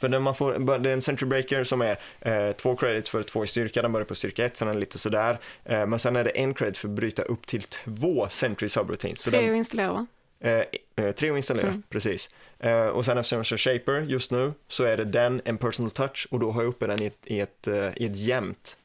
För 0.00 0.08
när 0.08 0.18
man 0.18 0.34
får, 0.34 0.78
det 0.78 0.90
är 0.90 0.94
en 0.94 1.02
century 1.02 1.28
breaker 1.28 1.64
som 1.64 1.82
är 1.82 1.96
eh, 2.20 2.52
två 2.52 2.76
credits 2.76 3.10
för 3.10 3.22
två 3.22 3.44
i 3.44 3.46
styrka, 3.46 3.82
den 3.82 3.92
börjar 3.92 4.04
på 4.04 4.14
styrka 4.14 4.44
ett, 4.44 4.56
sen 4.56 4.68
är 4.68 4.72
den 4.72 4.80
lite 4.80 4.98
sådär. 4.98 5.38
Eh, 5.64 5.86
men 5.86 5.98
sen 5.98 6.16
är 6.16 6.24
det 6.24 6.30
en 6.30 6.54
credit 6.54 6.78
för 6.78 6.88
att 6.88 6.94
bryta 6.94 7.22
upp 7.22 7.46
till 7.46 7.62
två 7.62 8.28
century 8.28 8.68
subroutines. 8.68 9.20
Så 9.22 9.30
tre 9.30 9.40
den, 9.40 9.50
att 9.50 9.56
installera 9.56 9.92
va? 9.92 10.06
Eh, 10.44 10.62
eh, 10.96 11.12
tre 11.12 11.30
att 11.30 11.36
installera, 11.36 11.66
Mm. 11.68 11.82
precis. 11.88 12.28
Eh, 12.58 12.86
och 12.86 13.04
sen 13.04 13.18
eftersom 13.18 13.36
jag 13.36 13.46
kör 13.46 13.56
Shaper 13.56 14.00
just 14.00 14.30
nu 14.30 14.52
så 14.68 14.84
är 14.84 14.96
det 14.96 15.04
den, 15.04 15.40
en 15.44 15.58
personal 15.58 15.90
touch 15.90 16.26
och 16.30 16.40
då 16.40 16.50
har 16.50 16.62
jag 16.62 16.68
uppe 16.68 16.86
den 16.86 17.02
i 17.02 17.06
ett, 17.06 17.18
i 17.24 17.40
ett, 17.40 17.66
eh, 17.68 17.88
i 17.96 18.06
ett 18.06 18.16
jämnt. 18.16 18.78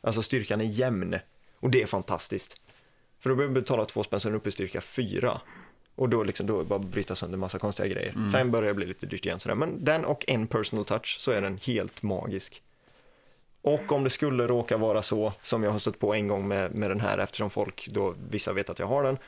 Alltså 0.00 0.22
styrkan 0.22 0.60
är 0.60 0.64
jämn 0.64 1.16
och 1.60 1.70
det 1.70 1.82
är 1.82 1.86
fantastiskt. 1.86 2.54
För 3.20 3.30
då 3.30 3.36
behöver 3.36 3.54
jag 3.54 3.62
betala 3.62 3.84
två 3.84 4.04
spänn 4.04 4.20
så 4.20 4.28
är 4.28 4.30
den 4.30 4.36
uppe 4.40 4.48
i 4.48 4.52
styrka 4.52 4.80
fyra. 4.80 5.40
Och 5.94 6.08
då 6.08 6.22
liksom, 6.24 6.46
då 6.46 6.64
bara 6.64 6.78
bryta 6.78 7.14
sönder 7.14 7.38
massa 7.38 7.58
konstiga 7.58 7.88
grejer. 7.88 8.12
Mm. 8.12 8.28
Sen 8.28 8.50
börjar 8.50 8.68
det 8.68 8.74
bli 8.74 8.86
lite 8.86 9.06
dyrt 9.06 9.26
igen 9.26 9.40
sådär. 9.40 9.54
Men 9.56 9.84
den 9.84 10.04
och 10.04 10.24
en 10.28 10.46
personal 10.46 10.84
touch 10.84 11.16
så 11.20 11.30
är 11.30 11.40
den 11.40 11.58
helt 11.62 12.02
magisk. 12.02 12.62
Och 13.62 13.92
om 13.92 14.04
det 14.04 14.10
skulle 14.10 14.46
råka 14.46 14.76
vara 14.76 15.02
så 15.02 15.32
som 15.42 15.62
jag 15.62 15.70
har 15.70 15.78
stött 15.78 15.98
på 15.98 16.14
en 16.14 16.28
gång 16.28 16.48
med, 16.48 16.74
med 16.74 16.90
den 16.90 17.00
här 17.00 17.18
eftersom 17.18 17.50
folk 17.50 17.88
då, 17.88 18.14
vissa 18.30 18.52
vet 18.52 18.70
att 18.70 18.78
jag 18.78 18.86
har 18.86 19.02
den. 19.02 19.18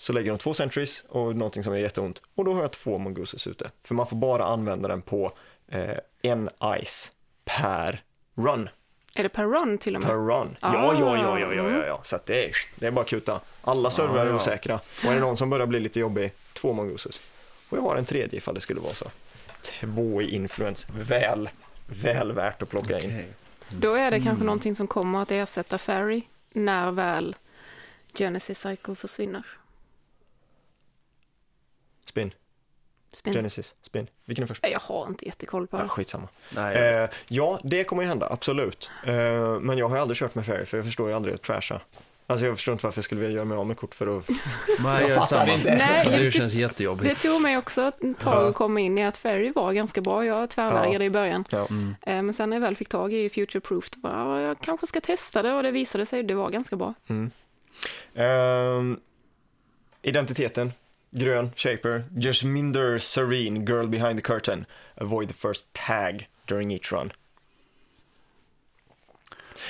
Så 0.00 0.12
lägger 0.12 0.30
de 0.30 0.38
två 0.38 0.54
centuries 0.54 1.04
och 1.08 1.36
någonting 1.36 1.62
som 1.64 1.72
är 1.72 1.76
jätteont 1.78 2.22
och 2.34 2.44
då 2.44 2.52
har 2.54 2.60
jag 2.62 2.70
två 2.70 2.98
mongooses 2.98 3.46
ute. 3.46 3.70
För 3.84 3.94
man 3.94 4.06
får 4.06 4.16
bara 4.16 4.44
använda 4.44 4.88
den 4.88 5.02
på 5.02 5.32
eh, 5.68 5.98
en 6.22 6.50
ice 6.84 7.12
per 7.44 8.02
run. 8.34 8.68
Är 9.16 9.22
det 9.22 9.28
per 9.28 9.46
run 9.46 9.78
till 9.78 9.94
och 9.96 10.00
med? 10.02 10.10
Per 10.10 10.16
run. 10.16 10.56
Ah. 10.60 10.74
Ja, 10.74 10.94
ja, 11.00 11.16
ja, 11.16 11.38
ja, 11.38 11.54
ja, 11.54 11.70
ja, 11.70 11.86
ja. 11.86 12.00
Så 12.04 12.16
att 12.16 12.26
det, 12.26 12.44
är, 12.44 12.52
det 12.76 12.86
är 12.86 12.90
bara 12.90 13.04
kuta. 13.04 13.40
Alla 13.62 13.90
servrar 13.90 14.26
Ah, 14.26 14.28
är 14.28 14.34
osäkra. 14.34 14.74
Och 14.74 15.04
är 15.04 15.14
det 15.14 15.20
någon 15.20 15.36
som 15.36 15.50
börjar 15.50 15.66
bli 15.66 15.80
lite 15.80 16.00
jobbig, 16.00 16.32
två 16.52 16.72
mongooses. 16.72 17.20
Och 17.68 17.78
jag 17.78 17.82
har 17.82 17.96
en 17.96 18.04
tredje 18.04 18.38
ifall 18.38 18.54
det 18.54 18.60
skulle 18.60 18.80
vara 18.80 18.94
så. 18.94 19.10
Två 19.62 20.22
i 20.22 20.34
influens. 20.34 20.86
Väl, 20.90 21.50
väl 21.86 22.32
värt 22.32 22.62
att 22.62 22.68
plocka 22.68 23.00
in. 23.00 23.10
Okej. 23.10 23.28
Då 23.68 23.94
är 23.94 24.10
det 24.10 24.16
Mm. 24.16 24.26
kanske 24.26 24.44
någonting 24.44 24.74
som 24.74 24.86
kommer 24.86 25.22
att 25.22 25.30
ersätta 25.30 25.78
Fairy 25.78 26.22
när 26.52 26.90
väl 26.92 27.36
Genesis 28.14 28.58
Cycle 28.60 28.94
försvinner. 28.94 29.42
Spin, 32.18 32.32
Spin. 33.14 33.32
Genesis, 33.34 33.74
spin. 33.82 34.06
Vilken 34.24 34.42
är 34.42 34.46
först? 34.46 34.66
Jag 34.72 34.80
har 34.80 35.06
inte 35.06 35.24
jättekoll 35.26 35.66
på 35.66 35.76
Ja, 35.76 35.82
det. 35.82 35.88
skitsamma. 35.88 36.28
Nej, 36.54 36.76
jag- 36.78 37.02
Eh, 37.04 37.10
ja, 37.28 37.60
det 37.64 37.84
kommer 37.84 38.02
ju 38.02 38.08
hända, 38.08 38.28
absolut. 38.30 38.90
Eh, 39.06 39.14
men 39.60 39.78
jag 39.78 39.88
har 39.88 39.98
aldrig 39.98 40.16
kört 40.18 40.34
med 40.34 40.46
Fairy 40.46 40.64
för 40.64 40.76
jag 40.78 40.86
förstår 40.86 41.08
ju 41.08 41.14
aldrig 41.14 41.34
att 41.34 41.42
trasha. 41.42 41.80
Alltså 42.26 42.46
jag 42.46 42.56
förstår 42.56 42.72
inte 42.72 42.86
varför 42.86 42.98
jag 42.98 43.04
skulle 43.04 43.20
vilja 43.20 43.34
göra 43.36 43.44
mig 43.44 43.58
av 43.58 43.66
med 43.66 43.76
kort 43.76 43.94
för 43.94 44.18
att... 44.18 44.28
nej, 44.78 45.02
jag 45.02 45.14
fattar 45.14 45.26
samma. 45.36 45.52
inte. 45.52 45.74
Nej, 45.76 46.04
Det 46.06 46.22
jag- 46.24 46.32
känns 46.32 46.52
Det 46.52 46.58
jättejobbigt. 46.58 47.22
tog 47.22 47.40
mig 47.42 47.56
också 47.58 47.82
ett 47.88 48.00
tag 48.18 48.42
Ja. 48.44 48.48
att 48.48 48.54
komma 48.54 48.80
in 48.80 48.98
i 48.98 49.04
att 49.06 49.16
Fairy 49.16 49.50
var 49.52 49.72
ganska 49.72 50.00
bra. 50.00 50.24
Jag 50.24 50.50
tvärvägrade 50.50 51.04
i 51.04 51.10
början. 51.10 51.44
Ja. 51.50 51.66
Mm. 51.70 51.94
Eh, 52.02 52.22
Men 52.22 52.34
sen 52.34 52.50
när 52.50 52.56
jag 52.56 52.60
väl 52.62 52.76
fick 52.76 52.88
tag 52.88 53.12
i 53.12 53.28
Future 53.28 53.60
Proof, 53.60 53.90
då 53.90 54.08
var 54.08 54.38
jag, 54.38 54.60
kanske 54.60 54.86
ska 54.86 55.00
testa 55.00 55.42
det 55.42 55.54
och 55.54 55.62
det 55.62 55.70
visade 55.70 56.06
sig 56.06 56.22
det 56.22 56.34
var 56.34 56.50
ganska 56.50 56.76
bra. 56.76 56.94
Mm. 57.08 57.30
Ehm, 58.14 59.00
identiteten, 60.02 60.72
grön, 61.10 61.50
shaper, 61.56 62.04
Jasminder 62.16 62.98
Serene, 62.98 63.58
girl 63.64 63.86
behind 63.86 64.18
the 64.18 64.22
curtain. 64.22 64.64
Avoid 64.94 65.28
the 65.28 65.34
first 65.34 65.72
tag 65.72 66.28
during 66.46 66.72
each 66.72 66.92
run. 66.92 67.12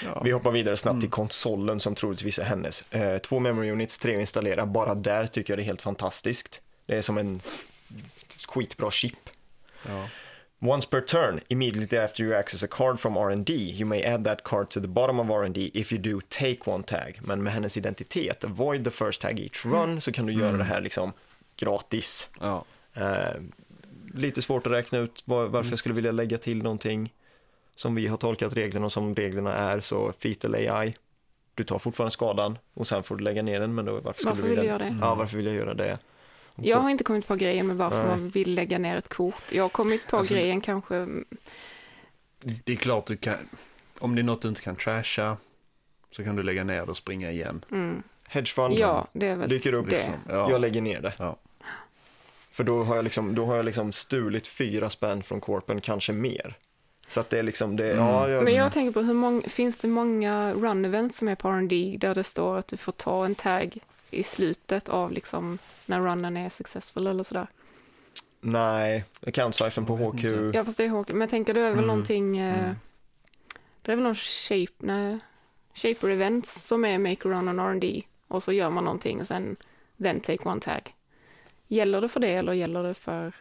Ja. 0.05 0.20
Vi 0.24 0.30
hoppar 0.30 0.51
vidare 0.53 0.76
snabbt 0.76 0.93
Mm. 0.95 1.01
till 1.01 1.11
konsolen 1.11 1.80
som 1.80 1.95
troligtvis 1.95 2.39
är 2.39 2.45
hennes. 2.45 2.93
Eh, 2.93 3.18
två 3.18 3.39
memory 3.39 3.70
units, 3.70 3.99
tre 3.99 4.14
att 4.14 4.20
installera. 4.20 4.66
Bara 4.66 4.95
där 4.95 5.26
tycker 5.26 5.53
jag 5.53 5.59
det 5.59 5.62
är 5.62 5.64
helt 5.66 5.82
fantastiskt. 5.82 6.61
Det 6.86 6.97
är 6.97 7.03
som 7.03 7.18
en 7.18 7.41
skitbra 8.49 8.91
chip. 8.91 9.30
Ja. 9.89 10.09
Once 10.61 10.89
per 10.89 11.01
turn, 11.01 11.41
immediately 11.49 11.99
after 11.99 12.24
you 12.24 12.34
access 12.36 12.64
a 12.64 12.66
card 12.70 13.01
from 13.01 13.16
R&D, 13.16 13.53
you 13.53 13.86
may 13.86 14.05
add 14.05 14.24
that 14.24 14.45
card 14.45 14.70
to 14.70 14.80
the 14.80 14.89
bottom 14.89 15.20
of 15.20 15.30
R&D 15.30 15.70
if 15.74 15.93
you 15.93 16.01
do 16.03 16.20
take 16.28 16.59
one 16.64 16.82
tag. 16.84 17.18
Men 17.22 17.43
med 17.43 17.53
hennes 17.53 17.76
identitet, 17.76 18.45
avoid 18.45 18.84
the 18.84 18.91
first 18.91 19.20
tag 19.22 19.41
each 19.41 19.64
run, 19.66 20.01
så 20.01 20.12
kan 20.12 20.26
du 20.26 20.32
göra 20.32 20.49
Mm. 20.49 20.59
det 20.59 20.64
här 20.64 20.80
liksom 20.80 21.12
gratis. 21.61 22.30
Ja. 22.40 22.64
Eh, 22.94 23.40
lite 24.14 24.42
svårt 24.42 24.66
att 24.66 24.72
räkna 24.72 24.98
ut 24.98 25.22
var, 25.24 25.46
varför 25.46 25.70
jag 25.70 25.78
skulle 25.78 25.94
vilja 25.94 26.12
lägga 26.12 26.38
till 26.38 26.62
någonting 26.62 27.14
som 27.74 27.94
vi 27.94 28.06
har 28.06 28.16
tolkat 28.16 28.52
reglerna 28.52 28.86
och 28.86 28.92
som 28.92 29.14
reglerna 29.14 29.54
är, 29.54 29.80
så 29.80 30.12
fetal 30.18 30.54
AI. 30.54 30.96
Du 31.54 31.64
tar 31.64 31.78
fortfarande 31.78 32.11
skadan 32.11 32.59
och 32.74 32.86
sen 32.86 33.02
får 33.02 33.16
du 33.16 33.24
lägga 33.24 33.42
ner 33.42 33.61
den, 33.61 33.74
men 33.74 33.84
då 33.84 33.92
varför 34.00 34.12
skulle 34.12 34.30
Varför 34.30 34.42
du 34.42 34.48
vill 34.48 34.59
vilja... 34.59 34.72
jag 34.72 34.80
göra 34.80 34.90
det? 34.90 34.98
Ja, 35.00 35.14
varför 35.14 35.36
vill 35.36 35.46
jag 35.46 35.54
göra 35.54 35.74
det? 35.74 35.98
Jag 36.62 36.78
har 36.78 36.90
inte 36.90 37.04
kommit 37.04 37.26
på 37.26 37.36
grejen 37.36 37.66
med 37.66 37.76
varför 37.76 37.98
Nej. 37.98 38.06
man 38.06 38.28
vill 38.28 38.54
lägga 38.54 38.78
ner 38.78 38.96
ett 38.96 39.09
kort. 39.09 39.52
Jag 39.52 39.64
har 39.64 39.68
kommit 39.68 40.06
på 40.06 40.16
Alltså, 40.16 40.34
grejen 40.34 40.61
kanske, 40.61 41.06
Det 42.40 42.72
är 42.72 42.76
klart 42.76 43.06
du 43.06 43.16
kan, 43.16 43.34
om 43.98 44.14
det 44.14 44.20
är 44.20 44.24
något 44.24 44.42
du 44.42 44.48
inte 44.48 44.61
kan 44.61 44.76
trasha 44.76 45.36
så 46.11 46.24
kan 46.24 46.36
du 46.36 46.42
lägga 46.42 46.64
ner 46.64 46.76
det 46.76 46.90
och 46.90 46.96
springa 46.96 47.30
igen. 47.30 47.64
mm, 47.70 48.02
Hedgefund 48.28 48.74
ja, 48.74 49.06
det 49.12 49.26
är 49.26 49.36
väl 49.36 49.48
dyker 49.48 49.72
upp, 49.72 49.90
det. 49.90 49.96
Liksom. 49.96 50.14
Ja. 50.28 50.50
jag 50.50 50.61
lägger 50.61 50.80
ner 50.80 51.00
det. 51.00 51.12
Ja. 51.18 51.36
För 52.59 52.64
då 52.64 52.84
har 52.84 52.96
jag 52.96 53.02
liksom, 53.04 53.34
då 53.34 53.44
har 53.44 53.56
jag 53.56 53.64
liksom 53.64 53.92
stulit 53.92 54.46
fyra 54.46 54.90
spänn 54.90 55.22
från 55.22 55.40
korpen, 55.40 55.80
kanske 55.80 56.12
mer. 56.12 56.56
Så 57.09 57.20
att 57.20 57.30
det 57.30 57.38
är 57.38 57.42
liksom, 57.42 57.76
det, 57.76 57.92
Mm. 57.92 58.04
ja, 58.04 58.28
jag, 58.28 58.44
Men 58.44 58.54
jag 58.54 58.72
tänker 58.72 58.92
på 58.92 59.00
hur 59.00 59.14
många, 59.14 59.42
finns 59.42 59.78
det 59.80 59.88
många 59.88 60.52
run-events 60.54 61.12
som 61.18 61.28
är 61.28 61.34
på 61.34 61.48
R&D 61.48 61.96
där 62.00 62.14
det 62.14 62.24
står 62.24 62.56
att 62.56 62.68
du 62.68 62.76
får 62.76 62.92
ta 62.92 63.24
en 63.24 63.34
tag 63.34 63.78
i 64.11 64.22
slutet 64.22 64.88
av 64.88 65.12
liksom 65.12 65.59
när 65.86 66.00
runnen 66.00 66.36
är 66.36 66.48
successful 66.48 67.06
eller 67.06 67.24
sådär? 67.24 67.46
nej, 68.40 69.04
account-siphon 69.26 69.86
på 69.86 69.96
HQ. 69.96 70.24
Ja, 70.54 70.64
fast 70.64 70.76
det 70.78 70.84
är 70.84 70.88
hårt. 70.88 71.09
Men 71.09 71.20
jag 71.20 71.30
tänker 71.30 71.54
det 71.54 71.61
är 71.61 71.64
väl 71.64 71.72
Mm. 71.72 71.86
någonting, 71.86 72.38
eh, 72.38 72.59
Mm. 72.64 72.74
det 73.82 73.92
är 73.92 73.96
väl 73.96 74.04
någon 74.04 74.14
shape, 74.14 74.72
nej, 74.78 75.18
shaper 75.74 76.09
events 76.11 76.54
som 76.66 76.84
är 76.84 76.98
make 76.98 77.28
run 77.28 77.48
on 77.48 77.59
R&D 77.59 78.02
och 78.28 78.42
så 78.42 78.52
gör 78.52 78.70
man 78.70 78.84
någonting 78.84 79.20
och 79.20 79.26
sen 79.26 79.56
then 80.02 80.20
take 80.20 80.48
one 80.48 80.61
tag. 80.61 80.94
Gäller 81.68 82.00
det 82.00 82.08
för 82.08 82.20
det 82.20 82.28
eller 82.34 82.52
gäller 82.52 82.82
det 82.82 82.94
för, 82.94 83.32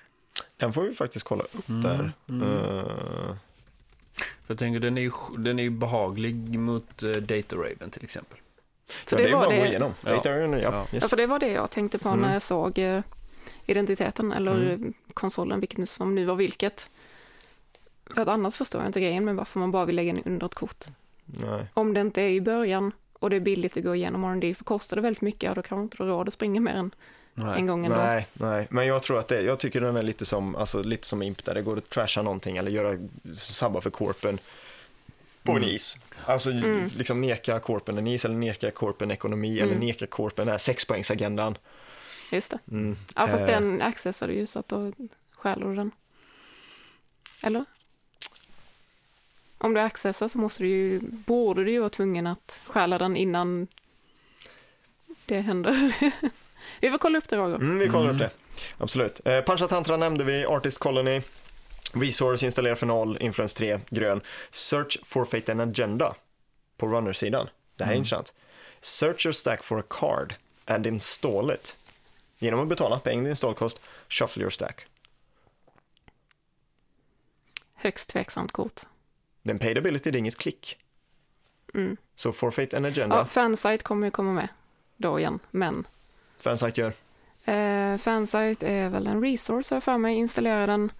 Den 0.58 0.74
får 0.74 0.82
vi 0.84 0.96
faktiskt 0.96 1.26
kolla 1.26 1.44
upp 1.44 1.70
Mm, 1.70 1.82
där. 1.82 2.12
mm. 2.30 2.48
För 4.16 4.54
jag 4.54 4.58
tänker 4.60 4.80
den 4.80 4.98
är 4.98 5.02
ju 5.02 5.12
den 5.38 5.60
är 5.60 5.70
behaglig 5.70 6.60
mot 6.60 7.04
uh, 7.04 7.16
Data 7.16 7.56
Raven 7.56 7.90
till 7.92 8.04
exempel. 8.04 8.38
för 8.88 9.16
ja, 9.16 9.18
det, 9.18 9.24
det 9.24 9.30
är 9.30 9.34
var 9.34 9.40
bara 9.40 9.48
att 9.50 9.56
gå 9.58 9.64
det, 9.64 9.70
igenom. 9.70 9.94
Ja. 10.06 10.12
Data 10.12 10.30
är- 10.32 10.40
ja, 10.48 10.58
Ja. 10.60 10.88
yes. 10.94 11.04
ja, 11.04 11.08
för 11.08 11.18
det 11.18 11.28
var 11.28 11.40
det 11.40 11.48
jag 11.52 11.72
tänkte 11.72 11.98
på 11.98 12.10
Mm. 12.10 12.22
när 12.22 12.34
jag 12.34 12.42
såg 12.42 12.80
eh, 12.80 13.02
identiteten 13.66 14.32
eller 14.32 14.74
Mm. 14.74 14.94
konsolen, 15.14 15.60
vilket 15.60 15.78
nu, 15.78 15.86
som 15.86 16.16
nu 16.16 16.26
var 16.26 16.36
vilket. 16.36 16.90
För 18.16 18.22
att 18.22 18.28
annars 18.28 18.58
förstår 18.58 18.82
jag 18.82 18.90
inte 18.90 19.02
grejen 19.02 19.26
med 19.26 19.36
varför 19.36 19.60
man 19.60 19.72
bara 19.72 19.86
vill 19.86 19.96
lägga 19.96 20.10
in 20.10 20.22
under 20.26 20.46
ett 20.46 20.56
kort. 20.56 20.86
Nej. 21.26 21.66
Om 21.74 21.94
det 21.94 22.02
inte 22.02 22.22
är 22.22 22.30
i 22.30 22.42
början 22.42 22.92
och 23.14 23.30
det 23.30 23.36
är 23.36 23.40
billigt 23.40 23.78
att 23.78 23.84
gå 23.84 23.96
igenom 23.96 24.24
R&D 24.24 24.54
för 24.54 24.64
kostar 24.64 24.96
det 24.96 25.02
väldigt 25.02 25.22
mycket, 25.22 25.56
då 25.56 25.62
kan 25.62 25.78
man 25.78 25.84
inte 25.86 26.04
ha 26.04 26.10
råd 26.10 26.28
att 26.28 26.34
springa 26.34 26.62
mer 26.62 26.74
än 26.74 26.92
Nej. 27.40 27.60
en 27.60 27.68
gång 27.68 27.86
ändå. 27.86 27.98
Nej, 27.98 28.28
nej, 28.34 28.68
men 28.70 28.88
jag 28.88 29.04
tror 29.04 29.20
att 29.20 29.28
det, 29.28 29.42
jag 29.42 29.60
tycker 29.60 29.82
den 29.82 29.96
är 29.96 30.04
lite 30.04 30.26
som, 30.26 30.56
alltså 30.56 30.82
lite 30.84 31.08
som 31.08 31.22
Imp 31.22 31.46
där 31.46 31.54
det 31.54 31.62
går 31.62 31.78
att 31.78 31.90
trasha 31.90 32.22
någonting 32.22 32.58
eller 32.58 32.72
göra 32.72 32.94
sabba 33.38 33.82
för 33.82 33.90
korpen 33.90 34.40
på 35.44 35.52
en 35.52 35.58
Mm. 35.58 35.70
is. 35.70 35.98
Alltså 36.26 36.50
Mm. 36.52 36.90
liksom 36.96 37.22
neka 37.22 37.60
korpen 37.60 37.98
en 37.98 38.08
is 38.08 38.26
eller 38.26 38.36
neka 38.36 38.72
korpen 38.72 39.12
ekonomi 39.12 39.60
eller 39.60 39.74
Mm. 39.74 39.88
neka 39.88 40.08
korpen 40.08 40.46
den 40.46 40.52
här 40.52 40.58
sexpoängsagendan. 40.58 41.58
Just 42.32 42.52
det. 42.52 42.60
Mm. 42.72 42.96
Ja, 43.16 43.28
fast 43.28 43.44
Eh, 43.44 43.48
den 43.48 43.82
accessar 43.82 44.28
du 44.28 44.34
ju 44.34 44.46
så 44.46 44.60
att 44.60 44.68
då 44.68 44.92
stjäler 45.32 45.66
du 45.68 45.76
den. 45.76 45.92
Eller? 47.44 47.66
Om 49.58 49.74
du 49.74 49.80
accessar 49.80 50.28
så 50.28 50.38
måste 50.38 50.64
du 50.64 50.70
ju, 50.70 51.00
borde 51.02 51.64
du 51.64 51.72
ju 51.72 51.80
vara 51.80 51.90
tvungen 51.90 52.28
att 52.28 52.62
stjäla 52.66 52.98
den 52.98 53.16
innan 53.18 53.68
det 55.26 55.40
händer. 55.40 55.96
Vi 56.82 56.90
får 56.90 56.98
kolla 56.98 57.18
upp 57.18 57.30
det 57.30 57.38
Roger. 57.38 57.56
Mm, 57.56 57.80
vi 57.80 57.90
kollar 57.90 58.10
Mm. 58.10 58.16
upp 58.16 58.20
det. 58.20 58.30
Absolut. 58.78 59.26
Eh, 59.28 59.42
Pancha 59.42 59.68
Tantra 59.68 59.98
nämnde 59.98 60.24
vi, 60.24 60.46
Artist 60.46 60.78
Colony, 60.78 61.22
Resource 61.94 62.46
installera 62.46 62.76
för 62.76 62.86
noll, 62.86 63.18
Influence 63.22 63.58
3, 63.58 63.80
grön. 63.90 64.22
Search 64.52 64.98
for 65.06 65.26
Fate 65.26 65.52
and 65.52 65.62
Agenda 65.62 66.16
på 66.78 66.88
runner-sidan. 66.88 67.50
Det 67.76 67.84
här 67.84 67.92
är 67.92 67.96
Mm. 67.96 67.98
intressant. 67.98 68.34
Search 68.82 69.26
your 69.26 69.34
stack 69.34 69.64
for 69.64 69.80
a 69.80 69.84
card 69.90 70.36
and 70.66 70.88
install 70.88 71.52
it. 71.52 71.76
Genom 72.40 72.60
att 72.60 72.68
betala 72.68 73.00
peng 73.00 73.28
installkost, 73.28 73.80
shuffle 74.10 74.42
your 74.42 74.50
stack. 74.52 74.86
Högst 77.76 78.10
tveksamt 78.10 78.52
kort. 78.52 78.82
Det 79.44 79.50
är 79.50 79.54
en 79.54 79.60
paid 79.60 79.78
ability, 79.78 80.12
det 80.12 80.18
är 80.18 80.20
inget 80.20 80.38
klick. 80.38 80.78
Mm. 81.74 81.98
Så 82.16 82.32
for 82.32 82.52
Fate 82.52 82.78
and 82.78 82.86
Agenda, 82.86 83.16
Ja, 83.16 83.26
fansite 83.26 83.84
kommer 83.84 84.08
ju 84.08 84.12
komma 84.12 84.32
med 84.34 84.48
då 84.98 85.20
igen, 85.20 85.40
men 85.52 85.88
fansite 86.40 86.82
gör. 86.82 86.94
eh, 87.46 87.98
fansite 87.98 88.68
är 88.68 88.90
väl 88.90 89.08
en 89.08 89.22
resource 89.22 89.76
har 89.76 89.80
för 89.82 89.98
mig. 89.98 90.16
Installera 90.16 90.68
den 90.68 90.92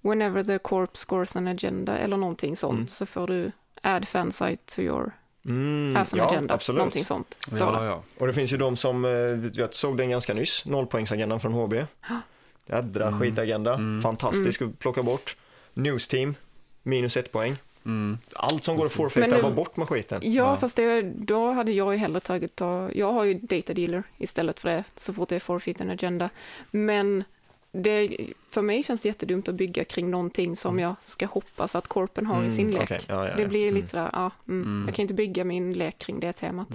whenever 0.00 0.44
the 0.44 0.58
corp 0.58 0.96
scores 0.96 1.36
an 1.36 1.46
agenda 1.48 1.98
eller 1.98 2.16
någonting 2.16 2.56
sånt 2.56 2.74
Mm. 2.74 2.86
så 2.86 3.06
får 3.06 3.26
du 3.26 3.52
add 3.82 4.08
fansite 4.08 4.74
to 4.74 4.80
your 4.80 5.12
Mm, 5.48 5.96
as 5.96 6.12
an 6.12 6.18
ja, 6.18 6.26
agenda. 6.30 6.54
absolut. 6.54 6.78
Någonting 6.78 7.04
sånt. 7.04 7.38
Ja, 7.50 7.84
ja. 7.84 8.02
Och 8.20 8.26
det 8.26 8.32
finns 8.32 8.52
ju 8.52 8.56
de 8.56 8.76
som, 8.76 9.04
eh, 9.04 9.10
jag 9.52 9.74
såg 9.74 9.96
den 9.96 10.10
ganska 10.10 10.34
nyss, 10.34 10.64
nollpoängsagendan 10.64 11.40
från 11.40 11.52
HB. 11.52 11.86
Jädra 12.66 13.06
Mm. 13.06 13.20
skitagenda, 13.20 13.74
Mm. 13.74 14.02
fantastisk 14.02 14.62
att 14.62 14.78
plocka 14.78 15.02
bort. 15.02 15.36
News 15.74 16.08
Team, 16.08 16.34
minus 16.82 17.16
ett 17.16 17.32
poäng. 17.32 17.56
Mm. 17.86 18.18
Allt 18.32 18.64
som 18.64 18.76
går 18.76 18.86
att 18.86 18.92
forfeita, 18.92 19.42
var 19.42 19.50
bort 19.50 19.76
med 19.76 19.88
skiten. 19.88 20.20
Ja, 20.24 20.30
Ja. 20.30 20.56
fast 20.56 20.76
det, 20.76 21.02
då 21.02 21.52
hade 21.52 21.72
jag 21.72 21.92
ju 21.94 21.98
hellre 21.98 22.20
tagit, 22.20 22.56
ta, 22.56 22.90
jag 22.92 23.12
har 23.12 23.24
ju 23.24 23.34
data 23.34 23.74
dealer 23.74 24.02
istället 24.16 24.60
för 24.60 24.68
det, 24.68 24.84
så 24.96 25.12
fort 25.14 25.28
det 25.28 25.34
är 25.36 25.40
forfeit 25.40 25.80
and 25.80 25.90
agenda. 25.90 26.30
Men 26.70 27.24
det, 27.72 28.16
för 28.48 28.62
mig 28.62 28.82
känns 28.82 29.02
det 29.02 29.08
jättedumt 29.08 29.48
att 29.48 29.54
bygga 29.54 29.84
kring 29.84 30.10
någonting 30.10 30.56
som 30.56 30.78
jag 30.78 30.94
ska 31.00 31.26
hoppas 31.26 31.74
att 31.74 31.88
korpen 31.88 32.26
har 32.26 32.44
i 32.44 32.50
sin 32.50 32.66
Mm, 32.66 32.74
lek. 32.80 32.82
okej, 32.82 33.00
ja, 33.08 33.14
ja, 33.24 33.30
ja. 33.30 33.36
Det 33.36 33.46
blir 33.46 33.72
lite 33.72 33.76
Mm. 33.78 33.86
sådär, 33.86 34.10
ja, 34.12 34.30
mm, 34.48 34.62
Mm. 34.70 34.84
jag 34.88 34.94
kan 34.96 35.02
inte 35.02 35.14
bygga 35.14 35.44
min 35.44 35.72
lek 35.72 35.98
kring 35.98 36.20
det 36.20 36.32
temat. 36.32 36.68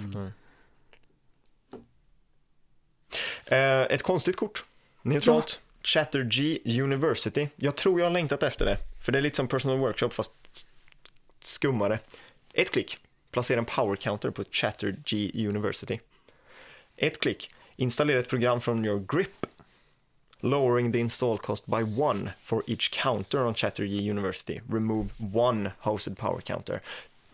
Eh, 3.46 3.80
ett 3.80 4.02
konstigt 4.02 4.36
kort. 4.36 4.64
Neutralt. 5.02 5.60
Chatterjee 5.84 6.82
University. 6.82 7.48
Jag 7.56 7.76
tror 7.76 8.00
jag 8.00 8.06
har 8.06 8.10
längtat 8.10 8.42
efter 8.42 8.64
det. 8.66 8.76
För 9.04 9.12
det 9.12 9.18
är 9.18 9.22
lite 9.22 9.36
som 9.36 9.48
personal 9.48 9.78
workshop 9.78 10.08
fast 10.10 10.32
skummare. 11.46 11.98
Ett 12.54 12.70
klick. 12.70 12.98
Placera 13.30 13.58
en 13.58 13.64
power 13.64 13.96
counter 13.96 14.30
på 14.30 14.44
Chatterjee 14.50 15.48
University. 15.48 16.00
Ett 16.96 17.20
klick. 17.20 17.50
Installera 17.76 18.18
ett 18.18 18.28
program 18.28 18.60
från 18.60 18.84
your 18.84 19.04
grip. 19.08 19.46
Lowering 20.40 20.92
the 20.92 20.98
install 20.98 21.38
cost 21.38 21.66
by 21.66 22.02
one 22.02 22.32
for 22.42 22.62
each 22.66 23.02
counter 23.02 23.44
on 23.44 23.54
Chatterjee 23.54 24.10
University. 24.10 24.60
Remove 24.68 25.08
one 25.34 25.70
hosted 25.80 26.18
power 26.18 26.40
counter. 26.40 26.80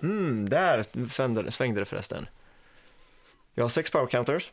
Mm, 0.02 0.48
där 0.48 0.84
svängde, 1.10 1.50
svängde 1.50 1.80
det 1.80 1.84
förresten. 1.84 2.26
Jag 3.54 3.64
har 3.64 3.68
sex 3.68 3.90
power 3.90 4.06
counters. 4.06 4.50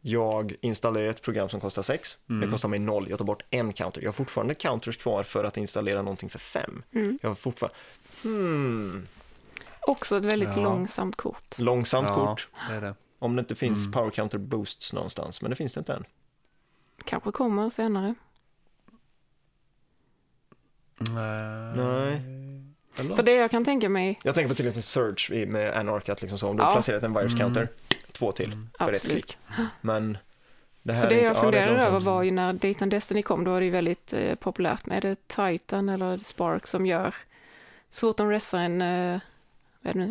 Jag 0.00 0.54
installerar 0.60 1.08
ett 1.08 1.22
program 1.22 1.48
som 1.48 1.60
kostar 1.60 1.82
6. 1.82 2.18
Det 2.26 2.32
Mm. 2.34 2.50
kostar 2.50 2.68
mig 2.68 2.78
noll. 2.78 3.06
Jag 3.10 3.18
tar 3.18 3.24
bort 3.26 3.42
en 3.50 3.72
counter. 3.72 4.00
Jag 4.02 4.08
har 4.08 4.12
fortfarande 4.12 4.54
counters 4.54 4.96
kvar 4.96 5.22
för 5.22 5.44
att 5.44 5.56
installera 5.56 6.02
någonting 6.02 6.28
för 6.28 6.38
5. 6.38 6.82
Mm. 6.92 7.18
Jag 7.22 7.30
har 7.30 7.34
fortfarande... 7.34 7.76
Hmm. 8.22 9.06
Också 9.80 10.16
ett 10.16 10.24
väldigt 10.24 10.56
Ja. 10.56 10.62
långsamt 10.62 11.16
kort. 11.16 11.58
Långsamt 11.58 12.08
Ja, 12.08 12.14
kort. 12.14 12.48
det 12.68 12.74
är 12.74 12.80
det. 12.80 12.94
Om 13.18 13.36
det 13.36 13.40
inte 13.40 13.54
finns 13.54 13.78
Mm. 13.78 13.92
power 13.92 14.10
counter 14.10 14.38
boosts 14.38 14.92
någonstans. 14.92 15.42
Men 15.42 15.50
det 15.50 15.56
finns 15.56 15.74
det 15.74 15.78
inte 15.78 15.92
än. 15.92 16.04
Kanske 17.04 17.30
kommer 17.32 17.70
senare. 17.70 18.14
Nej. 20.98 21.76
Nej. 21.76 22.22
Eller? 23.00 23.14
För 23.14 23.22
det 23.22 23.32
jag 23.34 23.50
kan 23.50 23.64
tänka 23.64 23.88
mig, 23.88 24.18
Jag 24.24 24.34
tänker 24.34 24.48
på 24.48 24.54
till 24.54 24.66
exempel 24.66 24.82
Surge 24.82 25.34
i- 25.42 25.46
med 25.46 25.76
Anarch. 25.76 26.08
Att 26.08 26.22
liksom 26.22 26.38
så, 26.38 26.48
om 26.48 26.56
du 26.56 26.62
har 26.62 26.70
Ja. 26.70 26.74
placerat 26.74 27.02
en 27.02 27.14
virus 27.14 27.32
Mm. 27.32 27.38
counter, 27.38 27.68
två 28.18 28.32
till 28.32 28.52
Mm. 28.52 28.70
för 28.78 28.84
ett 28.84 28.90
absolut. 28.90 29.24
klick. 29.24 29.38
Men 29.80 30.18
det 30.82 30.92
här 30.92 31.02
För 31.02 31.08
det 31.08 31.14
är 31.20 31.22
jag 31.24 31.30
inte, 31.30 31.38
ja, 31.38 31.42
funderar 31.42 31.66
över 31.72 31.82
långsamt. 31.82 32.04
var 32.04 32.22
ju 32.22 32.30
när 32.30 32.52
Date 32.52 32.82
and 32.84 32.90
Destiny 32.90 33.22
kom, 33.22 33.44
då 33.44 33.50
var 33.50 33.60
det 33.60 33.64
ju 33.66 33.72
väldigt 33.72 34.12
eh, 34.12 34.34
populärt 34.34 34.86
med 34.86 35.02
det 35.02 35.28
Titan 35.28 35.88
eller 35.88 36.18
Spark 36.18 36.66
som 36.66 36.86
gör, 36.86 37.14
så 37.90 38.06
fort 38.08 38.16
de 38.16 38.30
restar 38.30 38.58
en 38.58 38.82
eh, 38.82 39.20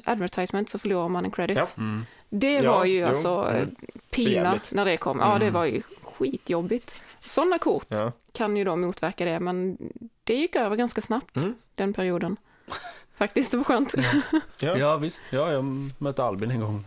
advertisement 0.06 0.70
så 0.70 0.80
förlorar 0.80 1.10
man 1.10 1.26
en 1.26 1.32
credit. 1.32 1.58
Ja. 1.58 1.68
Mm. 1.78 2.06
Det 2.30 2.52
Ja, 2.54 2.72
var 2.78 2.86
ju 2.86 3.00
jo, 3.00 3.08
alltså 3.08 3.50
eh, 3.52 3.58
mm. 3.62 3.76
pina 4.12 4.30
Förjävligt. 4.30 4.72
när 4.72 4.86
det 4.86 4.98
kom. 4.98 5.20
Ja, 5.20 5.26
det 5.40 5.46
Mm. 5.46 5.54
var 5.54 5.66
ju 5.66 5.82
skitjobbigt. 6.04 7.02
Sådana 7.20 7.58
kort 7.58 7.86
Ja. 7.90 8.12
kan 8.32 8.58
ju 8.58 8.64
då 8.64 8.76
motverka 8.76 9.26
det, 9.26 9.40
men 9.40 9.78
det 10.24 10.34
gick 10.36 10.56
över 10.56 10.76
ganska 10.76 11.02
snabbt 11.02 11.38
Mm. 11.38 11.56
den 11.76 11.94
perioden. 11.94 12.38
Faktiskt, 13.18 13.52
det 13.52 13.58
var 13.58 13.64
skönt. 13.64 13.96
Ja. 14.60 14.78
Ja, 14.78 14.98
visst. 14.98 15.22
Ja, 15.30 15.52
jag 15.52 15.66
mötte 15.98 16.24
Albin 16.24 16.52
en 16.52 16.60
gång. 16.60 16.86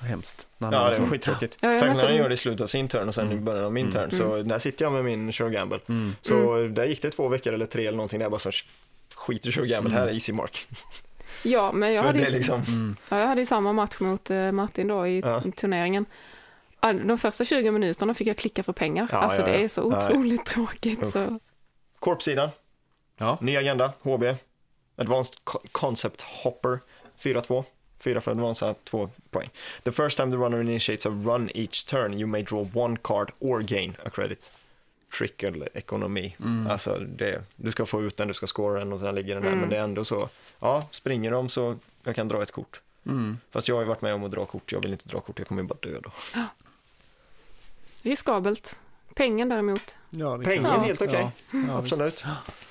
Hemskt. 0.00 0.46
Ja, 0.58 0.66
det 0.70 0.76
var 0.78 0.92
så- 0.94 1.06
skittråkigt. 1.06 1.56
Ja, 1.60 1.78
Särskilt 1.78 1.96
när 2.02 2.06
han 2.08 2.16
gör 2.16 2.28
det 2.28 2.34
i 2.34 2.36
slutet 2.36 2.60
av 2.60 2.66
sin 2.68 2.88
turn 2.88 3.08
och 3.08 3.14
sen 3.14 3.28
i 3.28 3.32
Mm. 3.32 3.44
början 3.44 3.64
av 3.64 3.72
min 3.72 3.90
Mm. 3.90 4.10
turn. 4.10 4.18
Så 4.18 4.42
där 4.42 4.58
sitter 4.58 4.84
jag 4.84 4.92
med 4.92 5.04
min 5.04 5.32
Sure 5.32 5.50
Gamble. 5.50 5.80
Mm. 5.88 6.16
Så 6.22 6.56
där 6.68 6.84
gick 6.84 7.02
det 7.02 7.10
två 7.10 7.28
veckor 7.28 7.52
eller 7.52 7.66
tre 7.66 7.86
eller 7.86 7.96
någonting 7.96 8.18
där 8.18 8.24
jag 8.24 8.30
bara 8.32 8.38
så 8.38 8.50
skit 9.14 9.46
i 9.46 9.52
Sure 9.52 9.66
Gamble, 9.66 9.90
Mm. 9.90 10.00
här 10.02 10.08
är 10.08 10.12
easy 10.12 10.32
mark. 10.32 10.66
Ja, 11.42 11.72
men 11.72 11.92
jag 11.92 12.02
hade, 12.02 12.18
ju, 12.18 12.24
liksom, 12.36 12.60
Mm. 12.68 12.96
ja, 13.10 13.18
jag 13.20 13.26
hade 13.26 13.40
ju 13.40 13.46
samma 13.46 13.72
match 13.72 14.00
mot 14.00 14.30
eh, 14.30 14.52
Martin 14.52 14.88
då 14.88 15.06
i 15.06 15.20
Ja. 15.20 15.42
turneringen. 15.56 16.06
Ja, 16.80 16.92
De 16.92 17.18
första 17.18 17.44
20 17.44 17.70
minuterna 17.70 18.14
fick 18.14 18.26
jag 18.28 18.36
klicka 18.36 18.62
för 18.62 18.72
pengar. 18.72 19.08
Ja, 19.12 19.18
alltså 19.18 19.40
ja, 19.40 19.46
det 19.46 19.64
är 19.64 19.68
så 19.68 19.88
Nej. 19.90 19.98
otroligt 20.06 20.46
tråkigt. 20.46 21.10
Så. 21.12 21.40
korpsidan, 21.98 22.48
Ja. 23.18 23.38
ny 23.40 23.56
agenda, 23.56 23.92
HB, 24.02 24.36
Advanced 24.96 25.34
Co- 25.44 25.62
Concept 25.72 26.22
Hopper, 26.22 26.78
4-2. 27.18 27.64
4 27.98 28.20
för 28.20 28.30
advansa, 28.30 28.74
2 28.84 29.10
poäng. 29.30 29.50
The 29.82 29.92
first 29.92 30.16
time 30.18 30.30
the 30.32 30.36
runner 30.36 30.60
initiates 30.60 31.06
a 31.06 31.10
run 31.10 31.50
each 31.54 31.84
turn 31.86 32.14
you 32.14 32.26
may 32.26 32.42
draw 32.42 32.78
one 32.78 32.96
card 33.02 33.30
or 33.38 33.60
gain 33.60 33.96
a 34.04 34.10
credit. 34.10 34.50
Trickle 35.18 35.68
ekonomi. 35.74 36.36
Mm. 36.40 36.66
Alltså 36.70 36.98
det, 36.98 37.42
du 37.56 37.70
ska 37.72 37.86
få 37.86 38.02
ut 38.02 38.16
den, 38.16 38.28
du 38.28 38.34
ska 38.34 38.46
scora 38.46 38.78
den 38.78 38.92
och 38.92 39.00
sen 39.00 39.14
ligger 39.14 39.34
den 39.34 39.42
där. 39.42 39.48
Mm. 39.50 39.60
Men 39.60 39.70
det 39.70 39.76
är 39.76 39.82
ändå 39.84 40.04
så, 40.04 40.28
ja, 40.60 40.86
springer 40.90 41.30
de 41.30 41.48
så 41.48 41.76
jag 42.02 42.14
kan 42.16 42.28
dra 42.28 42.42
ett 42.42 42.52
kort. 42.52 42.80
Mm. 43.06 43.38
Fast 43.50 43.68
jag 43.68 43.74
har 43.74 43.82
ju 43.82 43.88
varit 43.88 44.02
med 44.02 44.14
om 44.14 44.24
att 44.24 44.30
dra 44.30 44.44
kort, 44.46 44.72
jag 44.72 44.80
vill 44.80 44.92
inte 44.92 45.08
dra 45.08 45.20
kort, 45.20 45.38
jag 45.38 45.48
kommer 45.48 45.62
ju 45.62 45.68
bara 45.68 45.78
dö 45.80 46.00
då. 46.02 46.10
Riskabelt. 48.02 48.80
Pengen 49.14 49.48
däremot. 49.48 49.98
Ja, 50.10 50.36
det 50.36 50.44
Pengen 50.44 50.64
Ja. 50.64 50.78
helt 50.80 51.02
okej, 51.02 51.14
Ja, 51.14 51.30
ja, 51.50 51.58
visst. 51.80 51.92
absolut. 51.92 52.24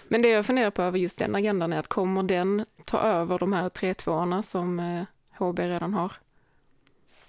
Men 0.07 0.21
det 0.21 0.29
jag 0.29 0.45
funderar 0.45 0.69
på 0.71 0.81
över 0.81 0.99
just 0.99 1.17
den 1.17 1.35
agendan 1.35 1.73
är 1.73 1.79
att 1.79 1.87
kommer 1.87 2.23
den 2.23 2.65
ta 2.85 2.99
över 2.99 3.37
de 3.39 3.53
här 3.53 3.69
3-2 3.69 4.41
som 4.41 4.79
eh, 4.79 5.03
HB 5.37 5.59
redan 5.59 5.93
har? 5.93 6.11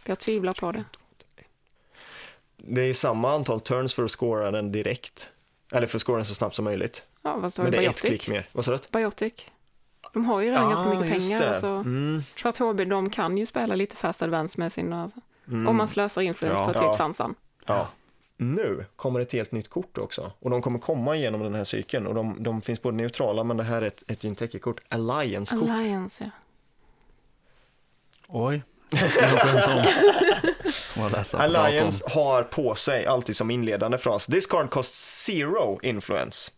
Jag 0.04 0.18
tvivlar 0.18 0.52
på 0.52 0.72
det. 0.72 0.84
Det 2.56 2.80
är 2.80 2.94
samma 2.94 3.34
antal 3.34 3.60
turns 3.60 3.94
för 3.94 4.04
att 4.04 4.10
scora 4.10 4.50
den 4.50 4.72
direkt. 4.72 5.28
Eller 5.72 5.86
för 5.86 5.98
att 5.98 6.02
scora 6.02 6.16
den 6.16 6.24
så 6.24 6.34
snabbt 6.34 6.56
som 6.56 6.64
möjligt. 6.64 7.02
Ja, 7.22 7.50
står 7.50 7.62
Men 7.62 7.72
det? 7.72 7.78
är 7.78 7.80
ett 7.80 7.84
Biotic? 7.86 8.00
klick 8.10 8.28
mer. 8.28 8.48
Vad 8.52 8.64
sa 8.64 8.70
du? 8.72 8.78
Biotic. 8.92 9.46
De 10.12 10.24
har 10.24 10.40
ju 10.40 10.50
redan 10.50 10.70
ganska 10.70 10.88
mycket 10.88 11.06
Ah, 11.16 11.18
pengar. 11.18 11.48
Alltså, 11.48 11.66
Mm, 11.66 12.22
för 12.36 12.48
att 12.48 12.58
HB, 12.58 12.84
de 12.84 13.10
kan 13.10 13.38
ju 13.38 13.46
spela 13.46 13.74
lite 13.74 13.96
fast 13.96 14.22
advance 14.22 14.60
med 14.60 14.72
sina, 14.72 15.10
mm. 15.48 15.68
om 15.68 15.76
man 15.76 15.88
slösar 15.88 16.22
influens 16.22 16.58
Ja. 16.58 16.66
på 16.66 16.72
typ 16.72 16.82
Ja. 16.82 16.94
Sansan. 16.94 17.34
Ja. 17.66 17.88
Nu 18.36 18.86
kommer 18.96 19.20
ett 19.20 19.32
helt 19.32 19.52
nytt 19.52 19.70
kort 19.70 19.98
också. 19.98 20.32
Och 20.40 20.50
de 20.50 20.62
kommer 20.62 20.78
komma 20.78 21.16
igenom 21.16 21.40
den 21.42 21.54
här 21.54 21.64
cykeln. 21.64 22.06
Och 22.06 22.14
de, 22.14 22.42
de 22.42 22.62
finns 22.62 22.82
både 22.82 22.96
neutrala, 22.96 23.44
men 23.44 23.56
det 23.56 23.62
här 23.64 23.82
är 23.82 23.86
ett, 23.86 24.02
ett 24.06 24.24
Jinteki-kort. 24.24 24.80
Alliance-kort. 24.88 25.68
Alliance, 25.70 26.24
ja. 26.24 26.30
Oj. 28.28 28.62
Det 28.90 28.96
inte 29.04 29.48
ens 29.48 29.66
om. 30.96 31.10
Läsa 31.12 31.38
Alliance 31.38 32.04
har 32.10 32.42
på 32.42 32.74
sig 32.74 33.06
alltid 33.06 33.36
som 33.36 33.50
inledande 33.50 33.98
fras. 33.98 34.26
This 34.26 34.46
card 34.46 34.70
costs 34.70 35.24
zero 35.24 35.78
influence. 35.82 36.50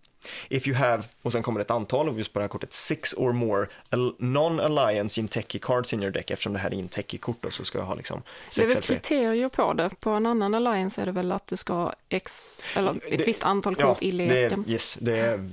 If 0.49 0.67
you 0.69 0.77
have, 0.77 1.03
och 1.23 1.33
sen 1.33 1.43
kommer 1.43 1.61
ett 1.61 1.71
antal, 1.71 2.09
och 2.09 2.19
just 2.19 2.33
på 2.33 2.39
det 2.39 2.43
här 2.43 2.49
kortet, 2.49 2.73
six 2.73 3.15
or 3.15 3.33
more 3.33 3.67
al- 3.91 4.15
non-alliance 4.19 5.21
Jinteki 5.21 5.59
cards 5.59 5.93
in 5.93 6.03
your 6.03 6.13
deck. 6.13 6.31
Eftersom 6.31 6.53
det 6.53 6.59
här 6.59 6.71
är 6.71 6.75
Jinteki-kort 6.75 7.37
då, 7.41 7.51
så 7.51 7.65
ska 7.65 7.79
jag 7.79 7.85
ha 7.85 7.95
liksom 7.95 8.23
Det 8.57 8.63
är 8.63 8.67
väl 8.67 8.77
kriterier 8.77 9.49
på 9.49 9.73
det. 9.73 9.91
På 10.01 10.11
en 10.11 10.27
annan 10.27 10.55
Alliance 10.55 11.03
är 11.03 11.07
det 11.07 11.13
väl 11.13 11.33
att 11.33 11.47
du 11.47 11.57
ska 11.57 11.73
ha 11.73 11.95
X, 12.09 12.61
eller 12.77 12.91
ett 12.91 13.03
Det- 13.19 13.25
visst 13.27 13.45
antal 13.45 13.75
Ja, 13.79 13.87
kort 13.87 14.03
i 14.03 14.11
det 14.11 14.17
leken. 14.17 14.65
är, 14.69 14.71
yes, 14.73 14.97
det 15.01 15.19
är, 15.19 15.51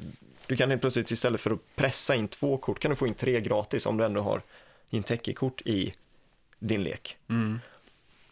du 0.47 0.55
kan 0.57 0.69
helt 0.69 0.81
plötsligt 0.81 1.11
istället 1.11 1.41
för 1.41 1.51
att 1.51 1.75
pressa 1.75 2.15
in 2.15 2.27
två 2.27 2.57
kort 2.57 2.79
kan 2.79 2.89
du 2.89 2.95
få 2.95 3.07
in 3.07 3.13
tre 3.13 3.41
gratis 3.41 3.85
om 3.85 3.97
du 3.97 4.05
ändå 4.05 4.21
har 4.21 4.41
Jinteki-kort 4.93 5.61
i 5.61 5.93
din 6.59 6.83
lek. 6.83 7.17
Mm. 7.29 7.59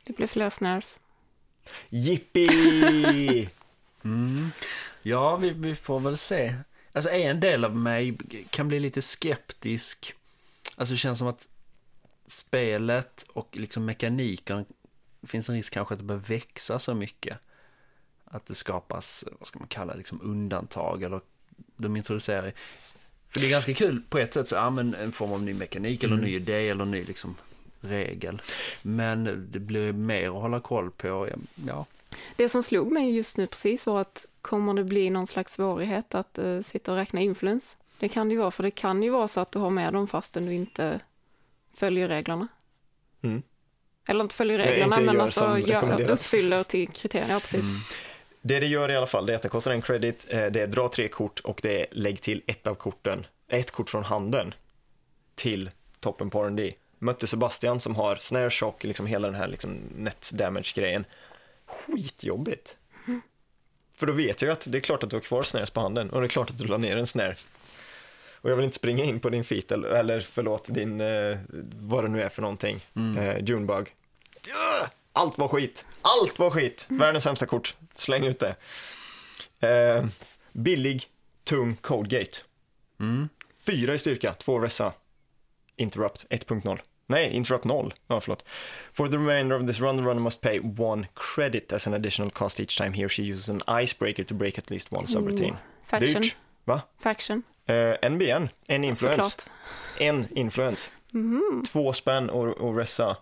Det 0.04 0.14
blir 0.14 0.28
fler 0.28 0.50
snares. 0.50 1.02
Jippi! 1.90 3.50
Mm. 4.04 4.52
Ja, 5.02 5.36
vi, 5.36 5.50
vi 5.50 5.76
får 5.76 6.00
väl 6.00 6.18
se. 6.18 6.56
Alltså 6.92 7.10
en 7.10 7.40
del 7.40 7.66
av 7.66 7.76
mig 7.76 8.18
kan 8.50 8.68
bli 8.68 8.80
lite 8.80 9.02
skeptisk. 9.02 10.14
Alltså 10.76 10.94
det 10.94 10.98
känns 10.98 11.20
som 11.20 11.28
att 11.28 11.48
spelet 12.28 13.26
och 13.34 13.58
liksom 13.58 13.86
mekaniken 13.86 14.66
finns 15.24 15.50
en 15.50 15.56
risk 15.56 15.74
kanske 15.74 15.94
att 15.94 16.00
det 16.00 16.06
bör 16.06 16.16
växa 16.16 16.80
så 16.80 16.94
mycket. 16.94 17.38
Att 18.26 18.46
det 18.46 18.56
skapas, 18.56 19.26
vad 19.40 19.48
ska 19.48 19.60
man 19.60 19.68
kalla 19.68 19.94
det, 19.94 19.98
liksom 19.98 20.22
undantag 20.24 21.04
eller 21.04 21.22
de 21.78 21.96
introducerar 21.96 22.54
för 23.32 23.40
det 23.40 23.46
är 23.46 23.50
ganska 23.50 23.74
kul 23.74 24.02
på 24.10 24.18
ett 24.18 24.34
sätt 24.34 24.48
så, 24.48 24.56
ja 24.56 24.70
men 24.70 24.96
en 24.96 25.12
form 25.12 25.32
av 25.34 25.44
ny 25.44 25.54
mekanik 25.54 26.04
eller 26.04 26.14
Mm. 26.14 26.26
ny 26.26 26.36
idé 26.36 26.70
eller 26.70 26.86
ny 26.86 27.04
liksom 27.04 27.36
regel. 27.82 28.42
Men 28.82 29.48
det 29.52 29.60
blir 29.60 29.94
mer 29.94 30.28
att 30.28 30.34
hålla 30.42 30.60
koll 30.60 30.92
på, 30.92 31.30
ja. 31.68 31.86
Det 32.36 32.50
som 32.50 32.64
slog 32.64 32.92
mig 32.92 33.16
just 33.16 33.38
nu 33.38 33.48
precis 33.48 33.88
var 33.88 34.02
att 34.02 34.26
kommer 34.42 34.74
det 34.74 34.84
bli 34.84 35.10
någon 35.10 35.28
slags 35.28 35.54
svårighet 35.54 36.16
att 36.16 36.40
uh, 36.40 36.62
sitta 36.62 36.92
och 36.92 36.98
räkna 36.98 37.22
influens? 37.22 37.78
Det 38.00 38.10
kan 38.10 38.30
det 38.30 38.34
ju 38.34 38.40
vara, 38.40 38.52
för 38.52 38.64
det 38.64 38.72
kan 38.72 39.04
ju 39.04 39.10
vara 39.10 39.28
så 39.28 39.40
att 39.40 39.52
du 39.52 39.60
har 39.60 39.70
med 39.70 39.94
dem 39.94 40.08
fastän 40.08 40.46
du 40.46 40.54
inte 40.54 41.00
följer 41.74 42.08
reglerna. 42.08 42.48
Mm. 43.22 43.42
Eller 44.10 44.22
inte 44.24 44.36
följer 44.36 44.58
reglerna, 44.58 44.96
inte 44.96 45.06
men 45.06 45.22
alltså 45.22 45.58
gör, 45.58 46.12
uppfyller 46.12 46.64
till 46.64 46.88
kriterierna. 46.88 47.34
Ja, 47.34 47.40
precis. 47.40 47.62
Mm. 47.62 47.76
Det 48.42 48.60
det 48.60 48.68
gör 48.68 48.92
i 48.92 48.96
alla 48.96 49.08
fall 49.08 49.26
det 49.26 49.34
är 49.34 49.36
att 49.36 49.42
det 49.42 49.50
kostar 49.50 49.72
en 49.72 49.82
credit, 49.82 50.28
eh, 50.30 50.46
det 50.46 50.62
är 50.62 50.68
dra 50.68 50.88
tre 50.88 51.08
kort 51.08 51.40
och 51.40 51.60
det 51.64 51.82
är 51.82 51.86
lägg 51.92 52.22
till 52.22 52.44
ett 52.48 52.68
av 52.68 52.76
korten, 52.76 53.26
ett 53.48 53.72
kort 53.72 53.90
från 53.90 54.04
handen 54.04 54.54
till 55.36 55.70
toppen 56.00 56.30
på 56.30 56.44
R&D. 56.44 56.74
Mötte 57.00 57.28
Sebastian 57.28 57.80
som 57.80 57.96
har 57.96 58.16
snare 58.16 58.50
shock, 58.50 58.84
liksom 58.84 59.06
hela 59.06 59.28
den 59.28 59.36
här 59.36 59.48
liksom 59.48 59.78
net 59.96 60.32
damage 60.34 60.74
grejen. 60.76 61.06
Skitjobbigt. 61.66 62.76
För 63.96 64.08
då 64.08 64.14
vet 64.14 64.42
jag 64.42 64.50
ju 64.50 64.54
att 64.54 64.72
det 64.72 64.78
är 64.78 64.82
klart 64.82 65.04
att 65.04 65.10
du 65.10 65.16
har 65.16 65.22
kvar 65.22 65.44
snares 65.44 65.70
på 65.70 65.80
handen 65.80 66.10
och 66.10 66.22
det 66.22 66.28
är 66.28 66.30
klart 66.30 66.50
att 66.50 66.58
du 66.58 66.68
la 66.68 66.78
ner 66.78 66.98
en 66.98 67.08
snare. 67.08 67.36
Och 68.34 68.52
jag 68.52 68.56
vill 68.56 68.66
inte 68.66 68.76
springa 68.78 69.04
in 69.04 69.20
på 69.20 69.30
din 69.30 69.44
feet 69.44 69.72
eller, 69.72 69.90
eller 69.90 70.20
förlåt, 70.20 70.66
din, 70.70 71.02
eh, 71.02 71.38
vad 71.80 72.04
det 72.04 72.10
nu 72.10 72.22
är 72.22 72.30
för 72.30 72.42
någonting, 72.42 72.86
eh, 73.18 73.44
Junebug. 73.44 73.96
Ja, 74.48 74.90
Allt 75.14 75.38
var 75.38 75.48
skit, 75.48 75.86
allt 76.02 76.40
var 76.40 76.50
skit, 76.50 76.86
världens 76.90 77.24
sämsta 77.24 77.46
kort, 77.46 77.76
släng 77.96 78.26
ut 78.26 78.40
det. 78.40 78.56
Eh, 79.68 80.06
billig, 80.52 81.08
tung 81.44 81.76
Codegate. 81.76 82.38
Mm. 83.00 83.30
Fyra 83.66 83.94
i 83.94 84.00
styrka, 84.00 84.34
två 84.34 84.60
resa. 84.60 84.94
Interrupt 85.76 86.26
1.0. 86.30 86.80
Nej, 87.08 87.30
Interrupt 87.34 87.66
0. 87.66 87.94
Ja, 88.08 88.22
förlåt. 88.22 88.46
For 88.94 89.08
the 89.08 89.18
remainder 89.18 89.60
of 89.62 89.68
this 89.68 89.80
run, 89.80 89.98
the 89.98 90.04
runner 90.04 90.22
must 90.22 90.42
pay 90.42 90.60
one 90.78 91.08
credit 91.36 91.74
as 91.74 91.88
an 91.88 91.94
additional 91.94 92.32
cost 92.32 92.60
each 92.60 92.78
time 92.78 92.92
he 92.94 93.06
or 93.06 93.10
she 93.10 93.24
uses 93.24 93.50
an 93.50 93.82
icebreaker 93.84 94.24
to 94.24 94.36
break 94.36 94.58
at 94.58 94.70
least 94.70 94.94
one 94.94 95.08
subroutine. 95.08 95.56
Faction. 95.84 96.22
Dyrt. 96.22 96.36
Va? 96.66 96.82
Faction, 97.00 97.44
Eh, 97.66 98.10
NBN, 98.10 98.50
en 98.68 98.84
influence. 98.84 98.96
såklart. 99.30 99.44
En 100.00 100.28
influence. 100.38 100.90
Två 101.72 101.94
spänn 101.94 102.30
och, 102.30 102.48
och 102.48 102.78
resa. 102.78 103.18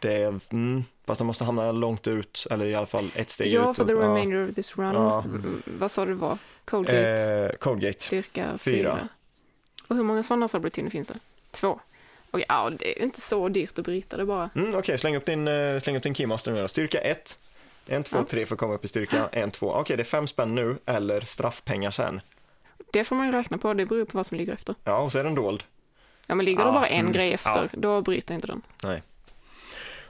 Det 0.00 0.14
är, 0.14 0.40
mm, 0.52 0.84
fast 1.06 1.18
de 1.18 1.26
måste 1.26 1.44
hamna 1.44 1.72
långt 1.72 2.06
ut, 2.08 2.46
eller 2.50 2.66
i 2.66 2.74
alla 2.74 2.86
fall 2.86 3.10
ett 3.16 3.30
steg 3.30 3.52
Ja, 3.52 3.70
ut. 3.70 3.76
for 3.76 3.84
the 3.84 3.92
Ja. 3.92 3.98
remainder 3.98 4.48
of 4.48 4.54
this 4.54 4.78
run. 4.78 4.94
Ja. 4.94 5.22
Mm, 5.24 5.62
Vad 5.66 5.90
sa 5.90 6.04
du 6.04 6.12
var? 6.14 6.38
Codegate, 6.64 7.50
Eh, 7.52 7.56
Codegate. 7.58 8.02
styrka 8.04 8.58
fyra. 8.58 9.08
Och 9.88 9.96
hur 9.96 10.02
många 10.02 10.22
sådana 10.22 10.48
subroutiner 10.48 10.90
finns 10.90 11.08
det? 11.08 11.18
Två. 11.50 11.80
Okej, 12.30 12.44
ja, 12.48 12.70
det 12.78 13.00
är 13.00 13.04
inte 13.04 13.20
så 13.20 13.48
dyrt 13.48 13.78
att 13.78 13.84
bryta 13.84 14.16
det 14.16 14.24
bara. 14.24 14.50
Mm, 14.54 14.74
Okej, 14.74 14.98
släng 14.98 15.16
upp 15.16 15.26
din, 15.26 15.48
eh, 15.48 15.78
släng 15.80 15.96
upp 15.96 16.02
din 16.02 16.14
keymaster 16.14 16.52
nu 16.52 16.60
då. 16.60 16.68
Styrka 16.68 17.00
1. 17.00 17.38
En, 17.86 18.02
två, 18.02 18.16
Ja. 18.16 18.24
tre 18.24 18.46
för 18.46 18.54
att 18.54 18.58
komma 18.58 18.74
upp 18.74 18.84
i 18.84 18.88
styrka. 18.88 19.28
En, 19.32 19.50
två. 19.50 19.72
Okej, 19.72 19.96
det 19.96 20.02
är 20.02 20.04
fem 20.04 20.26
spänn 20.26 20.54
nu 20.54 20.78
eller 20.86 21.20
straffpengar 21.20 21.90
sen. 21.90 22.20
Det 22.92 23.04
får 23.04 23.16
man 23.16 23.26
ju 23.26 23.32
räkna 23.32 23.58
på, 23.58 23.74
det 23.74 23.86
beror 23.86 24.04
på 24.04 24.18
vad 24.18 24.26
som 24.26 24.38
ligger 24.38 24.52
efter. 24.52 24.74
Ja, 24.84 24.98
och 24.98 25.12
så 25.12 25.18
är 25.18 25.24
den 25.24 25.34
dold. 25.34 25.64
Ja, 26.26 26.34
men 26.34 26.44
ligger 26.46 26.60
Ja, 26.60 26.66
det 26.66 26.72
bara 26.72 26.86
en 26.88 27.00
mm, 27.00 27.12
grej 27.12 27.32
efter, 27.32 27.62
ja. 27.72 27.78
då 27.78 28.00
bryter 28.02 28.34
inte 28.34 28.46
den. 28.46 28.62
Nej. 28.82 29.02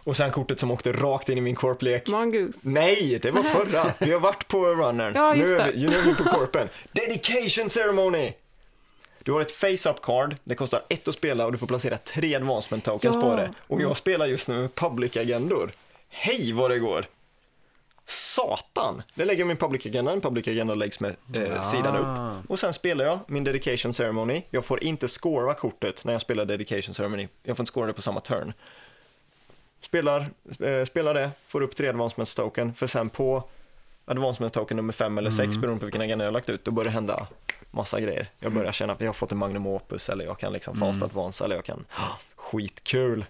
Och 0.05 0.17
sen 0.17 0.31
kortet 0.31 0.61
som 0.61 0.71
åkte 0.71 0.93
rakt 0.93 1.29
in 1.29 1.39
i 1.39 1.41
min 1.41 1.55
korplek. 1.55 2.09
Mongoose. 2.09 2.61
Nej, 2.69 3.19
det 3.23 3.31
var 3.31 3.43
förra. 3.43 3.93
Vi 3.99 4.13
har 4.13 4.21
varit 4.21 4.49
på 4.49 4.65
runnern. 4.67 5.13
Ja, 5.17 5.35
just 5.35 5.59
nu, 5.59 5.65
är 5.65 5.67
det. 5.67 5.73
vi, 5.73 5.87
nu 5.87 5.95
är 5.97 6.03
vi 6.03 6.15
på 6.15 6.25
korpen. 6.25 6.69
Dedication 6.93 7.71
ceremony! 7.71 8.33
Du 9.23 9.33
har 9.33 9.41
ett 9.41 9.53
face-up 9.53 10.03
card, 10.03 10.37
det 10.45 10.55
kostar 10.55 10.83
ett 10.89 11.09
att 11.09 11.15
spela 11.15 11.47
och 11.47 11.53
du 11.53 11.59
får 11.59 11.67
placera 11.67 11.97
tre 11.99 12.35
advancement 12.35 12.85
tokens 12.85 13.15
Ja. 13.15 13.21
på 13.23 13.37
det. 13.37 13.51
Och 13.67 13.81
jag 13.83 13.97
spelar 13.97 14.27
just 14.27 14.49
nu 14.49 14.61
med 14.61 14.75
public-agendor. 14.75 15.71
Hej 16.09 16.53
vad 16.53 16.71
det 16.71 16.79
går! 16.79 17.07
Satan! 18.07 19.03
Det 19.15 19.25
lägger 19.25 19.45
min 19.45 19.57
public-agenda, 19.57 20.13
en 20.13 20.21
public-agenda 20.21 20.75
läggs 20.75 21.01
med 21.01 21.17
eh, 21.39 21.61
Ah. 21.61 21.65
sidan 21.65 21.97
upp. 21.97 22.51
Och 22.51 22.59
sen 22.59 22.75
spelar 22.75 23.05
jag 23.05 23.19
min 23.27 23.45
dedication 23.45 23.95
ceremony. 23.95 24.43
Jag 24.51 24.65
får 24.65 24.85
inte 24.85 25.09
scora 25.09 25.55
kortet 25.55 26.05
när 26.05 26.13
jag 26.13 26.21
spelar 26.23 26.45
dedication 26.45 26.95
ceremony. 26.95 27.29
Jag 27.43 27.57
får 27.57 27.63
inte 27.63 27.73
scora 27.73 27.87
det 27.87 27.93
på 27.93 28.03
samma 28.03 28.21
turn. 28.21 28.53
Spelar, 29.81 30.31
eh, 30.61 30.85
spelar 30.85 31.15
det, 31.15 31.31
får 31.47 31.61
upp 31.61 31.77
tre 31.77 31.89
advancement 31.89 32.37
token, 32.37 32.75
för 32.75 32.87
sen 32.87 33.11
på 33.11 33.45
advancement 34.05 34.53
token 34.55 34.77
nummer 34.77 34.93
fem 34.93 35.19
eller 35.19 35.31
sex, 35.31 35.57
beroende 35.57 35.81
på 35.81 35.87
vilken 35.87 36.03
agenda 36.03 36.25
jag 36.25 36.31
har 36.31 36.33
lagt 36.33 36.49
ut, 36.49 36.65
då 36.65 36.71
börjar 36.71 36.85
det 36.85 36.91
hända 36.91 37.27
massa 37.71 38.01
grejer. 38.01 38.29
Jag 38.39 38.53
börjar 38.53 38.73
känna 38.73 38.93
att 38.93 39.01
jag 39.01 39.09
har 39.09 39.13
fått 39.13 39.33
en 39.33 39.39
Magnum 39.39 39.67
Opus 39.67 40.09
eller 40.09 40.25
jag 40.25 40.39
kan 40.39 40.53
liksom 40.53 40.77
fast 40.81 41.03
advance 41.03 41.45
eller 41.45 41.57
jag 41.57 41.65
kan, 41.65 41.85
skitkul. 42.37 43.25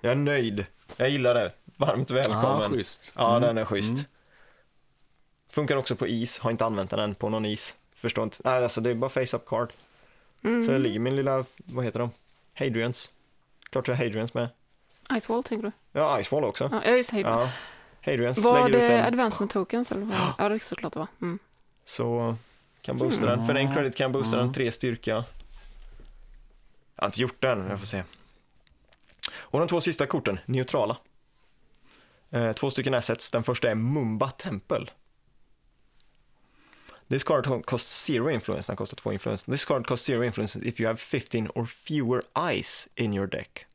Jag 0.00 0.12
är 0.12 0.16
nöjd, 0.16 0.66
jag 0.96 1.10
gillar 1.10 1.34
det, 1.34 1.52
varmt 1.76 2.10
välkommen. 2.10 2.62
Ah, 2.62 2.68
schysst. 2.68 3.12
Ja, 3.16 3.38
den 3.38 3.58
är 3.58 3.64
schysst. 3.64 4.04
Funkar 5.50 5.76
också 5.76 5.96
på 5.96 6.06
is, 6.06 6.38
har 6.38 6.50
inte 6.50 6.64
använt 6.64 6.90
den 6.90 6.98
än 6.98 7.14
på 7.14 7.28
någon 7.28 7.44
is. 7.44 7.74
Förstår 7.94 8.24
inte, 8.24 8.36
nej 8.44 8.62
alltså 8.62 8.80
det 8.80 8.90
är 8.90 8.94
bara 8.94 9.10
face-up 9.10 9.46
card. 9.46 9.72
Så 10.42 10.72
det 10.72 10.78
ligger 10.78 10.98
min 10.98 11.16
lilla, 11.16 11.44
vad 11.56 11.84
heter 11.84 11.98
de? 11.98 12.10
Hadrians. 12.54 13.10
Klart 13.70 13.88
jag 13.88 13.94
har 13.94 14.04
Hadrians 14.04 14.34
med. 14.34 14.48
Icewall, 15.12 15.42
tänker 15.44 15.66
du? 15.66 15.72
Ja, 16.00 16.20
Icewall 16.20 16.44
också. 16.44 16.80
Ja, 16.84 16.90
just 16.96 17.10
det. 17.10 17.20
Ja, 17.20 17.50
Hadrians 18.04 18.38
Var 18.38 18.68
lägger 18.68 18.82
ut 18.84 18.88
det 18.88 18.98
en. 18.98 19.04
advancement 19.04 19.50
tokens? 19.52 19.92
Eller 19.92 20.06
vad? 20.06 20.32
Ja, 20.38 20.48
det 20.48 20.54
är 20.54 20.58
såklart 20.58 20.92
det 20.92 20.98
var. 20.98 21.08
Mm. 21.22 21.38
Så 21.84 22.36
kan 22.82 22.96
boosta 22.96 23.26
den. 23.26 23.46
För 23.46 23.54
en 23.54 23.74
credit 23.74 23.96
kan 23.96 24.12
boosta 24.12 24.36
den 24.36 24.52
tre 24.52 24.72
styrka. 24.72 25.10
Jag 26.96 27.02
har 27.02 27.06
inte 27.06 27.20
gjort 27.20 27.42
den, 27.42 27.66
jag 27.70 27.78
får 27.78 27.86
se. 27.86 28.02
Och 29.34 29.58
de 29.58 29.68
två 29.68 29.80
sista 29.80 30.06
korten, 30.06 30.38
neutrala. 30.46 30.96
Eh, 32.30 32.52
två 32.52 32.70
stycken 32.70 32.94
assets. 32.94 33.30
Den 33.30 33.44
första 33.44 33.70
är 33.70 33.74
Mumba 33.74 34.30
Temple. 34.30 34.86
This 37.08 37.24
card 37.24 37.66
costs 37.66 38.04
zero 38.04 38.30
influence, 38.30 38.72
den 38.72 38.76
kostar 38.76 38.96
två 38.96 39.12
influence. 39.12 39.50
This 39.52 39.64
card 39.64 39.86
costs 39.86 40.06
zero 40.06 40.24
influence 40.24 40.58
if 40.68 40.80
you 40.80 40.86
have 40.86 40.96
15 40.96 41.48
or 41.54 41.66
fewer 41.66 42.22
eyes 42.50 42.88
in 42.94 43.14
your 43.14 43.26
deck. 43.26 43.66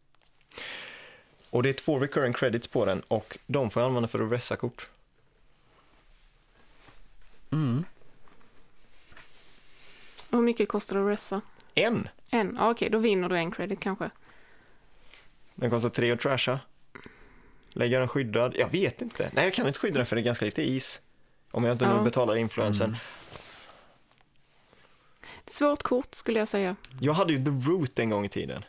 Och 1.53 1.63
det 1.63 1.69
är 1.69 1.73
två 1.73 1.99
recurring 1.99 2.33
credits 2.33 2.67
på 2.67 2.85
den 2.85 3.01
och 3.07 3.37
de 3.47 3.69
får 3.71 3.81
jag 3.81 3.87
använda 3.87 4.07
för 4.07 4.19
att 4.25 4.31
resa 4.31 4.55
kort. 4.55 4.89
Mm. 7.51 7.85
Hur 10.29 10.41
mycket 10.41 10.69
kostar 10.69 10.95
det 10.95 11.01
att 11.03 11.09
resa? 11.11 11.41
En! 11.75 12.07
En? 12.31 12.55
Ja, 12.59 12.71
okej, 12.71 12.89
då 12.89 12.97
vinner 12.97 13.29
du 13.29 13.37
en 13.37 13.51
credit 13.51 13.79
kanske. 13.79 14.09
Den 15.55 15.69
kostar 15.69 15.89
tre 15.89 16.11
att 16.11 16.19
trasha. 16.19 16.59
Lägger 17.69 17.99
den 17.99 18.07
skyddad? 18.09 18.55
Jag 18.55 18.69
vet 18.69 19.01
inte. 19.01 19.29
Nej, 19.33 19.43
jag 19.43 19.53
kan 19.53 19.67
inte 19.67 19.79
skydda 19.79 19.97
den 19.97 20.05
för 20.05 20.15
det 20.15 20.21
är 20.21 20.23
ganska 20.25 20.45
lite 20.45 20.61
is. 20.63 21.01
Om 21.51 21.63
jag 21.63 21.71
inte 21.75 21.85
Ja. 21.85 21.97
nu 21.97 22.03
betalar 22.03 22.35
influensen. 22.35 22.97
Svårt 25.45 25.83
kort 25.83 26.15
skulle 26.15 26.39
jag 26.39 26.47
säga. 26.47 26.75
Jag 27.01 27.13
hade 27.13 27.33
ju 27.33 27.45
The 27.45 27.51
Root 27.69 27.99
en 27.99 28.09
gång 28.09 28.25
i 28.25 28.29
tiden. 28.29 28.65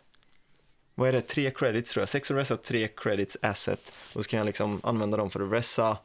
Vad 0.95 1.09
är 1.09 1.13
det? 1.13 1.21
Tre 1.21 1.51
credits 1.51 1.91
tror 1.91 2.03
jag. 2.03 2.09
Sex 2.09 2.31
och 2.31 2.37
resa, 2.37 2.57
tre 2.57 2.89
credits 2.89 3.37
asset. 3.43 3.93
Och 4.13 4.25
så 4.25 4.31
kan 4.31 4.39
jag 4.39 4.47
liksom 4.47 4.81
använda 4.83 5.17
dem 5.17 5.31
för 5.31 5.41
att 5.41 5.53
resa 5.53 5.97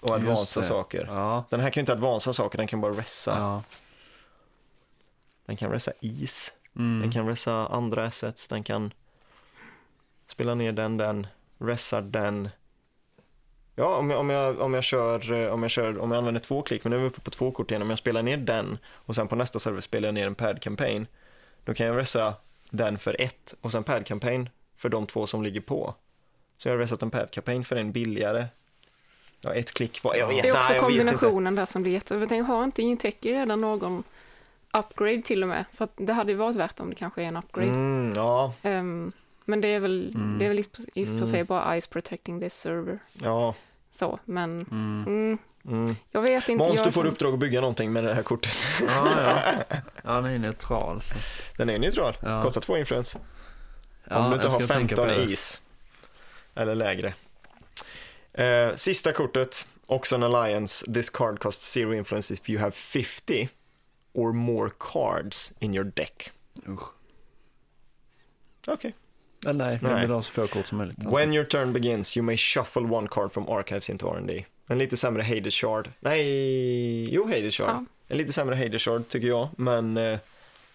och 0.00 0.10
advansa 0.10 0.62
saker. 0.62 1.06
Ja. 1.08 1.44
Den 1.50 1.60
här 1.60 1.70
kan 1.70 1.80
ju 1.80 1.82
inte 1.82 1.92
advansa 1.92 2.32
saker, 2.32 2.58
den 2.58 2.66
kan 2.66 2.80
bara 2.80 2.92
resa. 2.92 3.36
ja. 3.38 3.62
Den 5.46 5.56
kan 5.56 5.70
resa 5.70 5.92
is. 6.00 6.52
Mm. 6.76 7.00
Den 7.00 7.12
kan 7.12 7.26
resa 7.26 7.66
andra 7.66 8.04
assets. 8.04 8.48
Den 8.48 8.62
kan 8.62 8.92
spela 10.28 10.54
ner 10.54 10.72
den, 10.72 10.96
den, 10.96 11.26
resar 11.58 12.02
den. 12.02 12.48
Ja, 13.74 13.96
om 13.96 14.10
jag, 14.10 14.20
om 14.20 14.30
jag, 14.30 14.60
om 14.60 14.74
jag 14.74 14.84
kör, 14.84 15.32
eh, 15.32 15.52
om 15.52 15.62
jag 15.62 15.70
kör, 15.70 15.98
om 15.98 16.10
jag 16.10 16.18
använder 16.18 16.40
två 16.40 16.62
klick, 16.62 16.84
men 16.84 16.90
nu 16.90 16.96
är 16.96 17.00
vi 17.00 17.06
uppe 17.06 17.20
på 17.20 17.30
två 17.30 17.50
kort 17.50 17.70
igen, 17.70 17.82
om 17.82 17.90
jag 17.90 17.98
spelar 17.98 18.22
ner 18.22 18.36
den 18.36 18.78
och 18.86 19.14
sen 19.14 19.28
på 19.28 19.36
nästa 19.36 19.58
server 19.58 19.80
spelar 19.80 20.08
jag 20.08 20.14
ner 20.14 20.26
en 20.26 20.34
pad 20.34 20.62
campaign, 20.62 21.06
då 21.64 21.74
kan 21.74 21.86
jag 21.86 21.96
resa 21.96 22.34
den 22.70 22.98
för 22.98 23.20
ett 23.20 23.54
och 23.60 23.72
sen 23.72 23.84
pad 23.84 24.06
campaign 24.06 24.48
för 24.76 24.88
de 24.88 25.06
två 25.06 25.26
som 25.26 25.42
ligger 25.42 25.60
på. 25.60 25.94
Så 26.58 26.68
jag 26.68 26.72
har 26.74 26.78
resat 26.78 27.02
en 27.02 27.10
pad 27.10 27.30
campaign 27.30 27.64
för 27.64 27.76
en 27.76 27.92
billigare. 27.92 28.46
Ja, 29.40 29.54
ett 29.54 29.72
klick 29.74 30.04
var, 30.04 30.14
jag 30.14 30.28
vet 30.28 30.42
Det 30.42 30.48
är 30.48 30.52
också 30.52 30.72
nej, 30.72 30.78
inte. 30.78 30.86
kombinationen 30.88 31.54
där 31.54 31.66
som 31.66 31.82
blir 31.82 31.92
jätte... 31.92 32.14
Jag 32.14 32.28
tänker, 32.28 32.44
har 32.52 32.64
inte 32.64 32.82
Inteki 32.82 33.34
redan 33.34 33.60
någon 33.60 34.02
upgrade 34.72 35.22
till 35.22 35.42
och 35.42 35.48
med? 35.48 35.64
För 35.72 35.84
att 35.84 35.92
det 35.96 36.12
hade 36.12 36.32
ju 36.32 36.38
varit 36.38 36.56
värt 36.56 36.80
om 36.80 36.88
det 36.88 36.94
kanske 36.94 37.22
är 37.22 37.26
en 37.26 37.36
upgrade. 37.36 37.68
Mm, 37.68 38.12
ja, 38.16 38.54
Ehm, 38.62 39.12
men 39.44 39.60
det 39.60 39.68
är 39.68 39.80
väl, 39.80 40.12
Mm. 40.14 40.38
det 40.38 40.44
är 40.44 40.48
väl 40.48 40.58
i 40.58 40.62
och 40.62 41.06
för 41.06 41.14
Mm. 41.14 41.26
sig 41.26 41.44
bara 41.44 41.80
Ice 41.80 41.86
Protecting 41.86 42.40
this 42.40 42.54
server. 42.54 42.98
ja. 43.12 43.54
Så, 43.90 44.18
men 44.24 44.66
Mm. 44.70 45.38
Mm, 45.68 45.96
jag 46.10 46.22
vet 46.22 46.48
inte. 46.48 46.64
Måns, 46.64 46.82
du 46.82 46.92
får 46.92 47.04
uppdrag 47.06 47.32
att 47.34 47.38
bygga 47.40 47.60
någonting 47.60 47.92
med 47.92 48.04
det 48.04 48.14
här 48.14 48.22
kortet. 48.22 48.56
Ja, 48.80 49.22
ja. 49.22 49.76
ja, 50.04 50.12
den 50.20 50.24
är 50.24 50.38
neutral. 50.38 51.00
Så. 51.00 51.14
att- 51.16 51.56
Den 51.56 51.70
är 51.70 51.78
neutral, 51.78 52.16
Ja. 52.22 52.42
kostar 52.42 52.60
två 52.60 52.76
influens. 52.76 53.16
Ja, 54.04 54.16
Om 54.24 54.30
du 54.30 54.36
inte 54.36 54.48
har 54.48 54.58
ska 54.58 54.66
tänka 54.66 54.96
15 54.96 55.08
på 55.08 55.14
det. 55.14 55.22
is. 55.32 55.60
Eller 56.54 56.74
lägre. 56.74 57.14
Eh, 58.32 58.74
sista 58.74 59.12
kortet, 59.12 59.66
också 59.86 60.14
en 60.14 60.22
alliance. 60.22 60.92
This 60.92 61.10
card 61.10 61.38
costs 61.40 61.70
zero 61.72 61.94
influence 61.94 62.34
if 62.34 62.50
you 62.50 62.60
have 62.60 62.72
50 62.72 63.48
or 64.12 64.32
more 64.32 64.70
cards 64.78 65.52
in 65.58 65.74
your 65.74 65.84
deck. 65.84 66.30
Okej. 68.66 68.94
Men 69.46 69.58
nej, 69.58 69.78
jag 69.82 69.92
Nej. 69.92 70.00
vill 70.00 70.10
ha 70.10 70.22
så 70.22 70.32
få 70.32 70.46
kort 70.46 70.66
som 70.66 70.78
möjligt. 70.78 70.98
When 70.98 71.32
your 71.32 71.44
turn 71.44 71.72
begins 71.72 72.16
you 72.16 72.24
may 72.24 72.36
shuffle 72.36 72.82
one 72.82 73.08
card 73.10 73.32
from 73.32 73.48
archives 73.48 73.90
into 73.90 74.06
R&D. 74.14 74.44
En 74.66 74.78
lite 74.78 74.96
sämre 74.96 75.22
Hades 75.22 75.54
Shard. 75.54 75.90
Nej, 76.00 77.14
jo 77.14 77.24
Hades 77.26 77.54
Shard. 77.54 77.68
Ja. 77.70 77.84
En 78.08 78.16
lite 78.18 78.32
sämre 78.32 78.54
Hades 78.54 78.82
Shard 78.82 79.08
tycker 79.08 79.28
jag, 79.28 79.48
men 79.56 79.96
eh, 79.96 80.18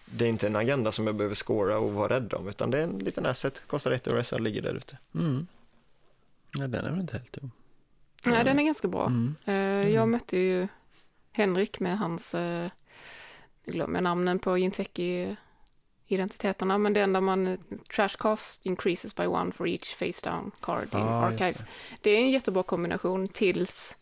det 0.04 0.24
är 0.24 0.28
inte 0.28 0.46
en 0.46 0.56
agenda 0.56 0.92
som 0.92 1.06
jag 1.06 1.16
behöver 1.16 1.34
scora 1.34 1.78
och 1.78 1.92
vara 1.92 2.14
rädd 2.14 2.34
om, 2.34 2.48
utan 2.48 2.70
det 2.70 2.78
är 2.78 2.82
en 2.82 2.98
liten 2.98 3.26
asset, 3.26 3.62
kostar 3.66 3.90
ett 3.90 4.06
och 4.06 4.14
resa 4.14 4.38
ligger 4.38 4.62
där 4.62 4.74
ute. 4.74 4.98
Mm. 5.14 5.46
Ja, 6.58 6.66
den 6.66 6.84
är 6.84 6.90
väl 6.90 7.00
inte 7.00 7.12
helt 7.12 7.32
dum. 7.32 7.50
Nej, 8.26 8.44
den 8.44 8.58
är 8.58 8.62
ganska 8.62 8.88
bra. 8.88 9.06
Mm. 9.06 9.34
Eh, 9.44 9.88
Jag 9.94 10.08
mötte 10.08 10.36
ju 10.38 10.68
Henrik 11.36 11.80
med 11.80 11.98
hans, 11.98 12.34
eh, 12.34 12.70
jag 13.64 13.74
glömmer 13.74 14.00
namnen 14.00 14.38
på 14.38 14.58
Inteki 14.58 15.36
identiteterna, 16.12 16.78
men 16.78 16.92
det 16.92 17.00
enda 17.00 17.20
man, 17.20 17.58
trash 17.96 18.16
cost 18.18 18.66
increases 18.66 19.14
by 19.16 19.26
one 19.26 19.52
for 19.52 19.68
each 19.68 19.94
face 19.94 20.30
down 20.30 20.50
card 20.60 20.82
in 20.94 21.00
Ah, 21.00 21.30
just 21.30 21.40
archives. 21.42 21.64
Det. 22.00 22.10
är 22.10 22.18
en 22.18 22.30
jättebra 22.30 22.62
kombination 22.62 23.28
tills 23.28 23.96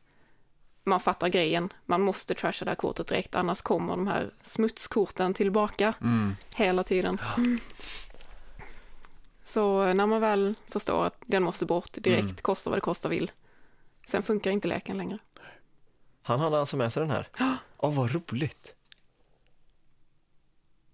man 0.84 1.00
fattar 1.00 1.28
grejen. 1.28 1.72
Man 1.86 2.00
måste 2.02 2.34
trasha 2.34 2.64
det 2.64 2.70
här 2.70 2.76
kortet 2.76 3.06
direkt, 3.06 3.34
annars 3.34 3.62
kommer 3.62 3.92
de 3.92 4.06
här 4.06 4.30
smutskorten 4.42 5.34
tillbaka 5.34 5.94
Mm. 6.00 6.36
hela 6.54 6.84
tiden. 6.84 7.20
Mm. 7.36 7.58
Så 9.44 9.92
när 9.94 10.06
man 10.06 10.20
väl 10.20 10.54
förstår 10.68 11.04
att 11.06 11.16
den 11.26 11.42
måste 11.42 11.66
bort 11.66 11.92
direkt, 11.92 12.24
Mm. 12.24 12.36
kosta 12.36 12.70
vad 12.70 12.76
det 12.76 12.80
kosta 12.80 13.08
vill, 13.08 13.30
sen 14.06 14.22
funkar 14.22 14.50
inte 14.50 14.68
leken 14.68 14.96
längre. 14.96 15.18
Han 16.22 16.40
hade 16.40 16.60
alltså 16.60 16.76
med 16.76 16.92
sig 16.92 17.00
den 17.00 17.10
här. 17.10 17.28
Ja, 17.82 17.90
vad 17.90 18.12
roligt. 18.14 18.74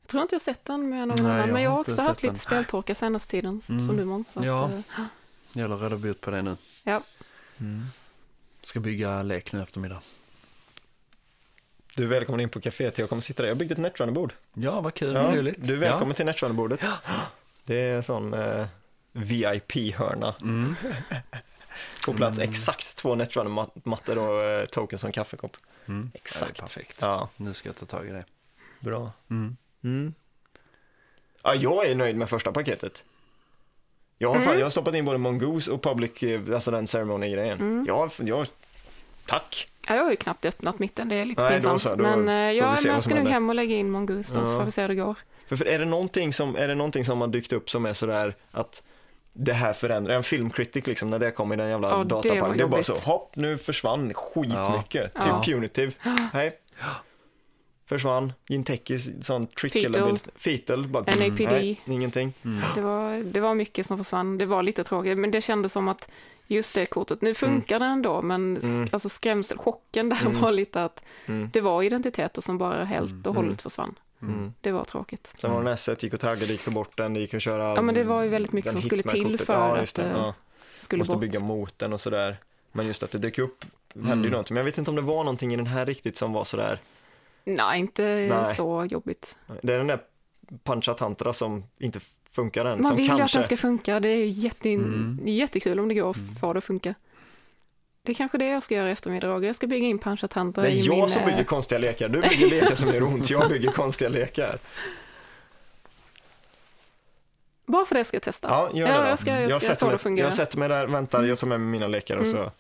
Jag 0.07 0.11
tror 0.11 0.23
inte 0.23 0.35
jag 0.35 0.43
sett 0.43 0.65
den 0.65 0.89
med 0.91 1.09
någon 1.09 1.17
Nej, 1.23 1.33
annan, 1.33 1.39
jag 1.47 1.53
men 1.53 1.63
jag 1.63 1.71
har 1.71 1.75
har 1.77 1.81
också 1.81 2.01
haft 2.03 2.23
lite 2.23 2.39
speltorka 2.39 2.95
senaste 2.95 3.31
tiden, 3.31 3.63
Mm. 3.69 3.85
som 3.85 3.97
du 3.97 4.05
Måns. 4.05 4.37
att, 4.37 4.45
Ja. 4.45 4.65
eh, 4.71 5.05
Gäller 5.53 5.75
att 5.75 5.83
rädda 5.83 5.97
bot 5.97 6.21
på 6.21 6.31
det 6.31 6.43
nu. 6.43 6.57
ja. 6.83 7.03
Ska 8.63 8.81
bygga 8.81 9.23
lek 9.23 9.53
nu 9.53 9.63
eftermiddag. 9.63 10.01
Du 11.95 12.03
är 12.05 12.07
välkommen 12.09 12.41
in 12.41 12.49
på 12.49 12.61
kaféet, 12.61 12.99
jag 13.01 13.09
kommer 13.09 13.23
sitta 13.23 13.43
där. 13.43 13.49
Jag 13.49 13.57
byggde 13.57 13.73
ett 13.75 13.79
netrunnerbord. 13.79 14.33
Ja, 14.55 14.81
vad 14.81 14.95
kul. 14.95 15.15
Ja, 15.15 15.37
Roligt. 15.37 15.65
du 15.65 15.73
är 15.73 15.77
välkommen 15.79 16.15
till 16.15 16.27
netrunnerbordet. 16.27 16.81
Det 17.65 17.81
är 17.81 17.97
en 17.97 18.03
sån 18.03 18.35
eh, 18.35 18.67
VIP-hörna. 19.13 20.35
Ja. 20.39 20.45
Mm. 20.47 20.75
På 22.07 22.13
plats 22.15 22.39
exakt 22.39 22.97
två 22.97 23.15
netrunner-mattor 23.15 24.19
och 24.19 24.43
eh, 24.45 24.65
tokens 24.67 25.01
som 25.01 25.13
kaffekopp. 25.13 25.57
Mm. 25.87 26.11
Exakt. 26.15 26.59
Ja, 26.59 26.63
perfekt. 26.63 26.97
Ja, 27.01 27.29
Nu 27.37 27.55
ska 27.55 27.69
jag 27.69 27.77
ta 27.77 27.87
tag 27.87 28.09
i 28.09 28.11
det. 28.13 28.25
bra. 28.81 29.13
Mm. 29.31 29.57
Mm. 29.87 30.14
Ja, 31.43 31.55
jag 31.55 31.87
är 31.87 31.95
nöjd 31.95 32.16
med 32.16 32.28
första 32.28 32.53
paketet. 32.53 33.05
Jag 34.18 34.28
har, 34.28 34.34
fan, 34.34 34.45
Mm. 34.45 34.59
jag 34.59 34.66
har 34.66 34.70
stoppat 34.70 34.95
in 34.95 35.05
både 35.05 35.18
Mongoose 35.18 35.70
och 35.70 35.82
Public, 35.82 36.22
eh, 36.22 36.41
alltså 36.55 36.70
den 36.70 36.87
ceremony-grejen. 36.87 37.59
Mm. 37.61 37.84
Jag, 37.89 38.11
jag, 38.18 38.47
tack. 39.26 39.68
Ja, 39.89 39.97
jag 39.97 40.03
har 40.05 40.11
ju 40.11 40.16
knappt 40.16 40.45
öppnat 40.45 40.78
mitten, 40.78 41.09
det 41.09 41.14
är 41.14 41.24
lite 41.24 41.43
Nej, 41.43 41.51
då 41.51 41.55
pinsamt. 41.70 41.82
så, 41.82 41.95
då 41.97 42.03
men 42.03 42.28
eh, 42.28 42.53
jag 42.53 43.03
ska 43.03 43.14
nog 43.14 43.28
hem 43.28 43.49
och 43.49 43.55
lägga 43.55 43.76
in 43.76 43.91
Mongoose 43.91 44.39
då, 44.41 44.47
så 44.47 44.53
Ja. 44.53 44.59
får 44.59 44.64
vi 44.64 44.70
se 44.70 44.80
hur 44.82 44.89
det 44.89 44.95
går. 44.95 45.14
För, 45.49 45.57
för 45.57 45.64
är, 45.66 45.78
det 45.78 45.84
någonting 45.84 46.32
som, 46.32 46.57
är 46.57 46.68
det 46.68 46.74
någonting 46.74 47.05
som 47.05 47.20
har 47.20 47.28
dykt 47.28 47.53
upp 47.53 47.70
som 47.70 47.87
är 47.87 47.95
sådär 47.95 48.34
att 48.51 48.82
det 49.32 49.53
här 49.53 49.72
förändrar, 49.72 50.14
en 50.14 50.22
filmkritik 50.22 50.87
liksom 50.87 51.11
när 51.11 51.18
det 51.18 51.30
kom 51.30 51.53
i 51.53 51.57
den 51.57 51.68
jävla 51.68 51.89
Ja, 51.91 51.97
det 51.99 52.05
dataparken. 52.05 52.41
var 52.49 52.55
Det, 52.55 52.62
är 52.62 52.66
bara 52.66 52.82
så, 52.82 52.95
hopp, 52.95 53.37
nu 53.37 53.59
försvann 53.59 54.14
skitmycket. 54.14 55.11
Ja. 55.14 55.20
Typ 55.22 55.30
Ja. 55.30 55.43
Punitive, 55.47 55.93
hej. 56.32 56.59
Försvann, 57.87 58.32
Jintekis 58.49 59.09
sån 59.26 59.47
trick 59.47 59.72
Fetal. 60.37 60.87
bara, 60.89 61.03
NAPD. 61.05 61.41
nej, 61.41 61.80
ingenting. 61.87 62.32
Mm. 62.45 62.62
Det 62.74 62.80
var, 62.80 63.22
det 63.32 63.41
var 63.41 63.55
mycket 63.55 63.87
som 63.87 63.99
försvann. 63.99 64.39
Det 64.39 64.47
var 64.47 64.62
lite 64.62 64.84
tråkigt, 64.84 65.18
men 65.18 65.30
det 65.30 65.41
kändes 65.41 65.72
som 65.72 65.89
att 65.89 66.09
just 66.47 66.74
det 66.74 66.87
kortet, 66.87 67.22
nu 67.22 67.34
funkar 67.34 67.78
det 67.80 67.87
ändå, 67.87 68.22
men 68.22 68.57
Mm. 68.57 68.74
mm. 68.76 68.89
alltså 68.93 69.09
skrämsel, 69.09 69.59
chocken 69.59 70.09
där 70.09 70.26
Mm. 70.26 70.41
var 70.41 70.53
lite 70.53 70.84
att 70.84 71.05
Mm. 71.26 71.51
det 71.53 71.61
var 71.61 71.82
identiteter 71.82 72.43
som 72.43 72.59
bara 72.59 72.84
helt 72.84 73.26
och 73.26 73.34
hållet 73.34 73.62
försvann. 73.62 73.95
Mm. 74.22 74.53
Det 74.61 74.72
var 74.72 74.84
tråkigt. 74.84 75.34
Sen 75.41 75.51
var 75.51 75.64
det 75.64 75.70
S1, 75.74 76.05
gick 76.05 76.14
och 76.14 76.20
taggade, 76.20 76.53
gick 76.53 76.66
och 76.66 76.72
bort 76.72 76.97
den, 76.97 77.14
det 77.14 77.20
gick 77.20 77.34
att 77.34 77.43
köra 77.43 77.74
Ja, 77.74 77.82
men 77.82 77.95
det 77.95 78.05
var 78.05 78.22
ju 78.22 78.28
väldigt 78.28 78.53
mycket 78.53 78.72
den 78.72 78.82
som 78.82 78.89
skulle 78.89 79.03
till 79.03 79.39
för 79.39 79.55
ja, 79.55 79.74
att 79.74 79.80
just 79.80 79.97
det. 79.97 80.03
det 80.03 80.09
Ja. 80.09 80.34
skulle 80.78 81.01
Måste 81.01 81.12
bort. 81.12 81.20
bygga 81.20 81.41
mot 81.41 81.78
den 81.78 81.93
och 81.93 82.01
sådär. 82.01 82.37
Men 82.72 82.87
just 82.87 83.03
att 83.03 83.11
det 83.11 83.18
dök 83.18 83.39
upp 83.39 83.64
hände 83.95 84.12
Mm. 84.12 84.24
ju 84.24 84.30
någonting. 84.30 84.55
Men 84.55 84.61
jag 84.61 84.64
vet 84.64 84.78
inte 84.78 84.91
om 84.91 84.97
det 84.97 85.03
var 85.03 85.24
någonting 85.24 85.53
i 85.55 85.57
den 85.57 85.66
här 85.66 85.87
riktigt 85.87 86.16
som 86.16 86.32
var 86.32 86.45
sådär. 86.45 86.80
Nej, 87.47 87.81
inte 87.81 88.03
Nej. 88.31 88.55
så 88.55 88.87
jobbigt. 88.91 89.39
Det 89.63 89.73
är 89.75 89.79
den 89.79 89.87
där 89.87 90.01
Pancha 90.65 90.95
Tantra 90.95 91.33
som 91.33 91.65
inte 91.79 92.01
funkar 92.31 92.65
än. 92.65 92.79
Man 92.83 92.87
som 92.87 92.97
vill 92.97 93.07
ju 93.07 93.13
att 93.13 93.19
kanske... 93.19 93.39
den 93.39 93.45
ska 93.45 93.57
funka. 93.57 94.01
Det 94.01 94.09
är 94.09 94.17
ju 94.17 94.27
jätte, 94.27 94.69
Mm. 94.69 95.21
jättekul 95.25 95.81
om 95.81 95.89
det 95.89 95.95
går 95.95 96.11
att 96.11 96.17
få 96.41 96.53
det 96.53 96.59
att 96.59 96.65
funka. 96.65 96.95
Det 98.03 98.13
är 98.13 98.15
kanske 98.15 98.39
det 98.39 98.47
jag 98.49 98.63
ska 98.63 98.75
göra 98.75 98.89
i 98.89 98.93
eftermiddag. 98.93 99.45
Jag 99.45 99.57
ska 99.57 99.67
bygga 99.67 99.87
in 99.87 99.99
Panchatantra 99.99 100.63
Det 100.63 100.71
är 100.71 100.87
jag 100.87 100.97
min... 100.97 101.09
som 101.09 101.23
eh, 101.23 101.29
bygger 101.29 101.45
konstiga 101.45 101.79
lekar. 101.79 102.09
Du 102.09 102.21
bygger 102.23 102.51
lekar 102.51 102.75
som 102.75 102.89
gör 102.89 103.03
ont. 103.03 103.31
Jag 103.31 103.49
bygger 103.49 103.73
konstiga 103.73 104.09
lekar. 104.09 104.59
Bara 107.67 107.85
för 107.87 107.95
det 107.95 108.05
ska 108.05 108.15
jag 108.15 108.23
testa. 108.23 108.49
Ja, 108.49 108.71
gör 108.75 108.87
det 108.87 108.93
Ja, 108.95 109.01
då. 109.03 109.07
jag 109.09 109.19
ska- 109.19 109.41
jag 109.41 109.63
ska 109.63 109.73
sätter 109.75 109.87
mig, 109.87 109.99
fungera. 109.99 110.27
jag 110.27 110.35
sätter 110.35 110.59
mig 110.59 110.69
där, 110.69 110.87
väntar, 110.87 111.23
jag 111.25 111.39
tar 111.39 111.47
med 111.47 111.61
mig 111.61 111.69
mina 111.69 111.87
lekar 111.87 112.17
och 112.17 112.27
så, 112.27 112.33
så 112.37 112.51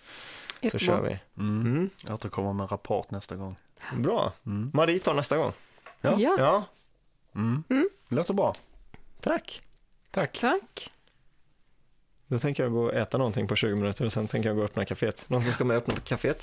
Jättebra. 0.62 0.78
kör 0.86 1.00
vi. 1.02 1.18
Mm. 1.42 1.60
Mm. 1.66 1.90
Jag 2.04 2.14
återkommer 2.14 2.52
med 2.52 2.64
en 2.64 2.68
rapport 2.68 3.10
nästa 3.10 3.36
gång. 3.36 3.56
Bra. 3.96 4.32
Mm. 4.46 4.70
Marie 4.74 4.98
tar 4.98 5.14
nästa 5.14 5.36
gång. 5.36 5.52
Ja. 6.00 6.14
Ja, 6.18 6.36
Ja, 6.38 6.64
Mm. 7.34 7.64
Mm. 7.70 7.88
Låter 8.08 8.34
bra. 8.34 8.54
tack. 9.20 9.62
Tack. 10.10 10.38
tack. 10.38 10.92
Då 12.26 12.38
tänker 12.38 12.62
jag 12.62 12.72
gå 12.72 12.84
och 12.84 12.94
äta 12.94 13.18
någonting 13.18 13.48
på 13.48 13.56
20 13.56 13.76
minuter 13.76 14.04
och 14.04 14.12
sen 14.12 14.28
tänker 14.28 14.48
jag 14.48 14.56
gå 14.56 14.62
och 14.62 14.68
öppna 14.70 14.84
kaféet. 14.84 15.28
Någon 15.28 15.42
som 15.42 15.52
ska 15.52 15.64
med 15.64 15.76
och 15.76 15.82
öppna 15.82 15.94
kaféet? 15.94 16.42